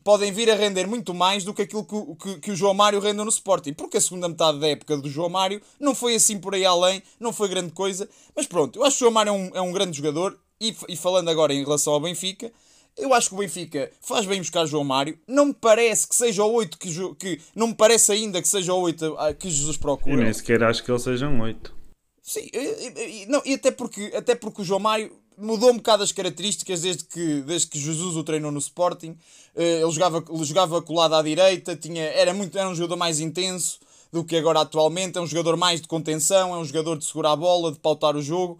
podem 0.03 0.31
vir 0.31 0.49
a 0.51 0.55
render 0.55 0.87
muito 0.87 1.13
mais 1.13 1.43
do 1.43 1.53
que 1.53 1.63
aquilo 1.63 1.83
que, 1.85 1.95
o- 1.95 2.15
que, 2.15 2.39
que 2.39 2.51
o 2.51 2.55
João 2.55 2.73
Mário 2.73 2.99
rendeu 2.99 3.25
no 3.25 3.29
Sporting. 3.29 3.73
Porque 3.73 3.97
a 3.97 4.01
segunda 4.01 4.29
metade 4.29 4.59
da 4.59 4.67
época 4.67 4.97
do 4.97 5.09
João 5.09 5.29
Mário 5.29 5.61
não 5.79 5.95
foi 5.95 6.15
assim 6.15 6.39
por 6.39 6.53
aí 6.53 6.65
além, 6.65 7.01
não 7.19 7.33
foi 7.33 7.47
grande 7.47 7.71
coisa. 7.73 8.07
Mas 8.35 8.45
pronto, 8.47 8.77
eu 8.79 8.83
acho 8.83 8.97
que 8.97 9.03
o 9.03 9.05
João 9.05 9.13
Mário 9.13 9.29
é 9.29 9.33
um, 9.33 9.51
é 9.55 9.61
um 9.61 9.71
grande 9.71 9.97
jogador. 9.97 10.39
E, 10.59 10.75
e 10.89 10.95
falando 10.95 11.29
agora 11.29 11.53
em 11.53 11.63
relação 11.63 11.93
ao 11.93 11.99
Benfica, 11.99 12.51
eu 12.97 13.13
acho 13.13 13.29
que 13.29 13.35
o 13.35 13.39
Benfica 13.39 13.91
faz 14.01 14.25
bem 14.25 14.39
buscar 14.39 14.65
João 14.65 14.83
Mário. 14.85 15.19
Não 15.27 15.47
me 15.47 15.53
parece 15.53 16.07
que 16.07 16.15
seja 16.15 16.43
o 16.45 16.51
8 16.53 16.77
que, 16.77 16.89
que 17.15 17.41
não 17.53 17.67
me 17.67 17.75
parece 17.75 18.11
ainda 18.13 18.41
que 18.41 18.47
seja 18.47 18.73
o 18.73 18.79
8 18.79 19.15
a- 19.17 19.33
que 19.33 19.49
Jesus 19.49 19.75
Eu 19.75 19.81
procura. 19.81 20.23
nem 20.23 20.31
sequer 20.33 20.63
acho 20.63 20.83
que 20.83 20.89
eles 20.91 21.01
sejam 21.01 21.39
oito. 21.41 21.73
Sim, 22.21 22.47
e, 22.53 22.57
e- 22.57 23.23
e- 23.23 23.25
não, 23.27 23.41
e 23.45 23.53
até 23.53 23.69
porque, 23.69 24.11
até 24.15 24.33
porque 24.33 24.61
o 24.61 24.65
João 24.65 24.79
Mário 24.79 25.11
mudou 25.37 25.69
um 25.71 25.75
bocado 25.75 26.01
as 26.03 26.13
características 26.13 26.81
desde 26.81 27.03
que, 27.03 27.41
desde 27.41 27.67
que 27.67 27.77
Jesus 27.77 28.15
o 28.15 28.23
treinou 28.23 28.49
no 28.51 28.57
Sporting. 28.59 29.17
Eh, 29.55 29.81
Ele 29.81 29.91
jogava, 29.91 30.23
ele 30.33 30.43
jogava 30.45 30.81
colado 30.81 31.13
à 31.15 31.21
direita, 31.21 31.75
tinha, 31.75 32.01
era, 32.03 32.33
muito, 32.33 32.57
era 32.57 32.69
um 32.69 32.73
jogador 32.75 32.95
mais 32.95 33.19
intenso 33.19 33.77
do 34.11 34.23
que 34.23 34.37
agora 34.37 34.61
atualmente. 34.61 35.17
É 35.17 35.21
um 35.21 35.27
jogador 35.27 35.57
mais 35.57 35.81
de 35.81 35.87
contenção, 35.89 36.55
é 36.55 36.57
um 36.57 36.63
jogador 36.65 36.97
de 36.97 37.03
segurar 37.05 37.33
a 37.33 37.35
bola, 37.35 37.73
de 37.73 37.79
pautar 37.79 38.15
o 38.15 38.21
jogo. 38.21 38.57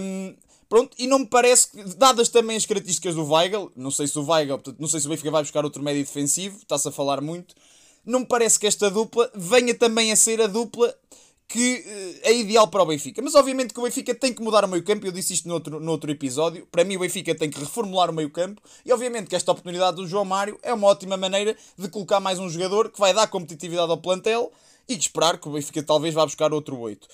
Hum, 0.00 0.34
pronto, 0.68 0.94
e 0.98 1.06
não 1.06 1.20
me 1.20 1.26
parece, 1.26 1.70
que, 1.70 1.82
dadas 1.96 2.28
também 2.28 2.56
as 2.56 2.66
características 2.66 3.14
do 3.14 3.24
Weigl, 3.24 3.72
não 3.76 3.90
sei 3.90 4.06
se 4.06 4.18
o 4.18 4.24
Weigl, 4.24 4.58
portanto, 4.58 4.78
não 4.78 4.88
sei 4.88 5.00
se 5.00 5.06
o 5.06 5.10
Benfica 5.10 5.30
vai 5.30 5.42
buscar 5.42 5.64
outro 5.64 5.82
médio 5.82 6.04
defensivo, 6.04 6.58
está-se 6.58 6.88
a 6.88 6.92
falar 6.92 7.20
muito. 7.20 7.54
Não 8.04 8.20
me 8.20 8.26
parece 8.26 8.58
que 8.58 8.66
esta 8.66 8.90
dupla 8.90 9.30
venha 9.34 9.74
também 9.74 10.12
a 10.12 10.16
ser 10.16 10.40
a 10.40 10.46
dupla 10.46 10.94
que 11.48 11.82
eh, 12.22 12.30
é 12.30 12.34
ideal 12.34 12.68
para 12.68 12.82
o 12.82 12.86
Benfica. 12.86 13.22
Mas 13.22 13.34
obviamente 13.34 13.72
que 13.72 13.80
o 13.80 13.82
Benfica 13.82 14.14
tem 14.14 14.32
que 14.34 14.42
mudar 14.42 14.64
o 14.64 14.68
meio 14.68 14.84
campo, 14.84 15.06
eu 15.06 15.12
disse 15.12 15.32
isto 15.32 15.48
no 15.48 15.54
outro, 15.54 15.80
no 15.80 15.90
outro 15.90 16.10
episódio. 16.10 16.66
Para 16.70 16.84
mim, 16.84 16.96
o 16.96 17.00
Benfica 17.00 17.34
tem 17.34 17.48
que 17.48 17.58
reformular 17.58 18.10
o 18.10 18.12
meio 18.12 18.30
campo 18.30 18.60
e 18.84 18.92
obviamente 18.92 19.28
que 19.28 19.34
esta 19.34 19.50
oportunidade 19.50 19.96
do 19.96 20.06
João 20.06 20.26
Mário 20.26 20.58
é 20.62 20.72
uma 20.72 20.86
ótima 20.86 21.16
maneira 21.16 21.56
de 21.76 21.88
colocar 21.88 22.20
mais 22.20 22.38
um 22.38 22.48
jogador 22.48 22.90
que 22.90 23.00
vai 23.00 23.14
dar 23.14 23.26
competitividade 23.28 23.90
ao 23.90 23.96
plantel 23.96 24.52
e 24.86 24.94
de 24.94 25.00
esperar 25.00 25.38
que 25.38 25.48
o 25.48 25.52
Benfica 25.52 25.82
talvez 25.82 26.14
vá 26.14 26.24
buscar 26.24 26.52
outro 26.52 26.78
8. 26.78 27.08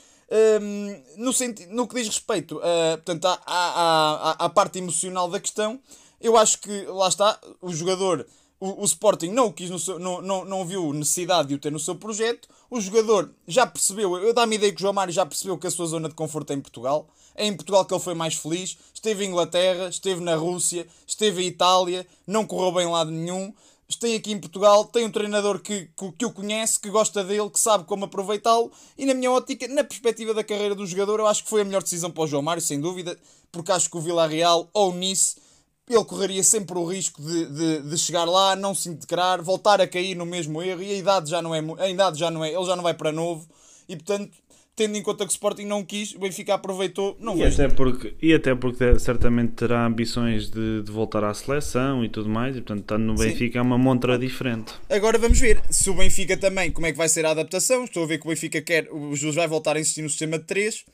Hum, 0.60 1.02
no, 1.16 1.30
no 1.70 1.86
que 1.86 1.94
diz 1.96 2.06
respeito 2.08 2.58
a, 2.58 2.96
portanto, 2.96 3.26
à, 3.26 3.40
à, 3.46 4.30
à, 4.30 4.46
à 4.46 4.48
parte 4.48 4.78
emocional 4.78 5.28
da 5.28 5.38
questão, 5.38 5.80
eu 6.20 6.36
acho 6.36 6.58
que 6.60 6.86
lá 6.86 7.08
está, 7.08 7.38
o 7.60 7.72
jogador, 7.72 8.26
o, 8.58 8.82
o 8.82 8.84
Sporting 8.84 9.28
não, 9.28 9.52
quis 9.52 9.68
no 9.68 9.78
seu, 9.78 9.98
não, 9.98 10.22
não, 10.22 10.44
não 10.44 10.64
viu 10.64 10.92
necessidade 10.92 11.48
de 11.48 11.54
o 11.54 11.58
ter 11.58 11.70
no 11.70 11.78
seu 11.78 11.94
projeto. 11.94 12.48
O 12.70 12.80
jogador 12.80 13.30
já 13.46 13.66
percebeu, 13.66 14.16
eu 14.16 14.32
dá-me 14.32 14.56
ideia 14.56 14.72
que 14.72 14.78
o 14.78 14.80
João 14.80 14.94
Mário 14.94 15.12
já 15.12 15.26
percebeu 15.26 15.58
que 15.58 15.66
a 15.66 15.70
sua 15.70 15.86
zona 15.86 16.08
de 16.08 16.14
conforto 16.14 16.52
é 16.52 16.56
em 16.56 16.60
Portugal. 16.60 17.06
É 17.34 17.46
em 17.46 17.54
Portugal 17.54 17.84
que 17.84 17.92
ele 17.92 18.02
foi 18.02 18.14
mais 18.14 18.34
feliz. 18.34 18.78
Esteve 18.94 19.24
em 19.24 19.28
Inglaterra, 19.28 19.88
esteve 19.88 20.20
na 20.20 20.36
Rússia, 20.36 20.86
esteve 21.06 21.42
em 21.42 21.48
Itália, 21.48 22.06
não 22.26 22.46
correu 22.46 22.72
bem 22.72 22.86
em 22.86 22.90
lado 22.90 23.10
nenhum. 23.10 23.52
Tem 24.00 24.16
aqui 24.16 24.32
em 24.32 24.40
Portugal, 24.40 24.84
tem 24.86 25.04
um 25.04 25.10
treinador 25.10 25.60
que, 25.60 25.88
que, 25.96 26.12
que 26.12 26.26
o 26.26 26.32
conhece, 26.32 26.80
que 26.80 26.90
gosta 26.90 27.22
dele, 27.22 27.50
que 27.50 27.60
sabe 27.60 27.84
como 27.84 28.06
aproveitá-lo. 28.06 28.72
E 28.96 29.06
na 29.06 29.14
minha 29.14 29.30
ótica, 29.30 29.68
na 29.68 29.84
perspectiva 29.84 30.34
da 30.34 30.42
carreira 30.42 30.74
do 30.74 30.86
jogador, 30.86 31.20
eu 31.20 31.26
acho 31.26 31.44
que 31.44 31.50
foi 31.50 31.60
a 31.60 31.64
melhor 31.64 31.82
decisão 31.82 32.10
para 32.10 32.24
o 32.24 32.26
João 32.26 32.42
Mário, 32.42 32.62
sem 32.62 32.80
dúvida, 32.80 33.16
porque 33.52 33.72
acho 33.72 33.90
que 33.90 33.96
o 33.96 34.00
Villarreal 34.00 34.68
ou 34.72 34.90
o 34.90 34.94
Nice 34.94 35.36
ele 35.88 36.04
correria 36.04 36.42
sempre 36.42 36.78
o 36.78 36.84
risco 36.84 37.20
de, 37.20 37.46
de, 37.46 37.82
de 37.82 37.98
chegar 37.98 38.24
lá, 38.24 38.56
não 38.56 38.74
se 38.74 38.88
integrar, 38.88 39.42
voltar 39.42 39.80
a 39.80 39.86
cair 39.86 40.14
no 40.14 40.24
mesmo 40.24 40.62
erro 40.62 40.82
e 40.82 40.90
a 40.90 40.96
idade 40.96 41.28
já 41.28 41.42
não 41.42 41.54
é, 41.54 41.62
a 41.78 41.88
idade 41.88 42.18
já 42.18 42.30
não 42.30 42.42
é, 42.42 42.52
ele 42.52 42.64
já 42.64 42.74
não 42.74 42.82
vai 42.82 42.94
para 42.94 43.12
novo 43.12 43.46
e 43.86 43.94
portanto, 43.94 44.32
tendo 44.76 44.96
em 44.96 45.02
conta 45.02 45.24
que 45.24 45.30
o 45.30 45.32
Sporting 45.32 45.64
não 45.66 45.84
quis, 45.84 46.14
o 46.14 46.18
Benfica 46.18 46.54
aproveitou, 46.54 47.16
não 47.20 47.34
E 47.36 47.42
vejo. 47.44 47.62
até, 47.62 47.74
porque, 47.74 48.14
e 48.20 48.34
até 48.34 48.54
porque 48.54 48.98
certamente 48.98 49.52
terá 49.52 49.86
ambições 49.86 50.50
de, 50.50 50.82
de 50.82 50.90
voltar 50.90 51.22
à 51.24 51.32
seleção 51.32 52.04
e 52.04 52.08
tudo 52.08 52.28
mais, 52.28 52.56
e 52.56 52.60
portanto, 52.60 52.80
estando 52.80 53.04
no 53.04 53.16
Sim. 53.16 53.24
Benfica 53.28 53.58
é 53.58 53.62
uma 53.62 53.78
montra 53.78 54.18
diferente. 54.18 54.72
Agora 54.90 55.16
vamos 55.18 55.38
ver 55.38 55.60
se 55.70 55.88
o 55.90 55.94
Benfica 55.94 56.36
também, 56.36 56.70
como 56.70 56.86
é 56.86 56.92
que 56.92 56.98
vai 56.98 57.08
ser 57.08 57.24
a 57.24 57.30
adaptação. 57.30 57.84
Estou 57.84 58.02
a 58.02 58.06
ver 58.06 58.18
que 58.18 58.26
o 58.26 58.30
Benfica 58.30 58.60
quer, 58.60 58.88
o 58.92 59.14
Jesus 59.14 59.36
vai 59.36 59.46
voltar 59.46 59.76
a 59.76 59.80
insistir 59.80 60.02
no 60.02 60.10
sistema 60.10 60.38
de 60.38 60.44
3. 60.44 60.84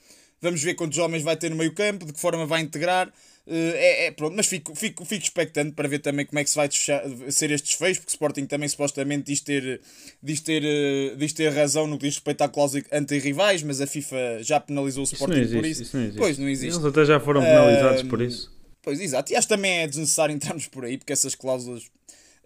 Vamos 0.42 0.62
ver 0.62 0.74
quantos 0.74 0.96
homens 0.98 1.22
vai 1.22 1.36
ter 1.36 1.50
no 1.50 1.56
meio 1.56 1.72
campo, 1.74 2.04
de 2.06 2.12
que 2.12 2.20
forma 2.20 2.46
vai 2.46 2.60
integrar. 2.62 3.12
Eh, 3.46 3.72
É, 3.74 4.06
é, 4.06 4.10
pronto, 4.12 4.36
mas 4.36 4.46
fico, 4.46 4.74
fico, 4.74 5.04
fico 5.04 5.24
expectante 5.24 5.72
para 5.72 5.88
ver 5.88 5.98
também 6.00 6.24
como 6.26 6.38
é 6.38 6.44
que 6.44 6.50
se 6.50 6.56
vai 6.56 6.68
desfechar- 6.68 7.02
ser 7.30 7.50
estes 7.50 7.72
feios, 7.72 7.98
porque 7.98 8.10
o 8.10 8.14
Sporting 8.14 8.46
também 8.46 8.68
supostamente 8.68 9.24
diz 9.24 9.40
ter, 9.40 9.80
diz 10.22 10.40
ter, 10.40 10.62
eh, 10.64 11.14
diz 11.16 11.32
ter 11.32 11.48
razão 11.52 11.86
no 11.86 11.98
que 11.98 12.06
diz 12.06 12.14
respeito 12.16 12.42
à 12.42 12.48
cláusula 12.48 12.84
anti-rivais, 12.92 13.62
mas 13.62 13.80
a 13.80 13.86
FIFA 13.86 14.42
já 14.42 14.60
penalizou 14.60 15.02
o 15.02 15.04
Isso 15.04 15.14
Sporting 15.14 15.38
existe, 15.40 15.56
por 15.56 15.64
isso. 15.66 15.82
isso 15.82 15.96
não 15.96 16.02
existe. 16.04 16.18
Pois, 16.18 16.38
não 16.38 16.48
existe. 16.48 16.74
Eles 16.76 16.84
até 16.84 17.04
já 17.04 17.18
foram 17.20 17.40
penalizados 17.42 18.02
Ahm, 18.02 18.08
por 18.08 18.20
isso. 18.22 18.50
Pois, 18.82 19.00
exato. 19.00 19.32
E 19.32 19.36
acho 19.36 19.48
que 19.48 19.54
também 19.54 19.72
é 19.80 19.86
desnecessário 19.86 20.34
entrarmos 20.34 20.66
por 20.68 20.84
aí, 20.84 20.96
porque 20.98 21.12
essas 21.12 21.34
cláusulas 21.34 21.84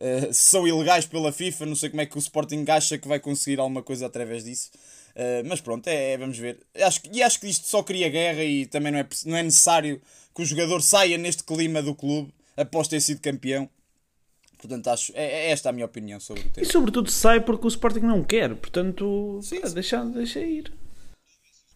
eh, 0.00 0.28
são 0.32 0.66
ilegais 0.66 1.06
pela 1.06 1.30
FIFA. 1.32 1.66
Não 1.66 1.76
sei 1.76 1.90
como 1.90 2.00
é 2.02 2.06
que 2.06 2.16
o 2.16 2.18
Sporting 2.18 2.64
acha 2.68 2.98
que 2.98 3.06
vai 3.06 3.20
conseguir 3.20 3.60
alguma 3.60 3.82
coisa 3.82 4.06
através 4.06 4.44
disso. 4.44 4.70
Eh, 5.16 5.42
mas 5.46 5.60
pronto, 5.60 5.86
é, 5.86 6.12
é- 6.12 6.18
vamos 6.18 6.36
ver. 6.38 6.58
Acho, 6.82 7.00
que- 7.02 7.10
e 7.12 7.22
acho 7.22 7.38
que 7.40 7.46
isto 7.48 7.66
só 7.68 7.82
cria 7.82 8.08
guerra 8.08 8.42
e 8.42 8.66
também 8.66 8.90
não 8.92 8.98
é, 8.98 9.06
não 9.26 9.36
é 9.36 9.42
necessário 9.42 10.00
que 10.34 10.42
o 10.42 10.44
jogador 10.44 10.80
saia 10.82 11.16
neste 11.16 11.44
clima 11.44 11.80
do 11.82 11.94
clube 11.94 12.32
após 12.56 12.88
ter 12.88 13.00
sido 13.00 13.20
campeão. 13.20 13.68
Portanto, 14.58 14.88
acho, 14.88 15.12
é, 15.14 15.24
é 15.24 15.50
esta 15.50 15.68
a 15.68 15.72
minha 15.72 15.84
opinião 15.84 16.18
sobre 16.18 16.42
o 16.42 16.46
E 16.46 16.50
tema. 16.50 16.66
sobretudo 16.66 17.10
sai 17.10 17.40
porque 17.40 17.66
o 17.66 17.68
Sporting 17.68 18.00
não 18.00 18.24
quer, 18.24 18.54
portanto, 18.56 19.38
Sim, 19.42 19.60
pá, 19.60 19.68
sim. 19.68 19.74
deixa, 19.74 20.04
deixa 20.06 20.40
ir. 20.40 20.72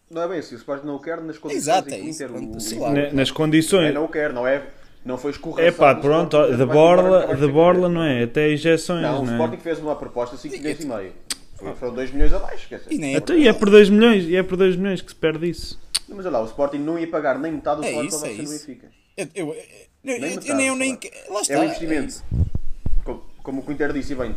Não 0.09 0.23
é 0.23 0.27
bem 0.27 0.39
assim, 0.39 0.55
o 0.55 0.57
Sporting 0.57 0.87
não 0.87 0.95
o 0.95 0.99
quer 0.99 1.21
nas 1.21 1.37
condições 1.37 1.61
Exato, 1.63 1.93
é 1.93 1.99
isso, 1.99 2.25
pronto, 2.27 2.57
o- 2.57 2.59
sei 2.59 2.77
o- 2.79 2.81
lá. 2.81 2.91
Na- 2.91 3.13
nas 3.13 3.29
É, 3.29 3.33
condições. 3.33 3.93
não 3.93 4.05
o 4.05 4.07
quer, 4.09 4.33
não 4.33 4.47
é? 4.47 4.65
Não 5.05 5.17
foi 5.17 5.31
É 5.31 5.33
escorreção. 5.35 5.77
pá, 5.77 5.95
pronto, 5.95 6.57
de 6.57 6.65
borla, 6.65 7.35
de 7.35 7.47
borla 7.47 7.87
não 7.87 8.03
é, 8.03 8.23
até 8.23 8.51
injeções, 8.51 9.01
Não, 9.03 9.21
o 9.21 9.25
não, 9.25 9.31
Sporting 9.33 9.55
é? 9.55 9.59
fez 9.59 9.79
uma 9.79 9.95
proposta 9.95 10.35
de 10.35 10.41
5 10.41 10.57
milhões 10.57 10.79
e 10.83 10.85
meio. 10.87 11.13
Foi- 11.59 11.75
Foram 11.75 11.93
2 11.93 12.11
milhões 12.11 12.33
abaixo, 12.33 12.67
quer 12.69 12.79
dizer. 12.79 12.93
E 12.93 12.97
nem 12.97 13.15
é 13.15 13.17
Então, 13.17 13.35
e 13.37 13.47
é 13.47 13.53
por 13.53 13.69
2 13.69 13.89
milhões, 13.89 14.23
e 14.25 14.35
é 14.35 14.43
por 14.43 14.55
2 14.57 14.75
milhões 14.75 15.01
que 15.01 15.09
se 15.11 15.15
perde 15.15 15.49
isso. 15.49 15.79
Mas 16.07 16.25
olha 16.25 16.29
lá, 16.37 16.41
o 16.41 16.45
Sporting 16.45 16.77
não 16.79 16.97
ia 16.97 17.07
pagar 17.07 17.37
nem 17.37 17.51
metade 17.51 17.81
do 17.81 17.87
É 17.87 17.89
salário 17.91 18.07
isso, 18.09 18.19
para 18.19 18.29
é 18.29 18.31
o 18.31 18.41
isso. 18.41 18.51
Benfica. 18.67 18.87
Eu, 19.17 19.27
eu, 19.35 19.47
eu, 19.47 19.53
eu, 19.53 19.55
Nem 20.03 20.15
eu, 20.15 20.21
metade, 20.21 20.53
nem, 20.53 20.67
eu 20.67 20.75
nem, 20.75 20.99
lá 21.29 21.41
está, 21.41 21.53
É 21.53 21.59
um 21.59 21.61
é 21.61 21.65
investimento. 21.65 22.07
isso. 22.07 22.23
como, 23.03 23.23
como 23.43 23.63
o 23.67 23.71
Inter 23.71 23.91
disse, 23.93 24.15
bem, 24.15 24.35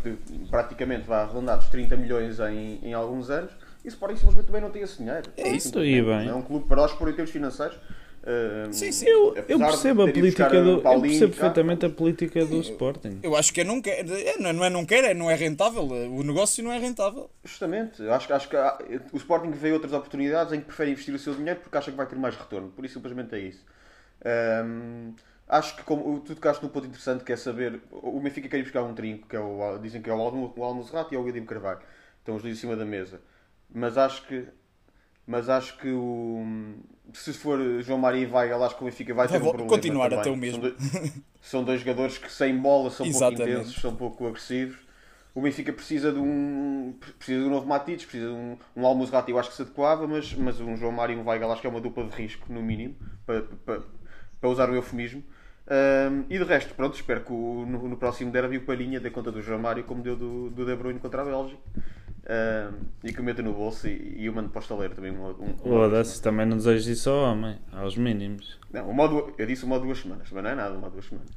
praticamente 0.50 1.06
vai 1.06 1.22
arredondar 1.22 1.58
dos 1.58 1.68
30 1.68 1.96
milhões 1.96 2.38
em, 2.40 2.78
em 2.82 2.92
alguns 2.92 3.30
anos, 3.30 3.52
e 3.84 3.88
o 3.88 3.90
Sporting 3.90 4.16
simplesmente 4.16 4.46
também 4.46 4.60
não 4.60 4.70
tem 4.70 4.82
esse 4.82 4.98
dinheiro. 4.98 5.30
É 5.36 5.48
isso. 5.48 5.68
E 5.82 6.02
bem. 6.02 6.28
É 6.28 6.34
um 6.34 6.42
clube 6.42 6.66
para 6.66 6.76
nós 6.76 6.92
por 6.92 7.08
em 7.08 7.12
termos 7.12 7.30
financeiros. 7.30 7.76
Uh, 8.22 8.72
Sim, 8.72 8.92
sim. 8.92 9.06
Eu, 9.08 9.34
eu 9.48 9.58
percebo 9.58 10.02
a 10.02 10.08
política 10.12 10.48
do. 10.48 10.56
o 10.56 10.72
Eu 10.74 10.80
Paulinho 10.82 11.08
percebo 11.08 11.32
cá, 11.34 11.40
perfeitamente 11.40 11.86
a 11.86 11.90
política 11.90 12.44
do 12.46 12.60
Sporting. 12.60 13.18
Eu 13.22 13.36
acho 13.36 13.52
que 13.52 13.60
é 13.60 13.64
não 13.64 13.80
quer, 13.82 14.04
é, 14.08 14.36
não 14.38 14.64
é- 14.64 14.70
não 14.70 14.80
é 14.80 14.84
quer, 14.86 15.04
é 15.04 15.14
não 15.14 15.30
é 15.30 15.34
rentável. 15.34 15.84
O 15.84 16.22
negócio 16.22 16.62
não 16.64 16.72
é 16.72 16.78
rentável. 16.78 17.30
Justamente, 17.44 18.02
eu 18.02 18.12
acho, 18.12 18.26
que- 18.26 18.32
acho 18.32 18.48
que 18.48 18.56
há- 18.56 18.78
o 19.12 19.16
Sporting 19.16 19.50
vê 19.50 19.72
outras 19.72 19.92
oportunidades 19.92 20.52
em 20.52 20.60
que 20.60 20.66
prefere 20.66 20.90
investir 20.92 21.14
o 21.14 21.18
seu 21.18 21.34
dinheiro 21.34 21.60
porque 21.60 21.76
acha 21.76 21.90
que 21.90 21.96
vai 21.96 22.06
ter 22.06 22.16
mais 22.16 22.36
retorno. 22.36 22.68
Por 22.70 22.84
isso, 22.84 22.94
simplesmente 22.94 23.34
é 23.34 23.38
isso. 23.38 23.64
Ahm, 24.24 25.14
acho 25.48 25.76
que 25.76 25.82
como, 25.82 26.20
tu 26.20 26.34
tocaste 26.34 26.62
num 26.62 26.68
ponto 26.70 26.86
interessante 26.86 27.24
que 27.24 27.32
é 27.32 27.36
saber. 27.36 27.80
O 27.90 28.20
Benfica 28.20 28.48
quer 28.48 28.58
ir 28.58 28.62
buscar 28.62 28.82
um 28.82 28.94
trinco, 28.94 29.28
que 29.28 29.36
é 29.36 29.40
o, 29.40 29.78
dizem 29.78 30.00
que 30.00 30.08
é 30.08 30.14
o 30.14 30.20
Almo- 30.20 30.52
o 30.56 30.64
Almozrato 30.64 31.12
e 31.12 31.16
é 31.16 31.20
o 31.20 31.22
William 31.24 31.44
Carvalho. 31.44 31.80
Estão 32.18 32.36
os 32.36 32.42
dois 32.42 32.56
em 32.56 32.60
cima 32.60 32.76
da 32.76 32.84
mesa. 32.84 33.20
Mas 33.74 33.98
acho 33.98 34.26
que. 34.26 34.44
Mas 35.26 35.48
acho 35.48 35.76
que 35.78 35.88
o. 35.90 36.44
Se 37.12 37.32
for 37.32 37.58
João 37.82 37.98
Mário 37.98 38.20
e 38.20 38.26
Weigl, 38.26 38.62
acho 38.64 38.76
que 38.76 38.82
o 38.82 38.84
Benfica 38.86 39.12
vai 39.14 39.28
ter 39.28 39.36
um 39.36 39.40
problema. 39.40 39.68
continuar 39.68 40.08
também. 40.08 40.24
ter 40.24 40.30
o 40.30 40.36
mesmo. 40.36 40.62
São 40.62 40.70
dois, 40.70 41.22
são 41.40 41.64
dois 41.64 41.80
jogadores 41.80 42.18
que 42.18 42.30
sem 42.30 42.56
bola 42.56 42.90
são 42.90 43.06
pouco 43.10 43.26
Exatamente. 43.26 43.50
intensos, 43.60 43.80
são 43.80 43.94
pouco 43.96 44.26
agressivos. 44.26 44.78
O 45.34 45.40
Benfica 45.40 45.72
precisa 45.72 46.12
de 46.12 46.18
um 46.18 46.94
precisa 47.18 47.40
de 47.40 47.46
um 47.46 47.50
novo 47.50 47.66
Matites, 47.66 48.04
precisa 48.04 48.26
de 48.28 48.34
um, 48.34 48.56
um 48.76 48.86
Almozrati, 48.86 49.30
eu 49.30 49.38
acho 49.38 49.48
que 49.50 49.56
se 49.56 49.62
adequava, 49.62 50.06
mas, 50.06 50.32
mas 50.34 50.60
um 50.60 50.76
João 50.76 50.92
Mário 50.92 51.16
e 51.16 51.18
um 51.18 51.26
Weigl 51.26 51.50
acho 51.50 51.60
que 51.60 51.66
é 51.66 51.70
uma 51.70 51.80
dupla 51.80 52.04
de 52.04 52.14
risco, 52.14 52.52
no 52.52 52.62
mínimo, 52.62 52.94
para, 53.26 53.42
para, 53.64 53.82
para 54.40 54.50
usar 54.50 54.68
o 54.70 54.74
eufemismo. 54.74 55.22
Ahm, 55.66 56.24
e 56.28 56.36
de 56.38 56.44
resto, 56.44 56.74
pronto, 56.74 56.94
espero 56.96 57.22
que 57.24 57.32
o- 57.32 57.64
no, 57.66 57.88
no 57.88 57.96
próximo 57.96 58.30
derby 58.30 58.58
o 58.58 58.64
Palhinha 58.66 59.00
dê 59.00 59.10
conta 59.10 59.32
do 59.32 59.40
João 59.40 59.58
Mário 59.58 59.84
como 59.84 60.02
deu 60.02 60.16
do, 60.16 60.50
do 60.50 60.66
De 60.66 60.76
Bruyne 60.76 61.00
contra 61.00 61.22
a 61.22 61.24
Bélgica. 61.24 61.60
Ahm, 62.28 62.74
e 63.02 63.12
que 63.12 63.20
o 63.20 63.24
meta 63.24 63.42
no 63.42 63.52
bolso 63.52 63.88
e, 63.88 64.22
e 64.22 64.28
o 64.28 64.32
mando 64.32 64.48
para 64.50 64.60
o 64.60 64.62
estaleiro 64.62 64.94
também. 64.94 65.10
Um, 65.10 65.24
um, 65.26 65.50
um- 65.50 65.56
Foda-se, 65.56 66.22
também 66.22 66.46
não 66.46 66.56
desejo 66.56 66.90
isso 66.90 67.10
ao 67.10 67.32
homem, 67.32 67.58
aos 67.72 67.96
mínimos. 67.96 68.58
não, 68.72 68.88
uma 68.90 69.02
ou 69.04 69.08
duas- 69.08 69.34
eu 69.38 69.46
disse 69.46 69.64
uma 69.64 69.74
ou 69.76 69.80
duas 69.82 69.98
semanas, 69.98 70.28
mas 70.30 70.42
não 70.44 70.50
é 70.50 70.54
nada, 70.54 70.74
uma 70.76 70.86
ou 70.86 70.92
duas 70.92 71.04
semanas. 71.06 71.28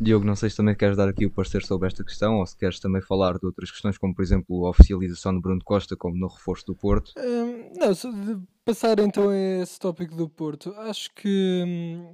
Diogo, 0.00 0.24
não 0.24 0.34
sei 0.34 0.50
se 0.50 0.56
também 0.56 0.74
queres 0.74 0.96
dar 0.96 1.08
aqui 1.08 1.24
o 1.24 1.30
parecer 1.30 1.62
sobre 1.62 1.86
esta 1.86 2.02
questão 2.02 2.38
ou 2.40 2.46
se 2.46 2.56
queres 2.56 2.80
também 2.80 3.00
falar 3.00 3.38
de 3.38 3.46
outras 3.46 3.70
questões, 3.70 3.96
como 3.96 4.12
por 4.12 4.22
exemplo 4.22 4.66
a 4.66 4.70
oficialização 4.70 5.32
de 5.32 5.40
Bruno 5.40 5.60
Costa 5.64 5.96
como 5.96 6.16
no 6.16 6.26
reforço 6.26 6.66
do 6.66 6.74
Porto. 6.74 7.12
Hum, 7.16 7.70
não, 7.78 7.94
só 7.94 8.10
de 8.10 8.36
passar 8.64 8.98
então 8.98 9.28
a 9.28 9.36
esse 9.62 9.78
tópico 9.78 10.16
do 10.16 10.28
Porto, 10.28 10.74
acho 10.78 11.14
que 11.14 11.62
hum, 11.64 12.12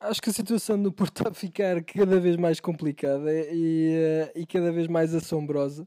acho 0.00 0.22
que 0.22 0.30
a 0.30 0.32
situação 0.32 0.82
do 0.82 0.90
Porto 0.90 1.18
está 1.20 1.30
a 1.30 1.34
ficar 1.34 1.84
cada 1.84 2.18
vez 2.18 2.36
mais 2.36 2.58
complicada 2.58 3.30
e, 3.30 3.92
eh, 3.94 4.32
e 4.34 4.46
cada 4.46 4.72
vez 4.72 4.86
mais 4.88 5.14
assombrosa. 5.14 5.86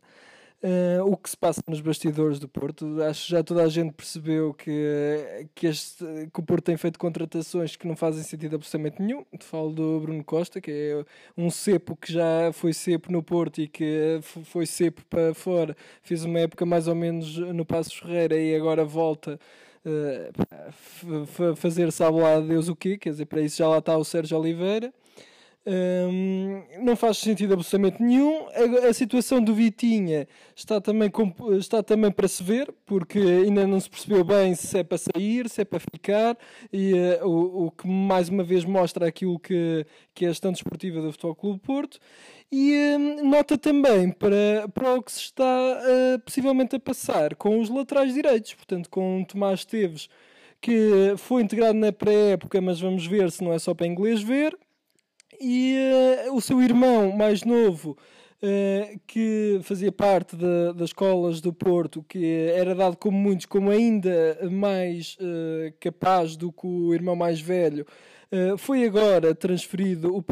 Uh, 0.64 1.06
o 1.06 1.18
que 1.18 1.30
se 1.30 1.38
passa 1.38 1.62
nos 1.68 1.82
bastidores 1.82 2.40
do 2.40 2.48
Porto. 2.48 3.02
Acho 3.04 3.26
que 3.26 3.32
já 3.32 3.44
toda 3.44 3.64
a 3.64 3.68
gente 3.68 3.94
percebeu 3.94 4.54
que, 4.54 5.48
que, 5.54 5.68
este, 5.68 6.06
que 6.34 6.40
o 6.40 6.44
Porto 6.44 6.66
tem 6.66 6.78
feito 6.78 6.98
contratações 6.98 7.76
que 7.76 7.88
não 7.88 7.96
fazem 7.96 8.24
sentido 8.24 8.56
absolutamente 8.56 9.02
nenhum. 9.02 9.26
Falo 9.42 9.72
do 9.72 10.00
Bruno 10.00 10.24
Costa, 10.24 10.62
que 10.62 10.72
é 10.72 11.06
um 11.38 11.50
cepo 11.50 11.96
que 11.96 12.12
já 12.12 12.52
foi 12.54 12.74
cepo 12.74 13.12
no 13.12 13.22
Porto 13.22 13.60
e 13.62 13.68
que 13.68 14.20
foi 14.22 14.66
cepo 14.66 15.04
para 15.10 15.34
fora. 15.34 15.76
Fez 16.02 16.24
uma 16.24 16.40
época 16.40 16.66
mais 16.66 16.88
ou 16.88 16.96
menos 16.96 17.38
no 17.38 17.66
Passos 17.66 17.94
Ferreira 17.94 18.38
e 18.38 18.56
agora 18.56 18.86
volta. 18.86 19.40
Uh, 19.86 21.56
fazer 21.58 21.92
sabe 21.92 22.18
lá 22.18 22.40
Deus 22.40 22.70
o 22.70 22.76
quê, 22.76 22.98
quer 22.98 23.10
dizer, 23.10 23.26
para 23.26 23.42
isso 23.42 23.58
já 23.58 23.68
lá 23.68 23.80
está 23.80 23.98
o 23.98 24.06
Sérgio 24.06 24.40
Oliveira. 24.40 24.94
Não 26.82 26.96
faz 26.96 27.20
sentido 27.20 27.54
absolutamente 27.54 28.04
nenhum. 28.04 28.48
A, 28.50 28.90
a, 28.90 28.94
situação 28.94 29.42
do 29.42 29.56
Vitinha 29.56 30.28
está 30.54 30.82
também, 30.82 31.10
está 31.58 31.82
também 31.82 32.12
para 32.12 32.28
se 32.28 32.44
ver, 32.44 32.74
porque 32.86 33.20
ainda 33.20 33.66
não 33.66 33.80
se 33.80 33.90
percebeu 33.90 34.26
bem 34.26 34.56
se 34.56 34.78
é 34.78 34.84
para 34.84 34.98
sair, 34.98 35.50
se 35.50 35.62
é 35.62 35.66
para 35.66 35.80
ficar, 35.80 36.38
e 36.72 36.94
uh, 36.94 37.28
o, 37.28 37.68
o, 37.68 37.72
que 37.72 37.88
mais 37.88 38.28
uma 38.28 38.44
vez 38.44 38.66
mostra 38.66 39.08
aquilo 39.08 39.40
que, 39.40 39.86
que 40.14 40.26
é 40.26 40.28
a 40.28 40.32
gestão 40.32 40.52
desportiva 40.52 41.02
do 41.02 41.12
Futebol 41.12 41.36
Clube 41.36 41.60
Porto. 41.60 41.98
E 42.52 42.98
nota 43.24 43.58
também 43.58 44.12
para, 44.12 44.68
para 44.74 44.96
o 44.96 45.02
que 45.02 45.12
se 45.12 45.22
está 45.22 45.44
uh, 45.44 46.20
possivelmente 46.20 46.76
a 46.76 46.80
passar 46.80 47.36
com 47.36 47.60
os 47.60 47.70
laterais 47.70 48.14
direitos, 48.14 48.54
portanto, 48.54 48.90
com 48.90 49.22
o 49.22 49.26
Tomás 49.26 49.66
Teves, 49.66 50.10
que 50.62 51.16
foi 51.18 51.42
integrado 51.42 51.74
na 51.80 51.92
pré-época, 51.92 52.62
mas 52.62 52.80
vamos 52.80 53.08
ver 53.08 53.32
se 53.32 53.44
não 53.44 53.54
é 53.54 53.60
só 53.60 53.74
para 53.74 53.88
inglês 53.88 54.22
ver 54.22 54.58
e 55.40 55.76
uh, 56.28 56.36
o 56.36 56.42
seu 56.42 56.62
irmão 56.62 57.12
mais 57.12 57.44
novo, 57.44 57.98
uh, 58.42 59.00
que 59.08 59.60
fazia 59.64 59.92
parte 59.92 60.36
das 60.36 60.90
escolas 60.90 61.42
do 61.42 61.54
Porto, 61.54 62.04
que 62.08 62.52
era 62.56 62.74
dado 62.74 62.98
como 62.98 63.18
muitos 63.18 63.46
como 63.46 63.70
ainda 63.70 64.38
mais 64.52 65.18
uh, 65.20 65.74
capaz 65.80 66.36
do 66.36 66.52
que 66.52 66.68
o 66.68 66.94
irmão 66.94 67.16
mais 67.16 67.40
velho, 67.40 67.86
foi 68.58 68.84
agora 68.84 69.36
transferido 69.36 70.26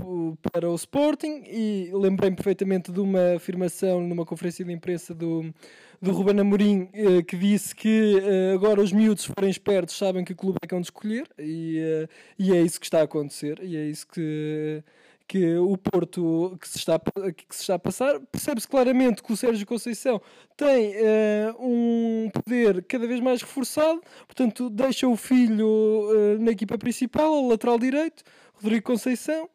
para 0.51 0.67
o 0.67 0.73
Sporting 0.73 1.43
e 1.45 1.91
lembrei-me 1.93 2.35
perfeitamente 2.35 2.91
de 2.91 2.99
uma 2.99 3.35
afirmação 3.35 4.01
numa 4.01 4.25
conferência 4.25 4.65
de 4.65 4.73
imprensa 4.73 5.13
do, 5.13 5.53
do 6.01 6.11
Ruben 6.11 6.39
Amorim 6.39 6.89
que 7.27 7.37
disse 7.37 7.75
que 7.75 8.19
agora 8.53 8.81
os 8.81 8.91
miúdos, 8.91 9.25
forem 9.25 9.49
espertos, 9.49 9.97
sabem 9.97 10.25
que 10.25 10.33
clube 10.33 10.57
é 10.61 10.67
que 10.67 10.73
vão 10.73 10.81
escolher 10.81 11.27
e, 11.37 12.07
e 12.39 12.51
é 12.51 12.61
isso 12.61 12.79
que 12.79 12.85
está 12.87 13.01
a 13.01 13.03
acontecer 13.03 13.59
e 13.61 13.77
é 13.77 13.85
isso 13.85 14.07
que 14.07 14.83
que 15.31 15.55
o 15.55 15.77
Porto 15.77 16.57
que 16.59 16.67
se 16.67 16.77
está, 16.77 16.99
que 16.99 17.55
se 17.55 17.61
está 17.61 17.75
a 17.75 17.79
passar, 17.79 18.19
percebe-se 18.19 18.67
claramente 18.67 19.23
que 19.23 19.31
o 19.31 19.37
Sérgio 19.37 19.65
Conceição 19.65 20.21
tem 20.57 20.89
uh, 20.89 21.55
um 21.57 22.29
poder 22.33 22.83
cada 22.83 23.07
vez 23.07 23.21
mais 23.21 23.41
reforçado, 23.41 24.01
portanto 24.27 24.69
deixa 24.69 25.07
o 25.07 25.15
filho 25.15 25.65
uh, 25.65 26.37
na 26.37 26.51
equipa 26.51 26.77
principal, 26.77 27.33
ao 27.33 27.47
lateral 27.47 27.79
direito, 27.79 28.25
Rodrigo 28.55 28.85
Conceição. 28.85 29.49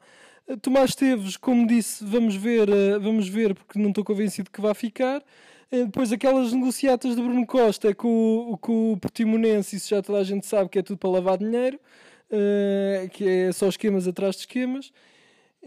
Uh, 0.49 0.57
Tomás 0.57 0.95
Teves, 0.95 1.37
como 1.37 1.67
disse, 1.67 2.03
vamos 2.03 2.35
ver, 2.35 2.69
vamos 2.99 3.29
ver, 3.29 3.55
porque 3.55 3.79
não 3.79 3.91
estou 3.91 4.03
convencido 4.03 4.51
que 4.51 4.63
vá 4.63 4.73
ficar. 4.73 5.23
Depois 5.71 6.13
aquelas 6.13 6.53
negociatas 6.53 7.17
de 7.17 7.23
Bruno 7.23 7.47
Costa 7.47 7.95
com, 7.95 8.57
com 8.61 8.93
o 8.93 8.97
Portimonense, 8.97 9.77
isso 9.77 9.89
já 9.89 10.01
toda 10.01 10.19
a 10.19 10.25
gente 10.25 10.47
sabe 10.47 10.71
que 10.71 10.79
é 10.79 10.83
tudo 10.83 10.99
para 10.99 11.11
lavar 11.11 11.39
dinheiro, 11.39 11.79
que 13.13 13.29
é 13.29 13.53
só 13.53 13.69
esquemas 13.69 14.07
atrás 14.07 14.37
de 14.37 14.43
esquemas. 14.43 14.93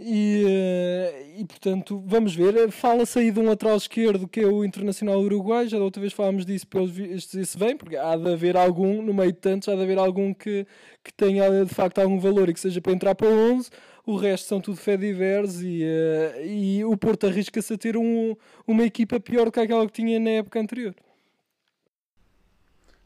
E, 0.01 0.45
eh, 0.47 1.35
e 1.39 1.45
portanto, 1.45 2.01
vamos 2.05 2.33
ver. 2.33 2.71
Fala-se 2.71 3.19
aí 3.19 3.31
de 3.31 3.39
um 3.39 3.47
lateral 3.47 3.75
esquerdo 3.75 4.27
que 4.29 4.39
é 4.39 4.45
o 4.47 4.63
Internacional 4.63 5.19
Uruguai. 5.19 5.67
Já 5.67 5.77
da 5.77 5.83
outra 5.83 5.99
vez 5.99 6.13
falámos 6.13 6.45
disso, 6.45 6.65
pelos 6.67 6.89
vistos, 6.89 7.53
vem, 7.55 7.75
porque 7.75 7.97
há 7.97 8.15
de 8.15 8.31
haver 8.31 8.55
algum, 8.55 9.01
no 9.01 9.13
meio 9.13 9.33
de 9.33 9.39
tantos, 9.39 9.67
há 9.67 9.75
de 9.75 9.81
haver 9.81 9.97
algum 9.97 10.33
que, 10.33 10.65
que 11.03 11.13
tenha 11.13 11.65
de 11.65 11.73
facto 11.73 11.99
algum 11.99 12.17
valor 12.17 12.47
e 12.49 12.53
que 12.53 12.59
seja 12.61 12.79
para 12.79 12.93
entrar 12.93 13.13
para 13.13 13.27
o 13.27 13.53
11. 13.55 13.69
O 14.09 14.17
resto 14.17 14.47
são 14.47 14.59
tudo 14.59 14.75
fé 14.75 14.97
divers 14.97 15.61
e, 15.61 15.83
uh, 15.83 16.43
e 16.43 16.83
o 16.83 16.97
Porto 16.97 17.27
arrisca-se 17.27 17.71
a 17.71 17.77
ter 17.77 17.95
um, 17.95 18.35
uma 18.65 18.83
equipa 18.83 19.19
pior 19.19 19.45
do 19.45 19.51
que 19.51 19.59
aquela 19.59 19.85
que 19.85 19.93
tinha 19.93 20.19
na 20.19 20.31
época 20.31 20.59
anterior. 20.59 20.95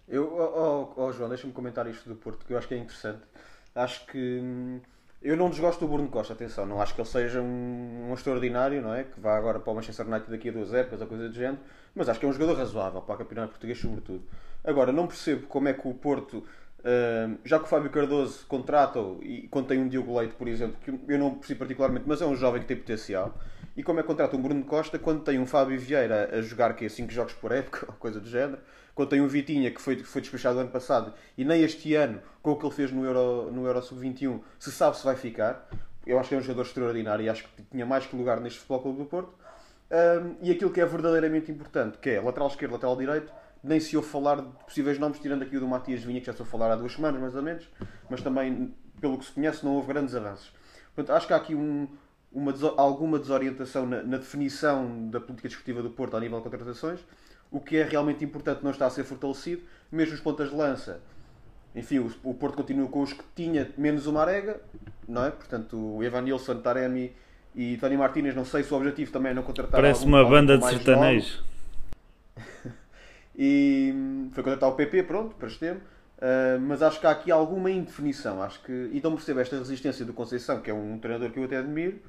Eu, 0.07 0.33
oh, 0.33 0.93
oh 0.95 1.11
João, 1.11 1.27
deixa-me 1.27 1.51
comentar 1.51 1.85
isto 1.87 2.07
do 2.07 2.15
Porto, 2.15 2.45
que 2.45 2.53
eu 2.53 2.57
acho 2.57 2.69
que 2.69 2.75
é 2.75 2.77
interessante. 2.77 3.21
Acho 3.75 4.05
que. 4.05 4.39
Hum 4.41 4.79
eu 5.23 5.37
não 5.37 5.49
desgosto 5.49 5.79
do 5.79 5.87
Bruno 5.89 6.09
Costa, 6.09 6.33
atenção, 6.33 6.65
não 6.65 6.81
acho 6.81 6.93
que 6.93 6.99
ele 6.99 7.07
seja 7.07 7.41
um, 7.41 8.09
um 8.09 8.13
extraordinário, 8.13 8.81
não 8.81 8.93
é? 8.93 9.05
Que 9.05 9.21
vá 9.21 9.37
agora 9.37 9.57
para 9.57 9.71
o 9.71 9.75
Manchester 9.75 10.05
United 10.05 10.29
daqui 10.29 10.49
a 10.49 10.51
duas 10.51 10.73
épocas 10.73 10.99
ou 10.99 11.07
coisa 11.07 11.29
do 11.29 11.33
género, 11.33 11.59
mas 11.95 12.09
acho 12.09 12.19
que 12.19 12.25
é 12.25 12.29
um 12.29 12.33
jogador 12.33 12.57
razoável 12.57 13.01
para 13.01 13.15
o 13.15 13.17
campeonato 13.19 13.51
português, 13.51 13.79
sobretudo. 13.79 14.21
Agora, 14.65 14.91
não 14.91 15.07
percebo 15.07 15.47
como 15.47 15.69
é 15.69 15.73
que 15.73 15.87
o 15.87 15.93
Porto, 15.93 16.43
já 17.45 17.59
que 17.59 17.65
o 17.65 17.67
Fábio 17.67 17.89
Cardoso 17.89 18.45
contrata 18.47 18.99
e 19.21 19.49
tem 19.67 19.79
um 19.79 19.87
Diogo 19.87 20.17
Leite, 20.17 20.35
por 20.35 20.47
exemplo, 20.47 20.77
que 20.83 21.11
eu 21.11 21.17
não 21.17 21.35
percebo 21.35 21.59
particularmente, 21.59 22.05
mas 22.07 22.21
é 22.21 22.25
um 22.25 22.35
jovem 22.35 22.61
que 22.61 22.67
tem 22.67 22.77
potencial, 22.77 23.37
e 23.75 23.81
como 23.81 23.99
é 23.99 24.03
que 24.03 24.07
contrata 24.07 24.35
um 24.35 24.41
Bruno 24.41 24.63
Costa 24.65 24.99
quando 24.99 25.23
tem 25.23 25.39
um 25.39 25.45
Fábio 25.45 25.79
Vieira 25.79 26.29
a 26.31 26.41
jogar 26.41 26.75
que 26.75 26.87
5 26.87 27.11
jogos 27.11 27.33
por 27.33 27.51
época, 27.51 27.85
ou 27.89 27.93
coisa 27.95 28.19
do 28.19 28.29
género, 28.29 28.59
quando 28.93 29.09
tem 29.09 29.21
um 29.21 29.27
Vitinha 29.27 29.71
que 29.71 29.81
foi, 29.81 29.97
foi 30.03 30.21
despechado 30.21 30.59
ano 30.59 30.69
passado 30.69 31.13
e 31.37 31.43
nem 31.43 31.63
este 31.63 31.95
ano, 31.95 32.21
com 32.41 32.51
o 32.51 32.55
que 32.55 32.65
ele 32.65 32.73
fez 32.73 32.91
no 32.91 33.03
Euro, 33.03 33.51
no 33.51 33.65
Euro 33.65 33.81
Sub-21, 33.81 34.41
se 34.59 34.71
sabe 34.71 34.97
se 34.97 35.03
vai 35.03 35.15
ficar. 35.15 35.67
Eu 36.05 36.19
acho 36.19 36.29
que 36.29 36.35
é 36.35 36.37
um 36.37 36.41
jogador 36.41 36.63
extraordinário 36.63 37.25
e 37.25 37.29
acho 37.29 37.43
que 37.43 37.63
tinha 37.63 37.85
mais 37.85 38.05
que 38.05 38.15
lugar 38.15 38.39
neste 38.39 38.59
Futebol 38.59 38.81
Clube 38.81 38.99
do 38.99 39.05
Porto. 39.05 39.33
Um, 39.89 40.35
e 40.41 40.51
aquilo 40.51 40.71
que 40.71 40.81
é 40.81 40.85
verdadeiramente 40.85 41.51
importante, 41.51 41.97
que 41.97 42.11
é 42.11 42.21
lateral 42.21 42.49
esquerdo, 42.49 42.73
lateral 42.73 42.95
direito, 42.95 43.31
nem 43.63 43.79
se 43.79 43.95
ouve 43.95 44.09
falar 44.09 44.41
de 44.41 44.47
possíveis 44.65 44.99
nomes, 44.99 45.19
tirando 45.19 45.43
aqui 45.43 45.55
o 45.57 45.59
do 45.59 45.67
Matias 45.67 46.03
Vinha, 46.03 46.19
que 46.19 46.25
já 46.25 46.31
estou 46.31 46.45
a 46.45 46.49
falar 46.49 46.71
há 46.71 46.75
duas 46.75 46.93
semanas, 46.93 47.21
mais 47.21 47.35
ou 47.35 47.41
menos, 47.41 47.67
mas 48.09 48.21
também, 48.21 48.73
pelo 48.99 49.17
que 49.17 49.25
se 49.25 49.31
conhece, 49.31 49.63
não 49.63 49.75
houve 49.75 49.87
grandes 49.87 50.13
avanços. 50.15 50.51
Portanto, 50.95 51.15
acho 51.15 51.27
que 51.27 51.33
há 51.33 51.37
aqui 51.37 51.55
um, 51.55 51.87
uma, 52.31 52.53
alguma 52.77 53.17
desorientação 53.17 53.85
na, 53.85 54.03
na, 54.03 54.17
definição 54.17 55.09
da 55.09 55.19
política 55.19 55.47
desportiva 55.47 55.81
do 55.81 55.89
Porto 55.89 56.15
ao 56.15 56.19
nível 56.19 56.37
de 56.39 56.43
contratações 56.43 56.99
o 57.53 57.59
que 57.59 57.77
é 57.77 57.83
realmente 57.83 58.25
importante 58.25 58.63
não 58.63 58.71
está 58.71 58.87
a 58.87 58.89
ser 58.89 59.03
fortalecido, 59.03 59.61
mesmo 59.91 60.15
os 60.15 60.19
pontas 60.19 60.49
de 60.49 60.55
lança. 60.55 60.99
Enfim, 61.75 61.99
o, 61.99 62.11
o 62.23 62.33
Porto 62.33 62.55
continua 62.55 62.87
com 62.87 63.01
os 63.03 63.13
que 63.13 63.23
tinha, 63.35 63.69
menos 63.77 64.07
o 64.07 64.11
Marega, 64.11 64.59
não 65.07 65.23
é? 65.23 65.29
Portanto, 65.29 65.77
o 65.77 66.03
Evan 66.03 66.21
Nilsson, 66.21 66.55
Taremi 66.61 67.13
e 67.55 67.77
Tony 67.77 67.95
Martínez, 67.95 68.35
não 68.35 68.43
sei 68.43 68.63
se 68.63 68.73
o 68.73 68.77
objetivo 68.77 69.11
também 69.11 69.31
é 69.31 69.35
não 69.35 69.43
contratar 69.43 69.79
Parece 69.79 69.99
algum, 69.99 70.15
uma 70.15 70.27
banda 70.27 70.57
de 70.57 70.67
sertanejos. 70.67 71.43
E 73.35 74.29
foi 74.31 74.43
contratar 74.43 74.69
o 74.69 74.73
PP, 74.73 75.03
pronto, 75.03 75.35
para 75.35 75.47
este 75.47 75.59
tempo. 75.59 75.81
Uh, 76.17 76.59
mas 76.61 76.81
acho 76.81 76.99
que 76.99 77.07
há 77.07 77.11
aqui 77.11 77.31
alguma 77.31 77.69
indefinição. 77.69 78.41
Acho 78.41 78.61
que, 78.63 78.71
e 78.71 79.01
não 79.03 79.15
percebo 79.15 79.39
esta 79.41 79.57
resistência 79.57 80.05
do 80.05 80.13
Conceição, 80.13 80.61
que 80.61 80.69
é 80.69 80.73
um 80.73 80.97
treinador 80.97 81.31
que 81.31 81.39
eu 81.39 81.43
até 81.43 81.57
admiro, 81.57 81.99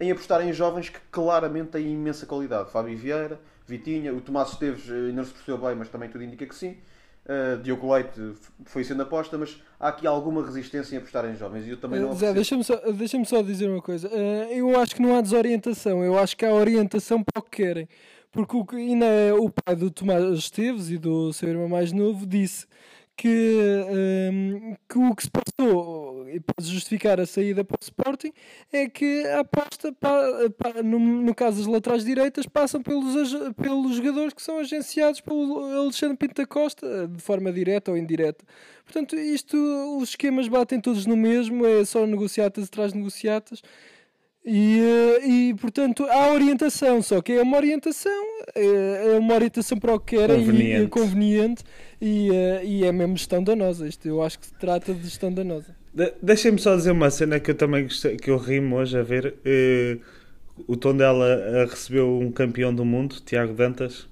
em 0.00 0.10
apostar 0.10 0.44
em 0.46 0.52
jovens 0.52 0.88
que 0.88 0.98
claramente 1.10 1.70
têm 1.70 1.92
imensa 1.92 2.26
qualidade. 2.26 2.70
Fábio 2.72 2.96
Vieira, 2.98 3.38
Vitinha, 3.66 4.12
o 4.12 4.20
Tomás 4.20 4.50
Esteves 4.50 4.88
eh, 4.88 4.92
ainda 4.92 5.12
não 5.12 5.24
se 5.24 5.32
percebeu 5.32 5.58
bem, 5.58 5.76
mas 5.76 5.88
também 5.88 6.08
tudo 6.08 6.24
indica 6.24 6.44
que 6.44 6.54
sim. 6.54 6.76
Uh, 7.24 7.62
Diogo 7.62 7.94
Leite 7.94 8.34
foi 8.64 8.82
sendo 8.82 9.02
aposta, 9.02 9.38
mas 9.38 9.62
há 9.78 9.88
aqui 9.88 10.08
alguma 10.08 10.44
resistência 10.44 10.96
em 10.96 10.98
apostar 10.98 11.24
em 11.24 11.36
jovens 11.36 11.64
e 11.68 11.70
eu 11.70 11.76
também 11.76 12.00
não 12.00 12.12
Zé, 12.14 12.32
deixa-me 12.32 12.64
só, 12.64 12.74
deixa 12.90 13.24
só 13.24 13.42
dizer 13.42 13.70
uma 13.70 13.80
coisa. 13.80 14.08
Uh, 14.08 14.52
eu 14.52 14.80
acho 14.80 14.96
que 14.96 15.02
não 15.02 15.16
há 15.16 15.20
desorientação, 15.20 16.02
eu 16.02 16.18
acho 16.18 16.36
que 16.36 16.44
há 16.44 16.52
orientação 16.52 17.22
para 17.22 17.38
o 17.38 17.42
que 17.44 17.62
querem. 17.62 17.88
Porque 18.32 18.56
o, 18.56 18.66
ainda 18.72 19.06
o 19.38 19.50
pai 19.50 19.76
do 19.76 19.90
Tomás 19.90 20.24
Esteves 20.38 20.90
e 20.90 20.96
do 20.96 21.32
seu 21.32 21.50
irmão 21.50 21.68
mais 21.68 21.92
novo 21.92 22.26
disse 22.26 22.66
que, 23.14 23.84
um, 24.32 24.74
que 24.88 24.98
o 24.98 25.14
que 25.14 25.22
se 25.22 25.30
passou 25.30 26.28
e 26.30 26.40
pode 26.40 26.66
justificar 26.66 27.20
a 27.20 27.26
saída 27.26 27.62
para 27.62 27.76
o 27.78 27.82
Sporting 27.82 28.32
é 28.72 28.88
que 28.88 29.26
a 29.26 29.40
aposta, 29.40 29.92
para, 29.92 30.48
para, 30.50 30.82
no, 30.82 30.98
no 30.98 31.34
caso 31.34 31.58
das 31.58 31.66
laterais 31.66 32.04
direitas, 32.04 32.46
passam 32.46 32.82
pelos, 32.82 33.14
pelos 33.54 33.96
jogadores 33.96 34.32
que 34.32 34.42
são 34.42 34.58
agenciados 34.58 35.20
pelo 35.20 35.58
Alexandre 35.82 36.16
Pinto 36.16 36.40
da 36.40 36.46
Costa, 36.46 37.06
de 37.06 37.20
forma 37.20 37.52
direta 37.52 37.90
ou 37.90 37.98
indireta. 37.98 38.44
Portanto, 38.84 39.14
isto, 39.14 39.56
os 40.00 40.10
esquemas 40.10 40.48
batem 40.48 40.80
todos 40.80 41.04
no 41.04 41.16
mesmo, 41.16 41.66
é 41.66 41.84
só 41.84 42.06
negociatas 42.06 42.64
atrás 42.64 42.92
de 42.92 42.98
negociatas. 42.98 43.62
E, 44.44 44.80
eh, 44.80 45.26
e 45.26 45.54
portanto 45.54 46.04
há 46.04 46.32
orientação, 46.32 47.00
só 47.00 47.22
que 47.22 47.32
é 47.32 47.42
uma 47.42 47.56
orientação, 47.56 48.24
é, 48.54 49.14
é 49.14 49.18
uma 49.18 49.34
orientação 49.34 49.78
para 49.78 49.94
o 49.94 50.00
que 50.00 50.16
era 50.16 50.34
conveniente. 50.34 50.82
e 50.82 50.88
conveniente 50.88 51.64
e, 52.00 52.28
e 52.64 52.84
é 52.84 52.90
mesmo 52.90 53.16
gestão 53.16 53.42
danosa. 53.42 53.86
Isto 53.86 54.08
eu 54.08 54.22
acho 54.22 54.40
que 54.40 54.46
se 54.46 54.54
trata 54.54 54.92
de 54.92 55.04
gestão 55.04 55.32
danosa. 55.32 55.76
De 55.94 56.12
Deixem-me 56.20 56.58
só 56.58 56.74
dizer 56.74 56.90
uma 56.90 57.10
cena 57.10 57.38
que 57.38 57.52
eu 57.52 57.54
também 57.54 57.84
gostei, 57.84 58.16
que 58.16 58.30
eu 58.30 58.36
rimo 58.36 58.76
hoje 58.76 58.98
a 58.98 59.02
ver. 59.02 59.36
Uh, 59.46 60.00
o 60.66 60.76
Tondela 60.76 61.66
recebeu 61.70 62.18
um 62.18 62.30
campeão 62.32 62.74
do 62.74 62.84
mundo, 62.84 63.16
Tiago 63.24 63.54
Dantas. 63.54 64.08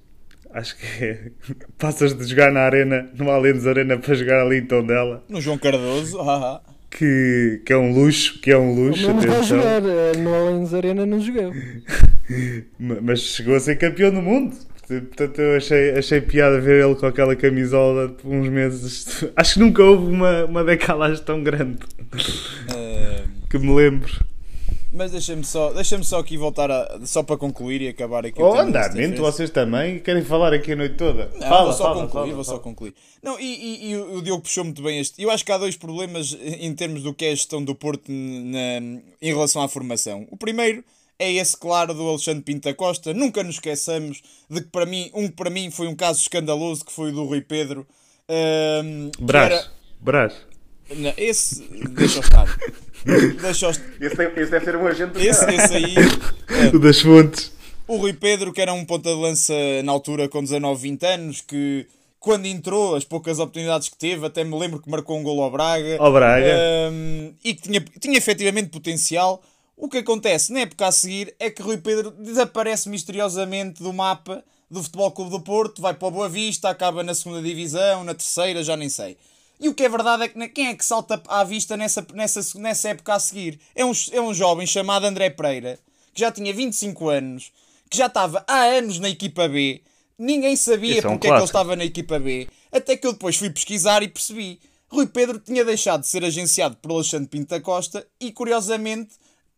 Acho 0.52 0.76
que 0.76 1.04
é. 1.04 1.30
Passas 1.76 2.14
de 2.14 2.24
jogar 2.24 2.52
na 2.52 2.60
arena, 2.60 3.10
no 3.16 3.30
Allianz 3.30 3.66
Arena, 3.66 3.98
para 3.98 4.14
jogar 4.14 4.42
ali 4.42 4.58
em 4.58 4.66
Tondela. 4.66 5.24
No 5.28 5.40
João 5.40 5.58
Cardoso, 5.58 6.18
haha 6.22 6.69
que, 6.90 7.62
que 7.64 7.72
é 7.72 7.76
um 7.78 7.92
luxo, 7.92 8.40
que 8.40 8.50
é 8.50 8.58
um 8.58 8.74
luxo. 8.74 9.06
Não 9.06 9.20
vai 9.20 9.42
jogar, 9.42 9.82
eh, 9.84 10.16
no 10.18 10.34
Allianz 10.34 10.74
Arena 10.74 11.06
não 11.06 11.20
jogou. 11.20 11.52
Mas 12.78 13.20
chegou 13.20 13.54
a 13.54 13.60
ser 13.60 13.76
campeão 13.76 14.12
do 14.12 14.20
mundo. 14.20 14.56
Portanto, 14.86 15.38
eu 15.38 15.56
achei, 15.56 15.90
achei 15.92 16.20
piada 16.20 16.60
ver 16.60 16.84
ele 16.84 16.96
com 16.96 17.06
aquela 17.06 17.36
camisola 17.36 18.08
por 18.08 18.28
uns 18.28 18.48
meses. 18.48 19.24
Acho 19.36 19.54
que 19.54 19.60
nunca 19.60 19.84
houve 19.84 20.12
uma, 20.12 20.44
uma 20.46 20.64
decalagem 20.64 21.22
tão 21.24 21.44
grande 21.44 21.78
Eh, 22.74 23.22
que 23.48 23.56
me 23.56 23.72
lembro. 23.72 24.12
Mas 24.92 25.12
deixa-me 25.12 25.44
só, 25.44 25.72
deixa 25.72 26.02
só 26.02 26.18
aqui 26.18 26.36
voltar 26.36 26.70
a, 26.70 27.00
só 27.04 27.22
para 27.22 27.36
concluir 27.36 27.80
e 27.82 27.88
acabar 27.88 28.26
aqui. 28.26 28.40
o 28.40 28.44
Ou 28.44 28.54
do 28.54 28.60
andamento, 28.60 29.20
vocês 29.22 29.50
também 29.50 29.98
querem 30.00 30.24
falar 30.24 30.52
aqui 30.52 30.72
a 30.72 30.76
noite 30.76 30.96
toda. 30.96 31.30
Não, 31.34 31.48
fala, 31.48 31.64
vou 31.64 31.72
só 31.72 31.82
fala, 31.84 31.94
concluir, 32.02 32.22
fala, 32.22 32.34
vou 32.34 32.44
só 32.44 32.58
concluir. 32.58 32.94
Não, 33.22 33.38
e, 33.38 33.44
e- 33.44 33.90
e 33.92 33.96
o 33.96 34.20
Diogo 34.22 34.42
puxou 34.42 34.64
muito 34.64 34.82
bem 34.82 34.98
este. 34.98 35.22
Eu 35.22 35.30
acho 35.30 35.44
que 35.44 35.52
há 35.52 35.58
dois 35.58 35.76
problemas 35.76 36.36
em 36.42 36.74
termos 36.74 37.02
do 37.02 37.14
que 37.14 37.24
é 37.26 37.28
a 37.32 37.34
gestão 37.34 37.62
do 37.62 37.74
Porto 37.74 38.10
na- 38.10 39.00
em 39.22 39.32
relação 39.32 39.62
à 39.62 39.68
formação. 39.68 40.26
O 40.30 40.36
primeiro 40.36 40.82
é 41.18 41.30
esse, 41.32 41.56
claro, 41.56 41.92
do 41.94 42.08
Alexandre 42.08 42.42
Pinta 42.42 42.72
Costa. 42.74 43.12
Nunca 43.14 43.42
nos 43.44 43.56
esqueçamos 43.56 44.22
de 44.48 44.60
que 44.62 44.68
para 44.68 44.86
mim, 44.86 45.10
um 45.14 45.28
que 45.28 45.34
para 45.34 45.50
mim 45.50 45.70
foi 45.70 45.86
um 45.86 45.94
caso 45.94 46.20
escandaloso, 46.20 46.84
que 46.84 46.92
foi 46.92 47.10
o 47.10 47.14
do 47.14 47.24
Rui 47.24 47.42
Pedro. 47.42 47.86
que 48.26 49.22
Brás. 49.24 49.52
era- 49.52 49.66
Brás. 50.00 50.34
Não, 50.96 51.12
esse, 51.16 51.62
deixa-o 51.90 52.20
estar. 52.22 52.46
Deixa-o 53.40 53.70
estar. 53.70 53.84
Esse, 54.00 54.16
deve- 54.16 54.40
esse 54.40 54.50
deve 54.50 54.64
ser 54.64 54.76
um 54.76 54.86
agente 54.86 55.12
do 55.12 55.20
Esse, 55.20 55.44
esse 55.46 55.74
aí 55.74 55.94
O 56.74 56.78
das 56.78 57.00
fontes. 57.00 57.52
o 57.88 57.96
Rui 57.96 58.12
Pedro, 58.12 58.52
que 58.52 58.60
era 58.60 58.72
um 58.72 58.84
ponta 58.84 59.08
de 59.10 59.16
lança 59.20 59.54
na 59.84 59.92
altura 59.92 60.28
com 60.28 60.42
19, 60.42 60.80
20 60.82 61.06
anos, 61.06 61.40
que 61.40 61.86
quando 62.18 62.44
entrou, 62.46 62.94
as 62.96 63.04
poucas 63.04 63.38
oportunidades 63.38 63.88
que 63.88 63.96
teve, 63.96 64.26
até 64.26 64.44
me 64.44 64.56
lembro 64.58 64.80
que 64.80 64.90
marcou 64.90 65.18
um 65.18 65.22
gol 65.22 65.42
ao 65.42 65.50
Braga. 65.50 65.96
Ao 65.98 66.12
Braga. 66.12 66.54
Hum, 66.92 67.32
e 67.42 67.54
que 67.54 67.62
tinha, 67.62 67.80
tinha 67.98 68.18
efetivamente 68.18 68.68
potencial. 68.68 69.42
O 69.74 69.88
que 69.88 69.98
acontece 69.98 70.52
na 70.52 70.60
época 70.60 70.86
a 70.86 70.92
seguir 70.92 71.34
é 71.40 71.48
que 71.48 71.62
Rui 71.62 71.78
Pedro 71.78 72.10
desaparece 72.10 72.90
misteriosamente 72.90 73.82
do 73.82 73.92
mapa 73.94 74.44
do 74.70 74.82
Futebol 74.82 75.10
Clube 75.10 75.30
do 75.30 75.40
Porto, 75.40 75.80
vai 75.80 75.94
para 75.94 76.06
o 76.08 76.10
Boa 76.10 76.28
Vista, 76.28 76.68
acaba 76.68 77.02
na 77.02 77.14
segunda 77.14 77.40
divisão, 77.42 78.04
na 78.04 78.14
terceira, 78.14 78.62
já 78.62 78.76
nem 78.76 78.88
sei. 78.90 79.16
E 79.60 79.68
o 79.68 79.74
que 79.74 79.84
é 79.84 79.88
verdade 79.88 80.22
é 80.24 80.28
que 80.28 80.48
quem 80.48 80.68
é 80.68 80.74
que 80.74 80.84
salta 80.84 81.22
à 81.28 81.44
vista 81.44 81.76
nessa, 81.76 82.06
nessa, 82.14 82.58
nessa 82.58 82.88
época 82.88 83.12
a 83.12 83.20
seguir? 83.20 83.60
É 83.74 83.84
um, 83.84 83.92
é 84.10 84.20
um 84.20 84.32
jovem 84.32 84.66
chamado 84.66 85.04
André 85.04 85.28
Pereira, 85.28 85.78
que 86.14 86.20
já 86.20 86.32
tinha 86.32 86.52
25 86.52 87.08
anos, 87.10 87.52
que 87.90 87.98
já 87.98 88.06
estava 88.06 88.42
há 88.48 88.62
anos 88.62 88.98
na 88.98 89.10
equipa 89.10 89.46
B, 89.46 89.82
ninguém 90.18 90.56
sabia 90.56 90.98
Isso 90.98 91.06
é 91.06 91.10
um 91.10 91.12
porque 91.12 91.26
é 91.26 91.30
que 91.30 91.36
ele 91.36 91.44
estava 91.44 91.76
na 91.76 91.84
equipa 91.84 92.18
B, 92.18 92.48
até 92.72 92.96
que 92.96 93.06
eu 93.06 93.12
depois 93.12 93.36
fui 93.36 93.50
pesquisar 93.50 94.02
e 94.02 94.08
percebi. 94.08 94.58
Rui 94.88 95.06
Pedro 95.06 95.38
tinha 95.38 95.64
deixado 95.64 96.00
de 96.00 96.08
ser 96.08 96.24
agenciado 96.24 96.76
por 96.76 96.90
Alexandre 96.90 97.28
Pinto 97.28 97.50
da 97.50 97.60
Costa 97.60 98.06
e, 98.18 98.32
curiosamente, 98.32 99.10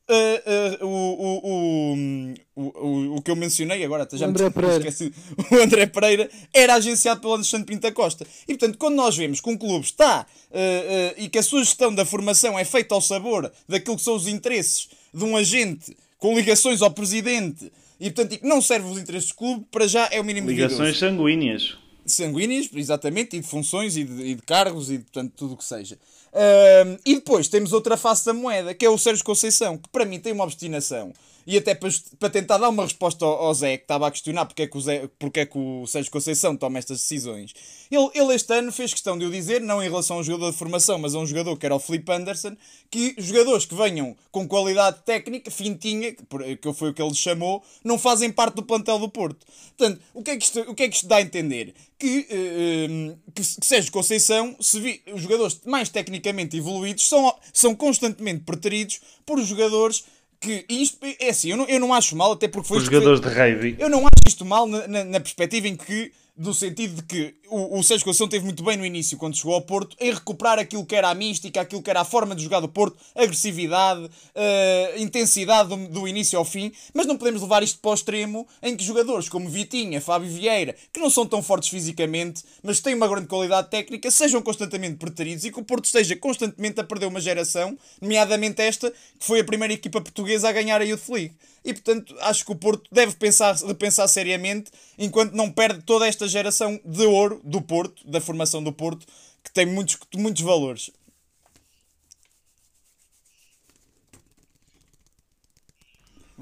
eh, 0.09 0.43
eh, 0.45 0.79
o, 0.85 0.87
o, 0.87 2.35
o, 2.57 2.65
o, 2.65 3.17
o 3.17 3.23
que 3.23 3.31
eu 3.31 3.37
mencionei 3.37 3.85
agora, 3.85 4.03
até 4.03 4.17
já 4.17 4.27
O 4.27 4.29
me 4.29 4.33
André 4.33 4.51
Pereira. 4.51 4.89
esqueci, 4.89 5.13
o 5.51 5.57
André 5.57 5.87
Pereira 5.87 6.31
era 6.53 6.75
agenciado 6.75 7.21
pelo 7.21 7.35
Alexandre 7.35 7.67
Pinto 7.67 7.83
da 7.83 7.93
Costa. 7.93 8.27
E 8.49 8.55
portanto, 8.57 8.79
quando 8.79 8.95
nós 8.97 9.17
vemos 9.17 9.41
que 9.41 9.49
um 9.51 9.57
clube 9.57 9.85
está 9.85 10.27
eh, 10.51 11.15
e 11.19 11.29
que 11.29 11.39
a 11.39 11.43
sua 11.43 11.65
gestão 11.65 11.95
da 11.95 12.05
formação 12.05 12.59
é 12.59 12.65
feita 12.65 12.95
ao 12.95 13.01
sabor 13.01 13.51
daquilo 13.69 13.97
que 13.97 14.03
são 14.03 14.15
os 14.17 14.27
interesses 14.27 14.89
de 15.15 15.25
um 15.25 15.37
agente 15.37 15.97
com 16.19 16.35
ligações 16.37 16.83
ao 16.83 16.91
presidente 16.91 17.73
e 18.01 18.11
portanto 18.11 18.33
e 18.35 18.39
que 18.39 18.47
não 18.47 18.61
serve 18.61 18.89
os 18.89 18.99
interesses 18.99 19.29
do 19.31 19.35
clube, 19.37 19.65
para 19.71 19.87
já 19.87 20.09
é 20.11 20.21
o 20.21 20.25
mínimo 20.25 20.49
de 20.49 20.55
Ligações 20.55 20.99
sanguíneas. 20.99 21.77
sanguíneas, 22.05 22.69
exatamente, 22.75 23.37
e 23.37 23.41
de 23.41 23.47
funções 23.47 23.97
e 23.97 24.05
de, 24.05 24.23
e 24.23 24.35
de 24.35 24.43
cargos 24.43 24.91
e 24.91 24.99
de, 24.99 25.05
portanto, 25.05 25.33
tudo 25.37 25.55
o 25.55 25.57
que 25.57 25.65
seja. 25.65 25.97
Ahm, 26.35 26.97
e 27.05 27.17
depois 27.17 27.49
temos 27.49 27.73
outra 27.73 27.97
face 27.97 28.25
da 28.25 28.33
moeda, 28.33 28.75
que 28.75 28.85
é 28.87 28.89
o 28.89 28.97
Sérgio 28.97 29.25
Conceição, 29.25 29.77
que 29.77 29.89
para 29.91 30.05
mim 30.05 30.19
tem 30.19 30.33
uma 30.33 30.45
obstinação. 30.45 31.13
E 31.47 31.57
até 31.57 31.75
para, 31.75 31.91
para 32.19 32.31
tentar 32.31 32.59
dar 32.59 32.69
uma 32.69 32.85
resposta 32.85 33.25
ao, 33.25 33.33
ao 33.33 33.55
Zé, 33.55 33.77
que 33.77 33.85
estava 33.85 34.07
a 34.07 34.11
questionar 34.11 34.47
porque 34.47 34.63
é 34.63 34.67
que, 34.67 34.77
o 34.77 34.81
Zé, 34.81 35.09
porque 35.19 35.41
é 35.41 35.47
que 35.47 35.59
o 35.59 35.87
Sérgio 35.87 36.11
Conceição 36.11 36.57
toma 36.57 36.79
estas 36.79 37.01
decisões. 37.01 37.53
Ele, 37.91 38.09
ele 38.15 38.35
este 38.35 38.53
ano 38.55 38.71
fez 38.73 38.93
questão 38.93 39.19
de 39.19 39.25
o 39.25 39.31
dizer, 39.31 39.61
não 39.61 39.83
em 39.83 39.89
relação 39.89 40.17
a 40.17 40.21
um 40.21 40.23
jogador 40.23 40.53
de 40.53 40.57
formação, 40.57 40.99
mas 40.99 41.15
a 41.15 41.19
um 41.19 41.27
jogador 41.27 41.57
que 41.57 41.67
era 41.67 41.75
o 41.75 41.81
Felipe 41.81 42.13
Anderson, 42.13 42.57
que 42.91 43.15
jogadores 43.19 43.67
que 43.67 43.75
venham 43.75 44.17
com 44.31 44.47
qualidade 44.47 45.01
técnica, 45.05 45.51
fintinha, 45.51 46.13
que 46.13 46.73
foi 46.73 46.91
o 46.91 46.95
que 46.95 47.03
ele 47.03 47.15
chamou, 47.15 47.63
não 47.83 47.99
fazem 47.99 48.31
parte 48.31 48.55
do 48.55 48.63
plantel 48.63 48.99
do 48.99 49.09
Porto. 49.09 49.45
Portanto, 49.77 50.01
o 50.15 50.23
que 50.23 50.31
é 50.31 50.37
que 50.37 50.45
isto, 50.45 50.61
o 50.61 50.75
que 50.75 50.85
é 50.85 50.89
que 50.89 50.97
isto 50.97 51.09
dá 51.09 51.17
a 51.17 51.23
entender? 51.23 51.75
Que, 51.99 52.27
eh, 52.31 53.17
que, 53.35 53.43
que 53.43 53.67
Sérgio 53.67 53.93
Conceição, 53.93 54.57
se 54.61 54.81
vi, 54.81 55.03
os 55.13 55.21
jogadores 55.21 55.61
mais 55.65 55.89
tecnicamente 56.23 56.57
evoluídos 56.57 57.09
são, 57.09 57.35
são 57.53 57.75
constantemente 57.75 58.45
preteridos 58.45 59.01
por 59.27 59.41
jogadores 59.43 60.05
que 60.41 60.65
isto 60.69 60.99
é 61.21 61.29
assim, 61.29 61.51
eu 61.51 61.57
não, 61.57 61.67
eu 61.69 61.79
não 61.79 61.95
acho 61.95 62.17
mal, 62.17 62.33
até 62.33 62.49
porque 62.49 62.67
foi 62.69 62.79
Os 62.79 62.85
foi- 62.85 62.95
jogadores 62.95 63.21
de 63.21 63.29
rugby. 63.29 63.77
eu 63.79 63.89
não 63.89 64.01
acho 64.01 64.27
isto 64.27 64.45
mal 64.45 64.67
na, 64.67 64.89
na- 64.89 65.05
na 65.05 65.21
perspectiva 65.21 65.69
em 65.69 65.77
que, 65.77 66.11
no 66.43 66.53
sentido 66.53 66.97
de 66.97 67.03
que 67.03 67.35
o, 67.49 67.79
o 67.79 67.83
Sérgio 67.83 68.05
Conceição 68.05 68.27
teve 68.27 68.45
muito 68.45 68.65
bem 68.65 68.77
no 68.77 68.85
início, 68.85 69.17
quando 69.17 69.37
chegou 69.37 69.55
ao 69.55 69.63
Porto, 69.63 69.97
em 70.01 70.13
recuperar 70.13 70.59
aquilo 70.59 70.85
que 70.85 70.97
era 70.97 71.09
a 71.09 71.15
mística, 71.15 71.61
aquilo 71.61 71.83
que 71.83 71.91
era 71.91 72.01
a 72.01 72.05
forma 72.05 72.35
de 72.35 72.43
jogar 72.43 72.61
do 72.61 72.69
Porto, 72.69 72.97
agressividade, 73.15 74.11
eh, 74.35 74.95
intensidade 74.99 75.69
do, 75.69 75.77
do 75.89 76.09
início 76.09 76.39
ao 76.39 76.45
fim, 76.45 76.73
mas 76.93 77.07
não 77.07 77.17
podemos 77.17 77.43
levar 77.43 77.63
isto 77.63 77.79
para 77.79 77.93
o 77.93 77.95
extremo 77.95 78.47
em 78.63 78.77
que 78.77 78.83
jogadores 78.83 79.29
como 79.29 79.49
Vitinha, 79.49 80.01
Fábio 80.01 80.29
Vieira, 80.29 80.75
que 80.93 80.99
não 80.99 81.11
são 81.11 81.27
tão 81.27 81.43
fortes 81.43 81.69
fisicamente, 81.69 82.43
mas 82.63 82.81
têm 82.81 82.95
uma 82.95 83.07
grande 83.07 83.29
qualidade 83.29 83.71
técnica, 83.71 84.11
sejam 84.11 84.43
constantemente 84.43 84.97
preteridos 84.97 85.45
e 85.45 85.53
que 85.53 85.61
o 85.61 85.65
Porto 85.65 85.85
esteja 85.85 86.17
constantemente 86.17 86.81
a 86.81 86.85
perder 86.85 87.07
uma 87.07 87.21
geração, 87.21 87.79
nomeadamente 88.01 88.61
esta, 88.63 88.91
que 88.91 89.27
foi 89.27 89.41
a 89.41 89.45
primeira 89.45 89.75
equipa 89.75 90.01
portuguesa 90.01 90.49
a 90.49 90.53
ganhar 90.53 90.81
a 90.81 90.85
Youth 90.85 91.09
League. 91.09 91.35
E 91.65 91.73
portanto, 91.73 92.15
acho 92.21 92.45
que 92.45 92.53
o 92.53 92.57
Porto 92.57 92.89
deve 92.91 93.15
pensar, 93.15 93.55
repensar 93.57 94.09
seriamente 94.09 94.71
enquanto 94.99 95.33
não 95.33 95.51
perde 95.51 95.83
toda 95.83 96.07
esta 96.07 96.27
geração 96.27 96.81
de 96.85 97.05
ouro 97.05 97.41
do 97.45 97.63
Porto, 97.63 98.07
da 98.09 98.21
formação 98.21 98.63
do 98.63 98.73
Porto, 98.73 99.07
que 99.43 99.53
tem 99.53 99.67
muitos, 99.67 99.99
muitos 100.15 100.43
valores. 100.43 100.91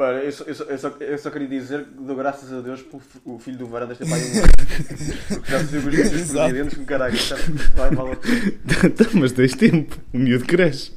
Bem, 0.01 0.25
eu, 0.25 0.33
só, 0.33 0.45
eu, 0.45 0.55
só, 0.55 0.65
eu, 0.65 0.79
só, 0.79 0.89
eu 0.89 1.19
só 1.19 1.31
queria 1.31 1.49
dizer 1.49 1.85
que 1.85 1.91
dou 1.91 2.17
graças 2.17 2.51
a 2.51 2.63
Deus 2.63 2.81
por 2.81 3.03
o 3.23 3.39
filho 3.39 3.59
do 3.59 3.67
Varandas 3.67 3.99
ter 3.99 4.09
pai 4.09 4.19
um 4.19 4.33
Porque 5.29 5.51
já 5.51 5.59
se 5.59 5.79
viu 5.79 5.83
com 5.83 5.89
os 5.89 6.09
presidentes 6.09 6.79
que 6.79 6.85
caralho, 6.87 7.15
isto 7.15 7.35
vai 7.75 7.91
vale 7.91 8.13
a 8.13 8.17
pena. 8.17 8.61
Então, 8.87 9.07
Mas 9.13 9.33
tens 9.33 9.55
tempo. 9.55 9.99
O 10.15 10.19
miúdo 10.19 10.47
cresce. 10.47 10.93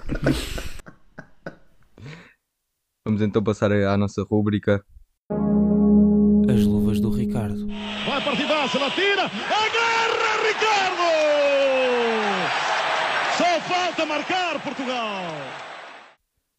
Vamos 3.05 3.21
então 3.21 3.43
passar 3.43 3.69
à 3.69 3.97
nossa 3.97 4.23
rúbrica. 4.23 4.81
As 6.49 6.63
luvas 6.63 7.01
do 7.01 7.09
Ricardo. 7.09 7.67
Vai 8.05 8.23
partidaça, 8.23 8.77
ela 8.77 8.89
tira, 8.91 9.23
agarra 9.25 10.47
Ricardo! 10.47 11.03
Só 13.37 13.59
falta 13.67 14.05
marcar 14.05 14.63
Portugal! 14.63 15.21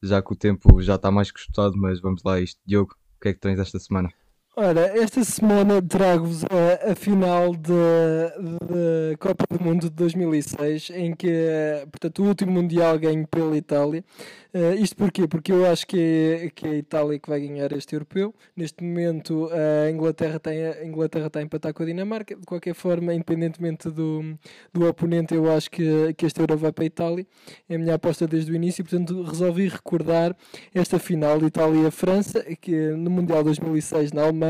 Já 0.02 0.20
que 0.20 0.34
o 0.34 0.36
tempo 0.36 0.82
já 0.82 0.96
está 0.96 1.10
mais 1.10 1.30
que 1.30 1.40
esgotado, 1.40 1.78
mas 1.78 1.98
vamos 1.98 2.22
lá 2.22 2.34
a 2.34 2.40
isto. 2.42 2.60
Diogo, 2.66 2.92
o 2.92 3.20
que 3.22 3.28
é 3.30 3.32
que 3.32 3.40
tens 3.40 3.58
esta 3.58 3.78
semana? 3.78 4.10
Ora, 4.56 4.82
esta 4.96 5.24
semana 5.24 5.82
trago-vos 5.82 6.44
a, 6.44 6.92
a 6.92 6.94
final 6.94 7.56
da 7.56 9.16
Copa 9.18 9.44
do 9.50 9.60
Mundo 9.60 9.90
de 9.90 9.96
2006, 9.96 10.90
em 10.90 11.12
que, 11.12 11.26
eh, 11.28 11.84
portanto, 11.90 12.22
o 12.22 12.28
último 12.28 12.52
Mundial 12.52 12.96
ganho 12.96 13.26
pela 13.26 13.56
Itália. 13.56 14.04
Eh, 14.52 14.76
isto 14.76 14.94
porquê? 14.94 15.26
Porque 15.26 15.50
eu 15.50 15.66
acho 15.68 15.84
que 15.84 15.98
é, 15.98 16.50
que 16.50 16.68
é 16.68 16.70
a 16.70 16.74
Itália 16.76 17.18
que 17.18 17.28
vai 17.28 17.40
ganhar 17.40 17.72
este 17.72 17.96
europeu. 17.96 18.32
Neste 18.54 18.84
momento, 18.84 19.50
a 19.52 19.90
Inglaterra 19.90 20.36
está 20.36 20.50
a 20.50 20.86
Inglaterra 20.86 21.26
está 21.26 21.40
a 21.40 21.42
empatar 21.42 21.74
com 21.74 21.82
a 21.82 21.86
Dinamarca. 21.86 22.36
De 22.36 22.46
qualquer 22.46 22.74
forma, 22.74 23.12
independentemente 23.12 23.90
do, 23.90 24.38
do 24.72 24.88
oponente, 24.88 25.34
eu 25.34 25.50
acho 25.50 25.68
que, 25.68 26.14
que 26.14 26.26
este 26.26 26.40
euro 26.40 26.56
vai 26.56 26.70
para 26.70 26.84
a 26.84 26.86
Itália. 26.86 27.26
É 27.68 27.74
a 27.74 27.78
minha 27.78 27.94
aposta 27.96 28.28
desde 28.28 28.52
o 28.52 28.54
início, 28.54 28.84
portanto, 28.84 29.20
resolvi 29.24 29.66
recordar 29.66 30.36
esta 30.72 31.00
final 31.00 31.42
Itália-França, 31.44 32.44
que 32.60 32.90
no 32.90 33.10
Mundial 33.10 33.42
2006 33.42 34.12
na 34.12 34.22
Alemanha. 34.22 34.43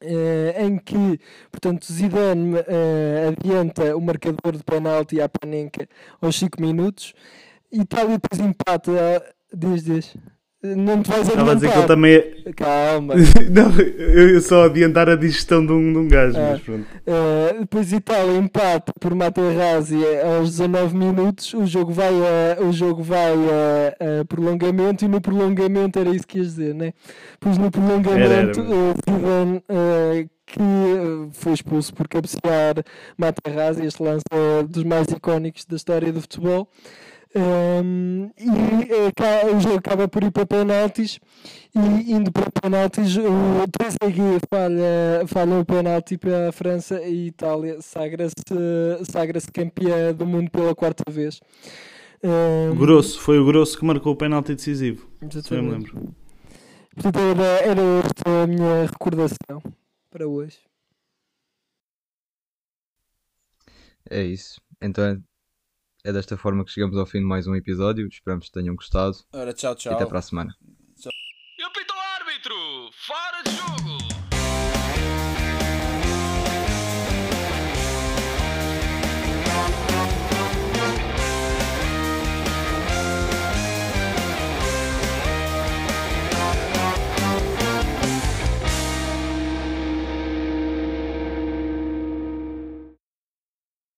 Eh, 0.00 0.54
em 0.58 0.78
que, 0.78 1.20
portanto, 1.50 1.92
Zidane 1.92 2.56
eh, 2.66 3.28
adianta 3.28 3.96
o 3.96 4.00
marcador 4.00 4.56
de 4.56 4.64
penalti 4.64 5.20
à 5.20 5.28
Panenka 5.28 5.86
aos 6.20 6.36
5 6.36 6.60
minutos. 6.60 7.14
Itália 7.70 8.18
depois 8.18 8.40
empata. 8.40 9.22
diz. 9.52 10.16
Não 10.62 11.02
te 11.02 11.08
vais 11.10 11.26
Estava 11.26 11.52
a 11.52 11.54
dizer 11.54 11.68
que 11.68 11.72
ele 11.72 11.84
adiantar. 11.84 11.86
também 11.96 12.14
é. 12.16 12.52
Calma. 12.54 13.14
Não, 13.50 13.80
eu 13.80 14.40
só 14.42 14.64
adiantar 14.64 15.08
a 15.08 15.16
digestão 15.16 15.64
de 15.64 15.72
um, 15.72 15.90
de 15.92 15.98
um 15.98 16.06
gajo, 16.08 16.36
Ah. 16.36 16.50
mas 16.52 16.60
pronto. 16.60 16.82
Uh, 17.06 17.60
depois 17.60 17.90
Itália 17.92 18.36
empata 18.36 18.92
por 19.00 19.14
Materazzi 19.14 19.96
aos 20.38 20.50
19 20.50 20.94
minutos. 20.96 21.54
O 21.54 21.64
jogo 21.66 21.92
vai 21.92 22.12
a, 22.12 22.62
o 22.62 22.72
jogo 22.72 23.02
vai 23.02 23.32
a, 23.32 24.20
a 24.20 24.24
prolongamento 24.26 25.04
e 25.04 25.08
no 25.08 25.20
prolongamento 25.20 25.98
era 25.98 26.10
isso 26.10 26.26
que 26.26 26.36
ias 26.38 26.48
dizer, 26.48 26.74
né? 26.74 26.92
Pois 27.40 27.56
no 27.56 27.70
prolongamento 27.70 28.60
Zidane, 28.62 29.62
que 30.46 30.60
foi 31.32 31.52
expulso 31.52 31.94
por 31.94 32.06
cabecear 32.08 32.74
Materazzi, 33.16 33.86
este 33.86 34.02
lance 34.02 34.24
é 34.30 34.62
dos 34.64 34.84
mais 34.84 35.06
icónicos 35.08 35.64
da 35.64 35.76
história 35.76 36.12
do 36.12 36.20
futebol. 36.20 36.68
Um, 37.32 38.28
e 38.36 38.48
eh, 38.90 39.54
o 39.54 39.60
jogo 39.60 39.76
acaba 39.76 40.08
por 40.08 40.24
ir 40.24 40.32
para 40.32 40.44
penaltis 40.44 41.20
e 41.72 42.12
indo 42.12 42.32
para 42.32 42.50
penaltis 42.50 43.16
o 43.16 43.68
Trezeguet 43.70 44.40
falha, 44.50 45.24
falha 45.28 45.60
o 45.60 45.64
penalti 45.64 46.18
para 46.18 46.48
a 46.48 46.52
França 46.52 47.00
e 47.02 47.28
Itália 47.28 47.80
sagra-se 47.80 48.34
sagra 49.08 49.40
campeã 49.52 50.12
do 50.12 50.26
mundo 50.26 50.50
pela 50.50 50.74
quarta 50.74 51.04
vez. 51.08 51.40
Um, 52.20 52.74
Grosso, 52.74 53.20
foi 53.20 53.38
o 53.38 53.46
Grosso 53.46 53.78
que 53.78 53.84
marcou 53.84 54.12
o 54.12 54.16
penalti 54.16 54.56
decisivo. 54.56 55.08
Se 55.30 55.54
eu 55.54 55.62
me 55.62 55.70
lembro. 55.70 56.12
Portanto, 56.94 57.18
era, 57.18 57.44
era 57.44 57.82
esta 58.04 58.42
a 58.42 58.46
minha 58.48 58.86
recordação 58.86 59.62
para 60.10 60.26
hoje. 60.26 60.58
É 64.10 64.24
isso. 64.24 64.60
Então 64.82 65.22
é, 66.04 66.12
desta 66.12 66.36
forma 66.36 66.64
que 66.64 66.70
chegamos 66.70 66.96
ao 66.96 67.06
fim 67.06 67.18
de 67.18 67.24
mais 67.24 67.46
um 67.46 67.54
episódio. 67.54 68.06
Esperamos 68.08 68.46
que 68.46 68.52
tenham 68.52 68.74
gostado 68.74 69.16
Ora, 69.32 69.52
tchau, 69.52 69.72
e 69.72 69.76
tchau. 69.76 69.94
até 69.94 70.06
para 70.06 70.18
a 70.18 70.22
semana. 70.22 70.54
E 71.58 71.62
apita 71.62 71.92
o 71.94 71.98
árbitro! 71.98 72.54
Fora 72.92 73.42
de 73.42 73.50
jogo! 73.50 73.99